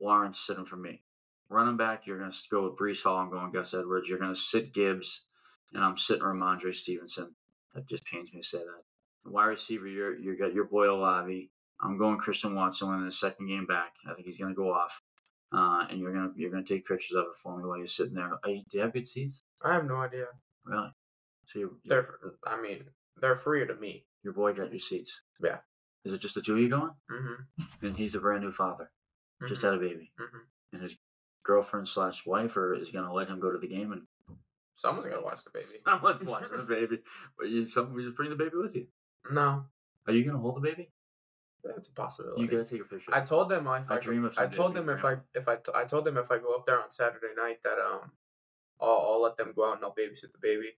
Lawrence, 0.00 0.40
sit 0.40 0.58
him 0.58 0.66
for 0.66 0.76
me. 0.76 1.02
Running 1.48 1.76
back, 1.76 2.06
you're 2.06 2.18
going 2.18 2.32
to 2.32 2.38
go 2.50 2.64
with 2.64 2.78
Breece 2.78 3.04
Hall. 3.04 3.18
I'm 3.18 3.30
going 3.30 3.52
Gus 3.52 3.72
Edwards. 3.72 4.08
You're 4.08 4.18
going 4.18 4.34
to 4.34 4.40
sit 4.40 4.74
Gibbs, 4.74 5.26
and 5.72 5.84
I'm 5.84 5.96
sitting 5.96 6.24
Rhamondre 6.24 6.74
Stevenson. 6.74 7.36
That 7.74 7.88
just 7.88 8.04
pains 8.04 8.32
me 8.32 8.40
to 8.40 8.46
say 8.46 8.58
that. 8.58 9.30
Wide 9.30 9.46
receiver, 9.46 9.86
you're 9.86 10.16
you 10.16 10.36
got 10.36 10.54
your 10.54 10.64
boy 10.64 10.90
Olave. 10.90 11.50
I'm 11.80 11.98
going 11.98 12.18
Christian 12.18 12.54
Watson 12.54 12.92
in 12.94 13.04
the 13.04 13.12
second 13.12 13.48
game 13.48 13.66
back. 13.66 13.92
I 14.08 14.14
think 14.14 14.26
he's 14.26 14.38
going 14.38 14.52
to 14.52 14.56
go 14.56 14.72
off, 14.72 15.02
uh, 15.52 15.86
and 15.90 16.00
you're 16.00 16.12
gonna 16.12 16.30
you're 16.36 16.50
gonna 16.50 16.64
take 16.64 16.86
pictures 16.86 17.16
of 17.16 17.24
it 17.24 17.36
for 17.42 17.56
me 17.56 17.64
while 17.64 17.76
you're 17.76 17.86
sitting 17.86 18.14
there. 18.14 18.30
Hey, 18.44 18.64
do 18.70 18.78
you 18.78 18.82
have 18.82 18.92
good 18.92 19.06
seats? 19.06 19.42
I 19.64 19.74
have 19.74 19.84
no 19.84 19.96
idea. 19.96 20.26
Really? 20.64 20.88
So 21.46 21.58
you 21.58 21.78
They're. 21.84 22.06
I 22.46 22.60
mean, 22.60 22.84
they're 23.20 23.36
free 23.36 23.66
to 23.66 23.74
me. 23.74 24.04
your 24.22 24.32
boy 24.34 24.52
got 24.52 24.70
your 24.70 24.80
seats. 24.80 25.20
Yeah. 25.42 25.58
Is 26.04 26.12
it 26.12 26.20
just 26.20 26.34
the 26.34 26.40
two 26.42 26.54
of 26.54 26.58
you 26.60 26.68
going? 26.68 26.90
Mm-hmm. 27.10 27.86
And 27.86 27.96
he's 27.96 28.14
a 28.14 28.20
brand 28.20 28.42
new 28.44 28.52
father, 28.52 28.90
just 29.48 29.60
Mhm. 29.62 29.64
had 29.64 29.74
a 29.74 29.78
baby, 29.78 30.12
mm-hmm. 30.20 30.38
and 30.72 30.82
his 30.82 30.96
girlfriend 31.44 31.88
slash 31.88 32.26
wife 32.26 32.56
or 32.56 32.74
is 32.74 32.90
gonna 32.90 33.12
let 33.12 33.28
him 33.28 33.40
go 33.40 33.50
to 33.52 33.58
the 33.58 33.68
game 33.68 33.92
and 33.92 34.06
Someone's 34.74 35.06
gonna 35.06 35.22
watch 35.22 35.42
the 35.44 35.50
baby. 35.50 35.80
someone's 35.86 36.22
watching 36.32 36.56
the 36.58 36.62
baby. 36.64 36.98
But 37.38 37.48
you, 37.48 37.64
someone 37.64 38.02
just 38.04 38.16
bring 38.16 38.30
the 38.30 38.36
baby 38.36 38.56
with 38.56 38.74
you. 38.76 38.86
No, 39.30 39.64
Are 40.06 40.12
you 40.12 40.24
gonna 40.24 40.38
hold 40.38 40.56
the 40.56 40.60
baby? 40.60 40.90
that's 41.64 41.88
a 41.88 41.92
possibility. 41.92 42.42
You 42.42 42.46
gotta 42.48 42.64
take 42.64 42.80
a 42.80 42.84
picture. 42.84 43.12
I 43.14 43.20
told 43.22 43.48
them 43.48 43.66
if 43.66 43.90
I 43.90 43.96
I, 43.96 43.98
dream 43.98 44.24
of 44.24 44.38
I 44.38 44.46
told 44.46 44.74
them 44.74 44.88
if 44.88 45.04
I 45.04 45.16
if 45.34 45.48
I 45.48 45.56
t- 45.56 45.72
I 45.74 45.84
told 45.84 46.04
them 46.04 46.16
if 46.16 46.30
I 46.30 46.38
go 46.38 46.54
up 46.54 46.64
there 46.66 46.80
on 46.80 46.90
Saturday 46.92 47.34
night 47.36 47.58
that 47.64 47.78
um 47.80 48.12
I'll, 48.80 48.88
I'll 49.14 49.22
let 49.22 49.36
them 49.36 49.52
go 49.56 49.68
out 49.68 49.76
and 49.76 49.84
I'll 49.84 49.94
babysit 49.94 50.30
the 50.32 50.38
baby 50.40 50.76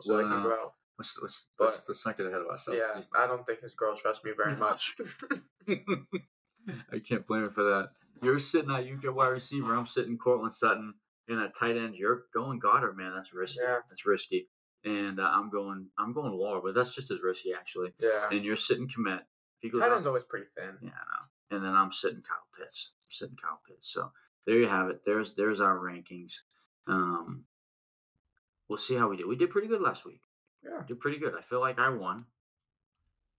so 0.00 0.16
they 0.16 0.22
can 0.24 0.44
Well, 0.44 0.74
let's 0.98 1.18
let's 1.22 1.48
But- 1.58 1.64
let's, 1.66 1.88
let's 1.88 2.06
not 2.06 2.16
get 2.16 2.26
ahead 2.26 2.40
of 2.40 2.46
ourselves. 2.48 2.80
Yeah, 2.80 3.02
I 3.16 3.26
don't 3.26 3.44
think 3.46 3.60
his 3.60 3.74
girl 3.74 3.94
trusts 3.96 4.24
me 4.24 4.32
very 4.36 4.56
much. 4.56 4.96
I 6.92 6.98
can't 6.98 7.26
blame 7.26 7.44
him 7.44 7.50
for 7.52 7.62
that. 7.64 7.90
You're 8.22 8.38
sitting 8.38 8.70
out, 8.70 8.84
you 8.86 8.96
get 8.96 9.14
wide 9.14 9.28
receiver. 9.28 9.74
I'm 9.74 9.86
sitting 9.86 10.18
Courtland 10.18 10.52
Sutton 10.52 10.94
in 11.28 11.38
a 11.38 11.48
tight 11.48 11.76
end. 11.76 11.94
You're 11.94 12.22
going 12.34 12.60
Goedert, 12.60 12.96
man. 12.96 13.12
That's 13.14 13.32
risky. 13.32 13.60
Yeah. 13.62 13.78
That's 13.88 14.04
risky. 14.06 14.48
And 14.84 15.20
uh, 15.20 15.30
I'm 15.34 15.50
going, 15.50 15.86
I'm 15.98 16.12
going 16.12 16.32
Law, 16.32 16.60
but 16.62 16.74
that's 16.74 16.94
just 16.94 17.10
as 17.10 17.20
risky 17.22 17.52
actually. 17.52 17.92
yeah, 18.00 18.28
And 18.30 18.44
you're 18.44 18.56
sitting 18.56 18.88
Kmet. 18.88 19.20
If 19.20 19.62
he 19.62 19.70
goes 19.70 19.80
tight 19.80 19.92
end's 19.92 20.06
always 20.06 20.24
pretty 20.24 20.46
thin. 20.56 20.76
yeah, 20.82 20.90
I 20.90 20.92
know. 20.92 21.56
And 21.56 21.64
then 21.64 21.74
I'm 21.74 21.92
sitting 21.92 22.22
Kyle 22.22 22.46
Pitts. 22.58 22.92
I'm 23.04 23.10
sitting 23.10 23.36
Kyle 23.36 23.60
Pitts. 23.68 23.92
So 23.92 24.10
there 24.46 24.56
you 24.56 24.68
have 24.68 24.88
it. 24.90 25.00
There's 25.04 25.34
there's 25.34 25.60
our 25.60 25.76
rankings. 25.78 26.34
Um, 26.86 27.44
we'll 28.68 28.78
see 28.78 28.96
how 28.96 29.08
we 29.08 29.16
do. 29.16 29.28
We 29.28 29.36
did 29.36 29.50
pretty 29.50 29.68
good 29.68 29.80
last 29.80 30.04
week. 30.04 30.22
Yeah. 30.64 30.82
did 30.86 31.00
pretty 31.00 31.18
good. 31.18 31.34
I 31.38 31.42
feel 31.42 31.60
like 31.60 31.78
I 31.78 31.88
won. 31.88 32.26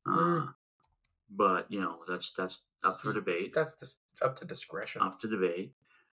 Uh, 0.05 0.11
Mm. 0.11 0.53
But 1.31 1.67
you 1.69 1.79
know 1.79 1.99
that's 2.07 2.33
that's 2.35 2.61
up 2.83 3.01
for 3.01 3.13
debate. 3.13 3.53
That's 3.53 3.73
just 3.73 3.99
up 4.21 4.35
to 4.37 4.45
discretion. 4.45 5.03
Up 5.03 5.19
to 5.19 5.27
debate. 5.27 5.73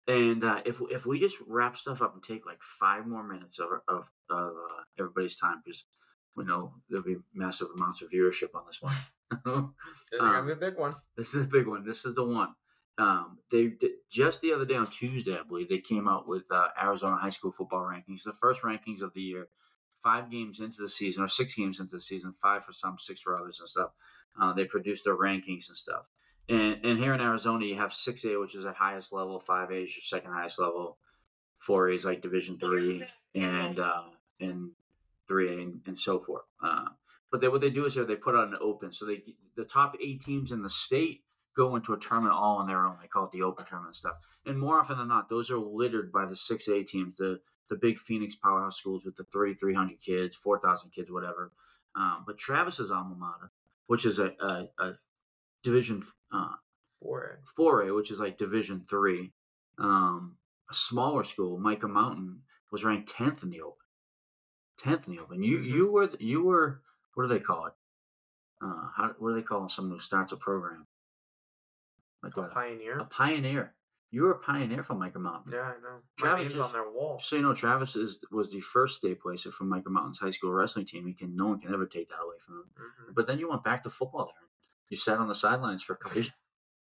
And 0.07 0.43
uh, 0.43 0.61
if 0.65 0.81
if 0.89 1.05
we 1.05 1.19
just 1.19 1.37
wrap 1.47 1.77
stuff 1.77 2.01
up 2.01 2.15
and 2.15 2.23
take 2.23 2.45
like 2.47 2.63
five 2.63 3.05
more 3.05 3.23
minutes 3.23 3.59
of 3.59 3.67
of, 3.87 4.09
of 4.29 4.53
uh, 4.53 4.83
everybody's 4.99 5.35
time 5.37 5.61
because 5.63 5.85
we 6.35 6.45
know 6.45 6.73
there'll 6.89 7.05
be 7.05 7.17
massive 7.33 7.67
amounts 7.75 8.01
of 8.01 8.09
viewership 8.09 8.55
on 8.55 8.63
this 8.65 8.81
one. 8.81 8.93
This 10.11 10.19
is 10.19 10.27
gonna 10.27 10.39
um, 10.39 10.45
be 10.47 10.53
a 10.53 10.55
big 10.55 10.77
one. 10.77 10.95
This 11.17 11.33
is 11.33 11.43
a 11.43 11.47
big 11.47 11.67
one. 11.67 11.83
This 11.85 12.05
is 12.05 12.15
the 12.15 12.23
one. 12.23 12.53
Um, 12.97 13.39
they 13.51 13.67
did, 13.67 13.91
just 14.11 14.41
the 14.41 14.53
other 14.53 14.65
day 14.65 14.75
on 14.75 14.87
Tuesday, 14.87 15.35
I 15.37 15.43
believe, 15.43 15.69
they 15.69 15.79
came 15.79 16.07
out 16.07 16.27
with 16.27 16.43
uh, 16.51 16.67
Arizona 16.81 17.17
high 17.17 17.29
school 17.29 17.51
football 17.51 17.81
rankings, 17.81 18.23
the 18.23 18.33
first 18.33 18.61
rankings 18.61 19.01
of 19.01 19.13
the 19.13 19.21
year. 19.21 19.47
Five 20.03 20.29
games 20.29 20.59
into 20.59 20.81
the 20.81 20.89
season, 20.89 21.23
or 21.23 21.27
six 21.29 21.55
games 21.55 21.79
into 21.79 21.95
the 21.95 22.01
season, 22.01 22.33
five 22.33 22.65
for 22.65 22.73
some, 22.73 22.97
six 22.99 23.21
for 23.21 23.37
others, 23.37 23.59
and 23.61 23.69
stuff. 23.69 23.91
Uh, 24.39 24.51
they 24.51 24.65
produced 24.65 25.05
their 25.05 25.15
rankings 25.15 25.69
and 25.69 25.77
stuff. 25.77 26.03
And 26.49 26.83
and 26.83 26.99
here 26.99 27.13
in 27.13 27.21
Arizona, 27.21 27.65
you 27.65 27.77
have 27.77 27.93
six 27.93 28.25
A, 28.25 28.37
which 28.37 28.53
is 28.53 28.63
the 28.63 28.73
highest 28.73 29.13
level. 29.13 29.39
Five 29.39 29.71
A 29.71 29.83
is 29.83 29.95
your 29.95 30.03
second 30.03 30.33
highest 30.33 30.59
level. 30.59 30.97
Four 31.57 31.89
A 31.89 31.95
is 31.95 32.03
like 32.03 32.21
Division 32.21 32.57
three, 32.57 33.05
and 33.33 33.79
uh, 33.79 34.03
and 34.41 34.71
three 35.27 35.55
A, 35.55 35.61
and, 35.61 35.81
and 35.87 35.97
so 35.97 36.19
forth. 36.19 36.43
Uh, 36.61 36.89
but 37.31 37.39
they, 37.39 37.47
what 37.47 37.61
they 37.61 37.69
do 37.69 37.85
is 37.85 37.95
they 37.95 38.15
put 38.15 38.35
out 38.35 38.49
an 38.49 38.57
open. 38.61 38.91
So 38.91 39.05
they 39.05 39.23
the 39.55 39.63
top 39.63 39.95
eight 40.03 40.21
teams 40.21 40.51
in 40.51 40.63
the 40.63 40.69
state 40.69 41.22
go 41.55 41.75
into 41.75 41.93
a 41.93 41.99
tournament 41.99 42.33
all 42.33 42.57
on 42.57 42.67
their 42.67 42.85
own. 42.85 42.97
They 43.01 43.07
call 43.07 43.25
it 43.25 43.31
the 43.31 43.43
open 43.43 43.65
tournament 43.65 43.95
stuff. 43.95 44.15
And 44.45 44.59
more 44.59 44.79
often 44.79 44.97
than 44.97 45.07
not, 45.07 45.29
those 45.29 45.51
are 45.51 45.57
littered 45.57 46.11
by 46.11 46.25
the 46.25 46.35
six 46.35 46.67
A 46.67 46.83
teams, 46.83 47.17
the 47.17 47.39
the 47.69 47.75
big 47.77 47.97
Phoenix 47.97 48.35
powerhouse 48.35 48.77
schools 48.77 49.05
with 49.05 49.15
the 49.15 49.23
three 49.23 49.73
hundred 49.73 49.99
kids, 49.99 50.35
four 50.35 50.59
thousand 50.59 50.91
kids, 50.91 51.11
whatever. 51.11 51.51
Um, 51.95 52.23
but 52.25 52.37
Travis's 52.37 52.91
alma 52.91 53.15
mater, 53.15 53.51
which 53.87 54.05
is 54.05 54.19
a 54.19 54.33
a, 54.39 54.67
a 54.79 54.93
division 55.63 56.03
uh, 56.31 56.55
For 56.99 57.39
four 57.55 57.83
A, 57.83 57.93
which 57.93 58.11
is 58.11 58.19
like 58.19 58.37
Division 58.37 58.85
three, 58.89 59.31
um, 59.77 60.37
a 60.69 60.73
smaller 60.73 61.23
school, 61.23 61.57
Mica 61.59 61.87
Mountain, 61.87 62.41
was 62.71 62.83
ranked 62.83 63.09
tenth 63.09 63.43
in 63.43 63.49
the 63.49 63.61
Open. 63.61 63.85
Tenth 64.77 65.07
in 65.07 65.15
the 65.15 65.21
Open. 65.21 65.43
You 65.43 65.59
Mhm. 65.59 65.65
you 65.65 65.91
were 65.91 66.09
you 66.19 66.43
were 66.43 66.81
what 67.13 67.23
do 67.23 67.29
they 67.29 67.39
call 67.39 67.67
it? 67.67 67.73
Uh, 68.61 68.89
how 68.95 69.15
what 69.19 69.29
do 69.29 69.35
they 69.35 69.41
call 69.43 69.69
someone 69.69 69.93
who 69.97 69.99
starts 69.99 70.31
a 70.31 70.37
program? 70.37 70.87
Like 72.23 72.37
a 72.37 72.41
what? 72.41 72.51
pioneer. 72.51 72.99
A 72.99 73.05
pioneer. 73.05 73.73
You 74.11 74.23
were 74.23 74.31
a 74.31 74.39
pioneer 74.39 74.83
for 74.83 74.93
Mica 74.93 75.17
Mountain. 75.19 75.53
Yeah, 75.53 75.61
I 75.61 75.71
know. 75.81 75.99
Travis 76.17 76.53
just- 76.53 76.59
on 76.63 76.71
their 76.71 76.89
wall. 76.89 77.19
So 77.21 77.35
you 77.35 77.41
know, 77.41 77.53
Travis 77.53 77.95
is 77.95 78.19
was 78.31 78.49
the 78.51 78.61
first 78.61 78.97
state 78.97 79.19
placer 79.19 79.51
from 79.51 79.69
Mica 79.69 79.89
Mountain's 79.89 80.19
high 80.19 80.29
school 80.31 80.51
wrestling 80.53 80.85
team. 80.85 81.05
He 81.07 81.13
can 81.13 81.35
no 81.35 81.47
one 81.47 81.59
can 81.59 81.73
ever 81.73 81.85
take 81.85 82.09
that 82.09 82.21
away 82.23 82.37
from 82.39 82.55
him. 82.59 82.63
Mhm. 82.79 83.15
But 83.15 83.27
then 83.27 83.39
you 83.39 83.49
went 83.49 83.63
back 83.63 83.83
to 83.83 83.89
football 83.89 84.25
there. 84.27 84.47
You 84.89 84.97
sat 84.97 85.17
on 85.17 85.27
the 85.27 85.35
sidelines 85.35 85.83
for 85.83 85.93
a 85.93 85.97
couple 85.97 86.17
years. 86.21 86.31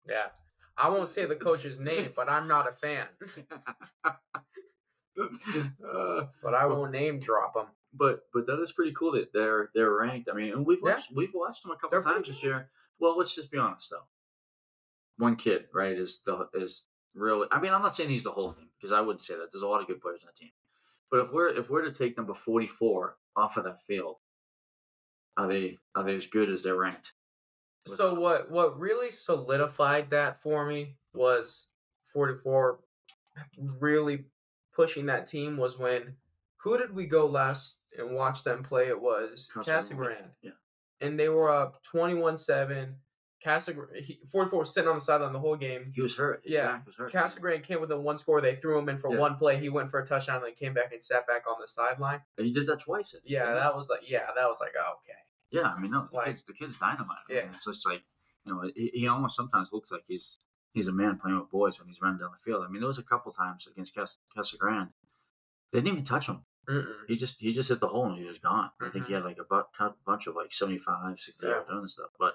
Yeah. 0.09 0.29
I 0.77 0.89
won't 0.89 1.11
say 1.11 1.25
the 1.25 1.35
coach's 1.35 1.81
name, 1.81 2.13
but 2.15 2.29
I'm 2.29 2.47
not 2.47 2.69
a 2.69 2.73
fan. 2.73 3.09
Uh, 5.19 6.27
But 6.43 6.55
I 6.55 6.67
won't 6.67 6.93
name 6.93 7.19
drop 7.21 7.55
them. 7.55 7.69
but 7.95 8.27
but 8.35 8.47
that 8.47 8.61
is 8.61 8.73
pretty 8.73 8.93
cool 8.93 9.13
that 9.13 9.33
they're 9.33 9.71
they're 9.75 9.91
ranked. 9.93 10.29
I 10.31 10.35
mean, 10.35 10.53
and 10.53 10.67
we've 10.67 10.79
Yeah. 10.85 10.91
watched 10.93 11.13
we've 11.13 11.33
watched 11.35 11.63
them 11.63 11.73
a 11.73 11.77
couple 11.77 11.91
They're 11.91 12.03
times 12.03 12.29
this 12.29 12.43
year. 12.43 12.71
Well, 12.99 13.17
let's 13.17 13.35
just 13.35 13.51
be 13.51 13.57
honest 13.59 13.91
though 13.91 14.05
one 15.19 15.37
kid, 15.37 15.65
right, 15.73 15.97
is 15.97 16.21
the 16.25 16.49
is 16.55 16.85
really. 17.15 17.47
I 17.51 17.61
mean, 17.61 17.73
I'm 17.73 17.83
not 17.83 17.95
saying 17.95 18.11
he's 18.11 18.25
the 18.25 18.31
whole 18.31 18.53
thing 18.53 18.69
because 18.79 18.93
I 18.93 19.01
wouldn't 19.01 19.23
say 19.23 19.35
that. 19.35 19.53
There's 19.53 19.63
a 19.63 19.69
lot 19.69 19.81
of 19.81 19.87
good 19.87 20.01
players 20.01 20.23
on 20.23 20.31
the 20.35 20.39
team, 20.39 20.53
but 21.11 21.21
if 21.21 21.33
we're 21.33 21.49
if 21.49 21.71
we're 21.71 21.83
to 21.83 21.93
take 21.93 22.17
number 22.17 22.35
44 22.35 23.17
off 23.37 23.57
of 23.57 23.65
that 23.65 23.83
field, 23.85 24.17
are 25.37 25.47
they 25.47 25.79
are 25.95 26.05
they 26.05 26.15
as 26.15 26.27
good 26.27 26.51
as 26.51 26.63
they're 26.63 26.77
ranked? 26.77 27.13
So 27.87 28.15
what 28.15 28.51
what 28.51 28.79
really 28.79 29.11
solidified 29.11 30.11
that 30.11 30.41
for 30.41 30.67
me 30.67 30.97
was 31.15 31.69
44 32.05 32.81
really 33.79 34.25
pushing 34.75 35.07
that 35.07 35.27
team 35.27 35.57
was 35.57 35.79
when 35.79 36.15
who 36.57 36.77
did 36.77 36.95
we 36.95 37.07
go 37.07 37.27
last 37.27 37.77
and 37.97 38.15
watch 38.15 38.43
them 38.43 38.63
play? 38.63 38.89
It 38.89 39.01
was 39.01 39.51
Casa 39.55 39.95
Grande. 39.95 40.33
Yeah. 40.43 40.51
And 41.01 41.19
they 41.19 41.29
were 41.29 41.51
up 41.51 41.83
21 41.85 42.39
7 42.39 42.97
he, 44.03 44.19
44 44.31 44.59
was 44.59 44.75
sitting 44.75 44.89
on 44.89 44.97
the 44.97 45.01
sideline 45.01 45.33
the 45.33 45.39
whole 45.39 45.57
game. 45.57 45.93
He 45.95 46.01
was 46.01 46.17
hurt. 46.17 46.43
Yeah, 46.45 46.81
was 46.85 46.97
hurt. 46.97 47.13
Castle 47.13 47.43
came 47.63 47.81
within 47.81 48.03
one 48.03 48.19
score. 48.19 48.41
They 48.41 48.55
threw 48.55 48.79
him 48.79 48.89
in 48.89 48.99
for 48.99 49.13
yeah. 49.13 49.21
one 49.21 49.37
play. 49.37 49.59
He 49.59 49.69
went 49.69 49.91
for 49.91 50.01
a 50.01 50.07
touchdown, 50.07 50.37
and 50.37 50.47
then 50.47 50.55
came 50.55 50.75
back 50.75 50.93
and 50.93 51.03
sat 51.03 51.27
back 51.27 51.43
on 51.49 51.57
the 51.61 51.69
sideline. 51.69 52.21
And 52.37 52.47
he 52.47 52.53
did 52.53 52.67
that 52.67 52.81
twice. 52.81 53.13
Think, 53.13 53.25
yeah, 53.27 53.55
that 53.55 53.75
was 53.75 53.89
like 53.89 54.09
yeah, 54.09 54.27
that 54.35 54.47
was 54.47 54.59
like 54.61 54.73
oh, 54.79 54.95
okay. 55.03 55.19
Yeah, 55.51 55.73
I 55.73 55.81
mean, 55.81 55.93
no, 55.93 56.09
the, 56.11 56.17
like, 56.17 56.27
kid's, 56.27 56.45
the 56.45 56.53
kid's 56.53 56.77
dynamite. 56.77 57.17
I 57.29 57.33
mean, 57.33 57.43
yeah, 57.45 57.51
it's 57.55 57.65
just 57.65 57.87
like 57.87 58.03
you 58.45 58.53
know, 58.53 58.71
he, 58.75 58.91
he 58.93 59.09
almost 59.09 59.37
sometimes 59.37 59.73
looks 59.73 59.91
like 59.91 60.03
he's 60.09 60.39
he's 60.73 60.89
a 60.89 60.93
man 60.93 61.19
playing 61.23 61.39
with 61.39 61.51
boys 61.51 61.79
when 61.79 61.89
he's 61.89 62.01
running 62.03 62.19
down 62.19 62.31
the 62.33 62.43
field. 62.43 62.65
I 62.67 62.71
mean, 62.71 62.81
there 62.81 62.89
was 62.89 62.99
a 62.99 63.03
couple 63.03 63.33
times 63.33 63.67
against 63.71 63.95
Casa 63.95 64.57
Grande, 64.59 64.91
they 65.73 65.79
didn't 65.79 65.93
even 65.93 66.05
touch 66.05 66.29
him. 66.29 66.43
Mm-mm. 66.69 66.85
He 67.07 67.17
just 67.17 67.41
he 67.41 67.53
just 67.53 67.69
hit 67.69 67.81
the 67.81 67.89
hole 67.89 68.07
and 68.07 68.19
he 68.19 68.25
was 68.25 68.39
gone. 68.39 68.71
Mm-hmm. 68.81 68.85
I 68.85 68.91
think 68.91 69.07
he 69.07 69.13
mm-hmm. 69.13 69.23
had 69.23 69.29
like 69.29 69.39
a 69.39 69.45
bu- 69.45 69.95
bunch 70.05 70.27
of 70.27 70.35
like 70.35 70.53
75, 70.53 71.19
60 71.19 71.47
yeah. 71.47 71.61
and 71.69 71.89
stuff, 71.89 72.11
but 72.19 72.35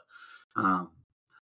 um, 0.55 0.89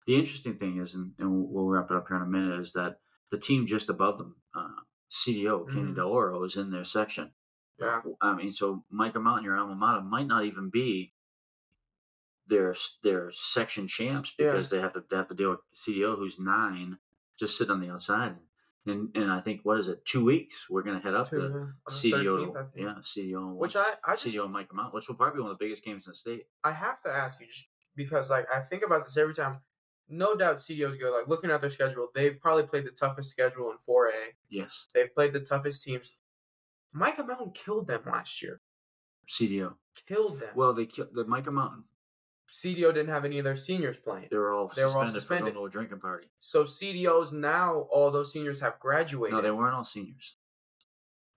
the 0.07 0.17
interesting 0.17 0.57
thing 0.57 0.79
is, 0.79 0.95
and, 0.95 1.13
and 1.19 1.31
we'll, 1.31 1.47
we'll 1.49 1.69
wrap 1.69 1.91
it 1.91 1.97
up 1.97 2.09
here 2.09 2.17
in 2.17 2.23
a 2.23 2.27
minute, 2.27 2.59
is 2.61 2.73
that 2.75 3.01
the 3.31 3.39
team 3.39 3.67
just 3.67 3.89
above 3.89 4.19
them, 4.19 4.37
uh, 4.55 4.69
CDO 5.11 5.67
Canyon 5.69 5.93
Mhm. 5.93 5.97
Del 5.97 6.09
Oro, 6.09 6.43
is 6.45 6.57
in 6.57 6.71
their 6.71 6.85
section. 6.85 7.33
Yeah. 7.79 8.01
I 8.21 8.35
mean, 8.35 8.51
so 8.51 8.85
Mica 8.91 9.19
Mountain, 9.21 9.45
your 9.45 9.57
alma 9.57 9.75
mater, 9.75 10.01
might 10.03 10.27
not 10.27 10.45
even 10.45 10.71
be 10.71 11.13
their 12.47 12.75
their 13.03 13.31
section 13.33 13.89
champs 13.89 14.33
Yeah. 14.39 14.53
because 14.53 14.71
they 14.71 14.81
have 14.81 14.93
to 14.95 15.05
they 15.11 15.17
have 15.17 15.29
to 15.29 15.35
deal 15.35 15.51
with 15.51 15.61
CDO, 15.75 16.17
who's 16.17 16.39
nine, 16.39 16.99
just 17.39 17.59
sitting 17.59 17.73
on 17.73 17.81
the 17.81 17.91
outside. 17.91 18.37
And 18.87 19.11
and 19.17 19.31
I 19.33 19.41
think 19.41 19.63
what 19.65 19.79
is 19.79 19.89
it? 19.89 20.05
Two 20.05 20.25
weeks 20.25 20.71
we're 20.71 20.83
gonna 20.85 21.01
head 21.01 21.15
up 21.15 21.29
To, 21.31 21.37
to 21.37 21.49
the 21.49 21.75
CDO, 21.91 22.53
13th, 22.53 22.71
yeah, 22.77 22.95
CDO, 23.03 23.55
Which 23.57 23.75
I 23.75 23.95
I 24.05 24.13
just 24.15 24.27
CDO 24.27 24.45
and 24.45 24.53
Mica 24.53 24.75
Mountain, 24.75 24.95
which 24.95 25.09
will 25.09 25.17
probably 25.17 25.39
be 25.39 25.43
one 25.43 25.51
of 25.51 25.59
the 25.59 25.65
biggest 25.65 25.85
games 25.85 26.07
in 26.07 26.13
the 26.13 26.17
state. 26.17 26.45
I 26.63 26.71
have 26.71 27.01
to 27.03 27.09
ask 27.11 27.41
you 27.41 27.49
just 27.49 27.67
because 27.97 28.31
like 28.31 28.47
I 28.55 28.61
think 28.61 28.83
about 28.85 29.05
this 29.07 29.17
every 29.17 29.35
time. 29.35 29.59
No 30.09 30.37
doubt 30.37 30.59
CDO's 30.59 30.97
good. 30.97 31.11
Like 31.13 31.27
looking 31.27 31.51
at 31.51 31.61
their 31.61 31.71
schedule, 31.71 32.09
they've 32.15 32.41
probably 32.41 32.63
played 32.63 32.85
the 32.85 32.93
toughest 32.93 33.29
schedule 33.29 33.73
in 33.73 33.79
4A. 33.79 34.35
Yes, 34.49 34.87
They've 34.95 35.13
played 35.13 35.33
the 35.33 35.41
toughest 35.41 35.83
teams. 35.83 36.13
Mica 36.93 37.25
Mountain 37.25 37.51
killed 37.53 37.89
them 37.89 38.03
last 38.07 38.41
year. 38.41 38.61
CDO. 39.29 39.75
Killed 40.07 40.39
them. 40.39 40.51
Well, 40.55 40.73
they 40.73 40.87
killed 40.87 41.09
the 41.13 41.25
Mica 41.25 41.51
Mountain. 41.51 41.85
CDO 42.49 42.95
didn't 42.95 43.09
have 43.09 43.25
any 43.25 43.39
of 43.39 43.45
their 43.45 43.57
seniors 43.57 43.97
playing. 43.97 44.29
They 44.31 44.37
were 44.37 44.53
all 44.53 44.71
They 44.75 44.83
were 44.85 44.89
all 44.89 45.07
suspended, 45.07 45.15
for 45.15 45.21
suspended. 45.21 45.57
a 45.57 45.69
drinking 45.69 45.99
party. 45.99 46.29
So 46.39 46.63
CDO's 46.63 47.33
now 47.33 47.87
all 47.91 48.13
those 48.13 48.33
seniors 48.33 48.61
have 48.61 48.79
graduated. 48.79 49.35
No, 49.35 49.43
they 49.43 49.51
weren't 49.51 49.75
all 49.75 49.85
seniors. 49.85 50.37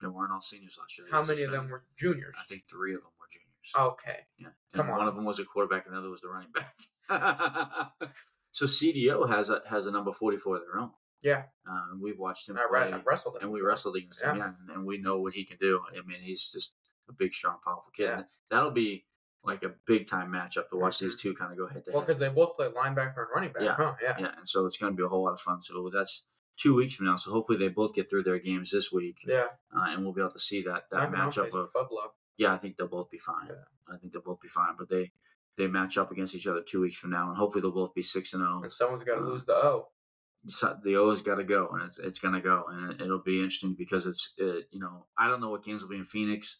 They 0.01 0.07
weren't 0.07 0.31
all 0.31 0.41
seniors 0.41 0.77
last 0.79 0.97
year. 0.97 1.07
They 1.09 1.17
How 1.17 1.23
many 1.23 1.43
of 1.43 1.51
them 1.51 1.69
were 1.69 1.83
juniors? 1.97 2.35
I 2.39 2.43
think 2.47 2.63
three 2.69 2.93
of 2.93 3.01
them 3.01 3.11
were 3.19 3.27
juniors. 3.31 3.93
Okay. 3.93 4.19
Yeah. 4.37 4.49
Come 4.73 4.85
and 4.87 4.93
on. 4.93 4.99
One 4.99 5.07
of 5.07 5.15
them 5.15 5.25
was 5.25 5.39
a 5.39 5.45
quarterback, 5.45 5.85
and 5.85 5.95
the 5.95 5.99
other 5.99 6.09
was 6.09 6.21
the 6.21 6.29
running 6.29 6.49
back. 6.53 6.75
so 8.51 8.65
CDO 8.65 9.29
has 9.29 9.49
a 9.49 9.61
has 9.67 9.85
a 9.85 9.91
number 9.91 10.11
forty 10.11 10.37
four 10.37 10.55
of 10.57 10.61
their 10.61 10.79
own. 10.81 10.91
Yeah. 11.21 11.43
Um, 11.69 11.99
we've 12.01 12.17
watched 12.17 12.47
him 12.47 12.57
I 12.57 12.65
play, 12.69 12.93
I've 12.93 13.05
wrestled 13.05 13.35
them. 13.35 13.43
and 13.43 13.51
we 13.51 13.61
wrestled 13.61 13.95
against 13.97 14.23
him, 14.23 14.37
Yeah. 14.37 14.43
yeah, 14.43 14.51
and, 14.69 14.77
and 14.77 14.85
we 14.85 14.99
know 14.99 15.19
what 15.19 15.33
he 15.33 15.43
can 15.43 15.57
do. 15.59 15.81
I 15.91 15.95
mean, 16.07 16.21
he's 16.21 16.49
just 16.49 16.75
a 17.09 17.13
big, 17.13 17.33
strong, 17.33 17.57
powerful 17.63 17.91
kid. 17.93 18.03
Yeah. 18.05 18.21
That'll 18.49 18.71
be 18.71 19.05
like 19.43 19.63
a 19.63 19.71
big 19.85 20.07
time 20.07 20.31
matchup 20.31 20.69
to 20.69 20.77
watch 20.77 20.99
these 20.99 21.15
two 21.19 21.33
kind 21.35 21.51
of 21.51 21.57
go 21.57 21.67
head 21.67 21.83
to 21.85 21.91
head. 21.91 21.93
Well, 21.93 22.01
because 22.03 22.19
they 22.19 22.29
both 22.29 22.55
play 22.55 22.67
linebacker 22.67 23.17
and 23.17 23.27
running 23.35 23.51
back. 23.51 23.63
Yeah. 23.63 23.75
Huh? 23.75 23.95
Yeah. 24.01 24.15
Yeah, 24.17 24.31
and 24.37 24.47
so 24.47 24.65
it's 24.65 24.77
going 24.77 24.93
to 24.93 24.97
be 24.97 25.03
a 25.03 25.09
whole 25.09 25.23
lot 25.25 25.33
of 25.33 25.41
fun. 25.41 25.61
So 25.61 25.89
that's 25.93 26.23
two 26.57 26.73
weeks 26.75 26.93
from 26.93 27.07
now. 27.07 27.17
So 27.17 27.31
hopefully 27.31 27.57
they 27.57 27.67
both 27.67 27.93
get 27.93 28.09
through 28.09 28.23
their 28.23 28.39
games 28.39 28.71
this 28.71 28.89
week, 28.91 29.17
Yeah. 29.27 29.45
uh, 29.75 29.87
and 29.89 30.03
we'll 30.03 30.13
be 30.13 30.21
able 30.21 30.31
to 30.31 30.39
see 30.39 30.61
that 30.63 30.83
that 30.91 31.11
matchup 31.11 31.53
of 31.53 31.71
Pueblo. 31.73 32.13
yeah, 32.37 32.53
I 32.53 32.57
think 32.57 32.77
they'll 32.77 32.87
both 32.87 33.09
be 33.09 33.17
fine. 33.19 33.47
Yeah. 33.47 33.55
I 33.93 33.97
think 33.97 34.13
they'll 34.13 34.21
both 34.21 34.41
be 34.41 34.47
fine. 34.47 34.75
But 34.77 34.89
they 34.89 35.11
they 35.57 35.67
match 35.67 35.97
up 35.97 36.11
against 36.11 36.35
each 36.35 36.47
other 36.47 36.61
two 36.61 36.81
weeks 36.81 36.97
from 36.97 37.09
now, 37.09 37.27
and 37.29 37.37
hopefully 37.37 37.61
they'll 37.61 37.71
both 37.71 37.93
be 37.93 38.01
six 38.03 38.33
and 38.33 38.41
zero. 38.41 38.61
And 38.63 38.71
someone's 38.71 39.03
got 39.03 39.15
to 39.15 39.21
Uh, 39.21 39.25
lose 39.25 39.43
the 39.45 39.53
O. 39.55 39.87
So 40.47 40.77
the 40.83 40.95
O's 40.95 41.21
got 41.21 41.35
to 41.35 41.43
go, 41.43 41.67
and 41.73 41.83
it's 41.83 41.99
it's 41.99 42.19
gonna 42.19 42.39
go, 42.41 42.63
and 42.69 42.91
it, 42.93 43.01
it'll 43.01 43.19
be 43.19 43.39
interesting 43.39 43.73
because 43.73 44.05
it's 44.05 44.33
it, 44.37 44.67
you 44.71 44.79
know 44.79 45.05
I 45.17 45.27
don't 45.27 45.41
know 45.41 45.49
what 45.49 45.63
games 45.63 45.81
will 45.81 45.89
be 45.89 45.97
in 45.97 46.05
Phoenix, 46.05 46.59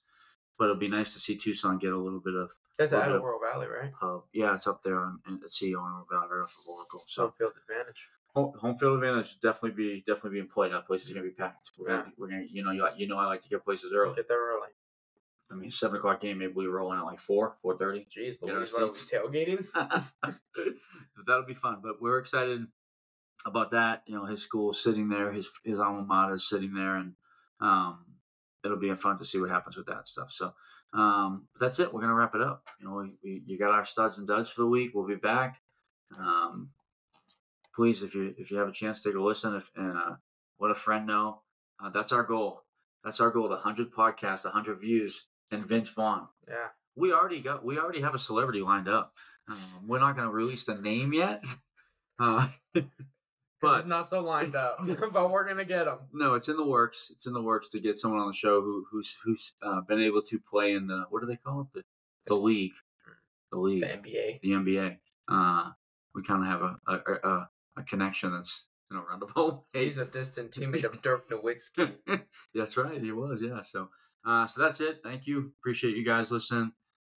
but 0.58 0.66
it'll 0.66 0.76
be 0.76 0.90
nice 0.90 1.14
to 1.14 1.20
see 1.20 1.38
Tucson 1.38 1.78
get 1.78 1.94
a 1.94 1.98
little 1.98 2.20
bit 2.20 2.36
of 2.36 2.52
That's 2.78 2.92
at 2.92 3.08
no. 3.08 3.20
Oro 3.20 3.40
Valley, 3.40 3.68
right? 3.68 3.94
of 4.02 4.26
yeah, 4.34 4.54
it's 4.54 4.68
up 4.68 4.84
there 4.84 5.00
on 5.00 5.20
at 5.26 5.40
CEO 5.50 5.80
and 5.86 6.04
about 6.06 6.30
right 6.30 6.42
off 6.44 6.54
of 6.62 6.68
Oracle. 6.68 7.00
So 7.08 7.22
Home 7.24 7.32
field 7.32 7.54
advantage. 7.58 8.10
home, 8.36 8.54
home 8.60 8.76
field 8.76 8.96
advantage 9.02 9.38
will 9.42 9.50
definitely 9.50 9.82
be 9.82 10.04
definitely 10.06 10.32
be 10.32 10.40
in 10.42 10.48
play. 10.50 10.70
That 10.70 10.86
place 10.86 11.06
is 11.08 11.14
gonna 11.14 11.24
be 11.26 11.32
packed. 11.32 11.72
We're 11.78 11.88
gonna 11.88 12.12
we're 12.18 12.28
gonna 12.28 12.48
you 12.52 12.64
know 12.66 12.72
you, 12.72 12.86
you 12.98 13.08
know 13.08 13.18
I 13.18 13.28
like 13.28 13.40
to 13.44 13.50
get 13.50 13.64
places 13.64 13.94
early. 13.94 14.14
Get 14.18 14.28
there 14.28 14.46
early. 14.46 14.68
I 15.52 15.56
mean 15.56 15.72
seven 15.72 15.98
o'clock 15.98 16.20
game 16.20 16.38
maybe 16.40 16.54
we 16.56 16.68
roll 16.68 16.92
in 16.94 17.00
at 17.00 17.06
like 17.06 17.20
four 17.20 17.56
four 17.62 17.78
thirty. 17.78 18.06
Jeez, 18.10 18.40
Get 18.40 18.50
our 18.52 18.58
Louise, 18.58 18.74
what 18.74 18.84
are 18.84 18.94
seats. 18.94 19.12
tailgating? 19.12 19.66
That'll 21.28 21.46
be 21.46 21.54
fun. 21.54 21.80
But 21.84 22.02
we're 22.02 22.20
excited 22.20 22.66
about 23.46 23.72
that. 23.72 24.04
You 24.06 24.16
know, 24.16 24.26
his 24.26 24.42
school 24.42 24.72
is 24.72 24.82
sitting 24.84 25.10
there, 25.10 25.32
his 25.32 25.50
his 25.64 25.80
alma 25.80 26.04
mater 26.04 26.36
is 26.36 26.48
sitting 26.48 26.74
there, 26.74 26.96
and 26.96 27.14
um, 27.62 28.06
it'll 28.64 28.78
be 28.78 28.94
fun 28.96 29.18
to 29.18 29.26
see 29.26 29.40
what 29.40 29.50
happens 29.50 29.78
with 29.78 29.88
that 29.88 30.08
stuff. 30.08 30.32
So 30.32 30.54
um, 30.94 31.48
but 31.54 31.66
that's 31.66 31.80
it. 31.80 31.94
We're 31.94 32.02
gonna 32.02 32.16
wrap 32.16 32.36
it 32.36 32.42
up. 32.42 32.68
You 32.80 32.88
know, 32.88 32.96
we, 32.96 33.14
we 33.24 33.44
you 33.46 33.58
got 33.60 33.72
our 33.72 33.86
studs 33.86 34.18
and 34.18 34.28
duds 34.28 34.50
for 34.50 34.62
the 34.62 34.68
week. 34.68 34.92
We'll 34.94 35.08
be 35.08 35.16
back. 35.16 35.62
Um, 36.18 36.70
please, 37.76 38.02
if 38.02 38.16
you 38.16 38.34
if 38.38 38.50
you 38.50 38.58
have 38.58 38.68
a 38.68 38.74
chance, 38.74 39.02
take 39.02 39.16
a 39.16 39.20
listen. 39.22 39.56
If 39.56 39.72
and 39.76 39.98
uh, 39.98 40.16
let 40.60 40.72
a 40.72 40.76
friend 40.76 41.06
know. 41.06 41.42
Uh, 41.84 41.90
that's 41.90 42.12
our 42.12 42.24
goal. 42.24 42.64
That's 43.04 43.20
our 43.20 43.30
goal. 43.30 43.48
The 43.48 43.58
hundred 43.58 43.92
podcasts, 43.92 44.44
the 44.44 44.50
hundred 44.50 44.82
views, 44.82 45.28
and 45.52 45.66
Vince 45.66 45.90
Vaughn 45.90 46.28
yeah. 46.48 46.68
we 46.96 47.12
already 47.14 47.42
got 47.42 47.64
we 47.64 47.78
already 47.78 48.02
have 48.02 48.14
a 48.16 48.20
celebrity 48.20 48.62
lined 48.62 48.88
up. 48.88 49.14
Um, 49.50 49.88
we're 49.88 50.00
not 50.00 50.16
going 50.16 50.28
to 50.28 50.34
release 50.34 50.64
the 50.66 50.76
name 50.76 51.12
yet, 51.14 51.44
uh, 52.20 52.50
But 53.62 53.88
not 53.88 54.08
so 54.08 54.22
lined 54.22 54.56
up. 54.56 54.78
but 55.14 55.32
we're 55.32 55.48
gonna 55.48 55.66
get 55.66 55.86
them. 55.86 56.00
no, 56.14 56.36
it's 56.36 56.48
in 56.48 56.56
the 56.56 56.66
works. 56.66 57.10
It's 57.12 57.26
in 57.26 57.34
the 57.34 57.42
works 57.42 57.68
to 57.70 57.80
get 57.80 57.98
someone 57.98 58.22
on 58.22 58.28
the 58.28 58.34
show 58.34 58.62
who 58.62 58.86
who's 58.92 59.18
who's 59.24 59.54
uh, 59.62 59.82
been 59.82 60.00
able 60.00 60.22
to 60.24 60.40
play 60.40 60.74
in 60.74 60.88
the 60.88 61.06
what 61.10 61.22
do 61.22 61.28
they 61.28 61.36
call 61.36 61.62
it 61.62 61.68
the 61.74 61.84
the 62.28 62.36
league, 62.36 62.74
the 63.52 63.58
league, 63.60 63.82
The 63.82 63.88
NBA. 63.88 64.42
the 64.42 64.52
NBA. 64.52 64.98
Uh, 65.28 65.72
we 66.16 66.24
kind 66.24 66.42
of 66.42 66.48
have 66.48 66.62
a 66.62 66.78
a, 66.88 67.30
a 67.30 67.50
a 67.78 67.84
connection 67.84 68.32
that's 68.32 68.66
in 68.92 68.98
a 68.98 69.02
roundabout. 69.02 69.64
He's 69.74 69.98
a 69.98 70.06
distant 70.06 70.52
teammate 70.52 70.86
of 70.86 71.02
Dirk 71.02 71.30
Nowitzki. 71.30 71.96
that's 72.56 72.78
right. 72.78 73.02
He 73.02 73.12
was, 73.12 73.42
yeah. 73.42 73.62
So, 73.62 73.90
uh, 74.26 74.48
so 74.48 74.62
that's 74.62 74.82
it. 74.82 75.02
Thank 75.04 75.28
you. 75.28 75.54
Appreciate 75.62 75.96
you 75.96 76.06
guys 76.06 76.32
listening. 76.32 76.72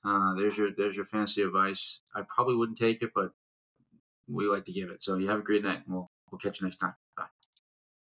Uh, 0.04 0.34
there's 0.34 0.56
your 0.56 0.70
there's 0.76 0.96
your 0.96 1.04
fantasy 1.04 1.42
advice. 1.42 2.00
I 2.14 2.22
probably 2.28 2.56
wouldn't 2.56 2.78
take 2.78 3.02
it, 3.02 3.10
but 3.14 3.30
we 4.28 4.46
like 4.48 4.64
to 4.64 4.72
give 4.72 4.90
it. 4.90 5.02
So 5.02 5.16
you 5.16 5.28
have 5.28 5.40
a 5.40 5.42
great 5.42 5.62
night, 5.62 5.82
and 5.86 5.94
we'll 5.94 6.10
we'll 6.30 6.38
catch 6.38 6.60
you 6.60 6.66
next 6.66 6.78
time. 6.78 6.94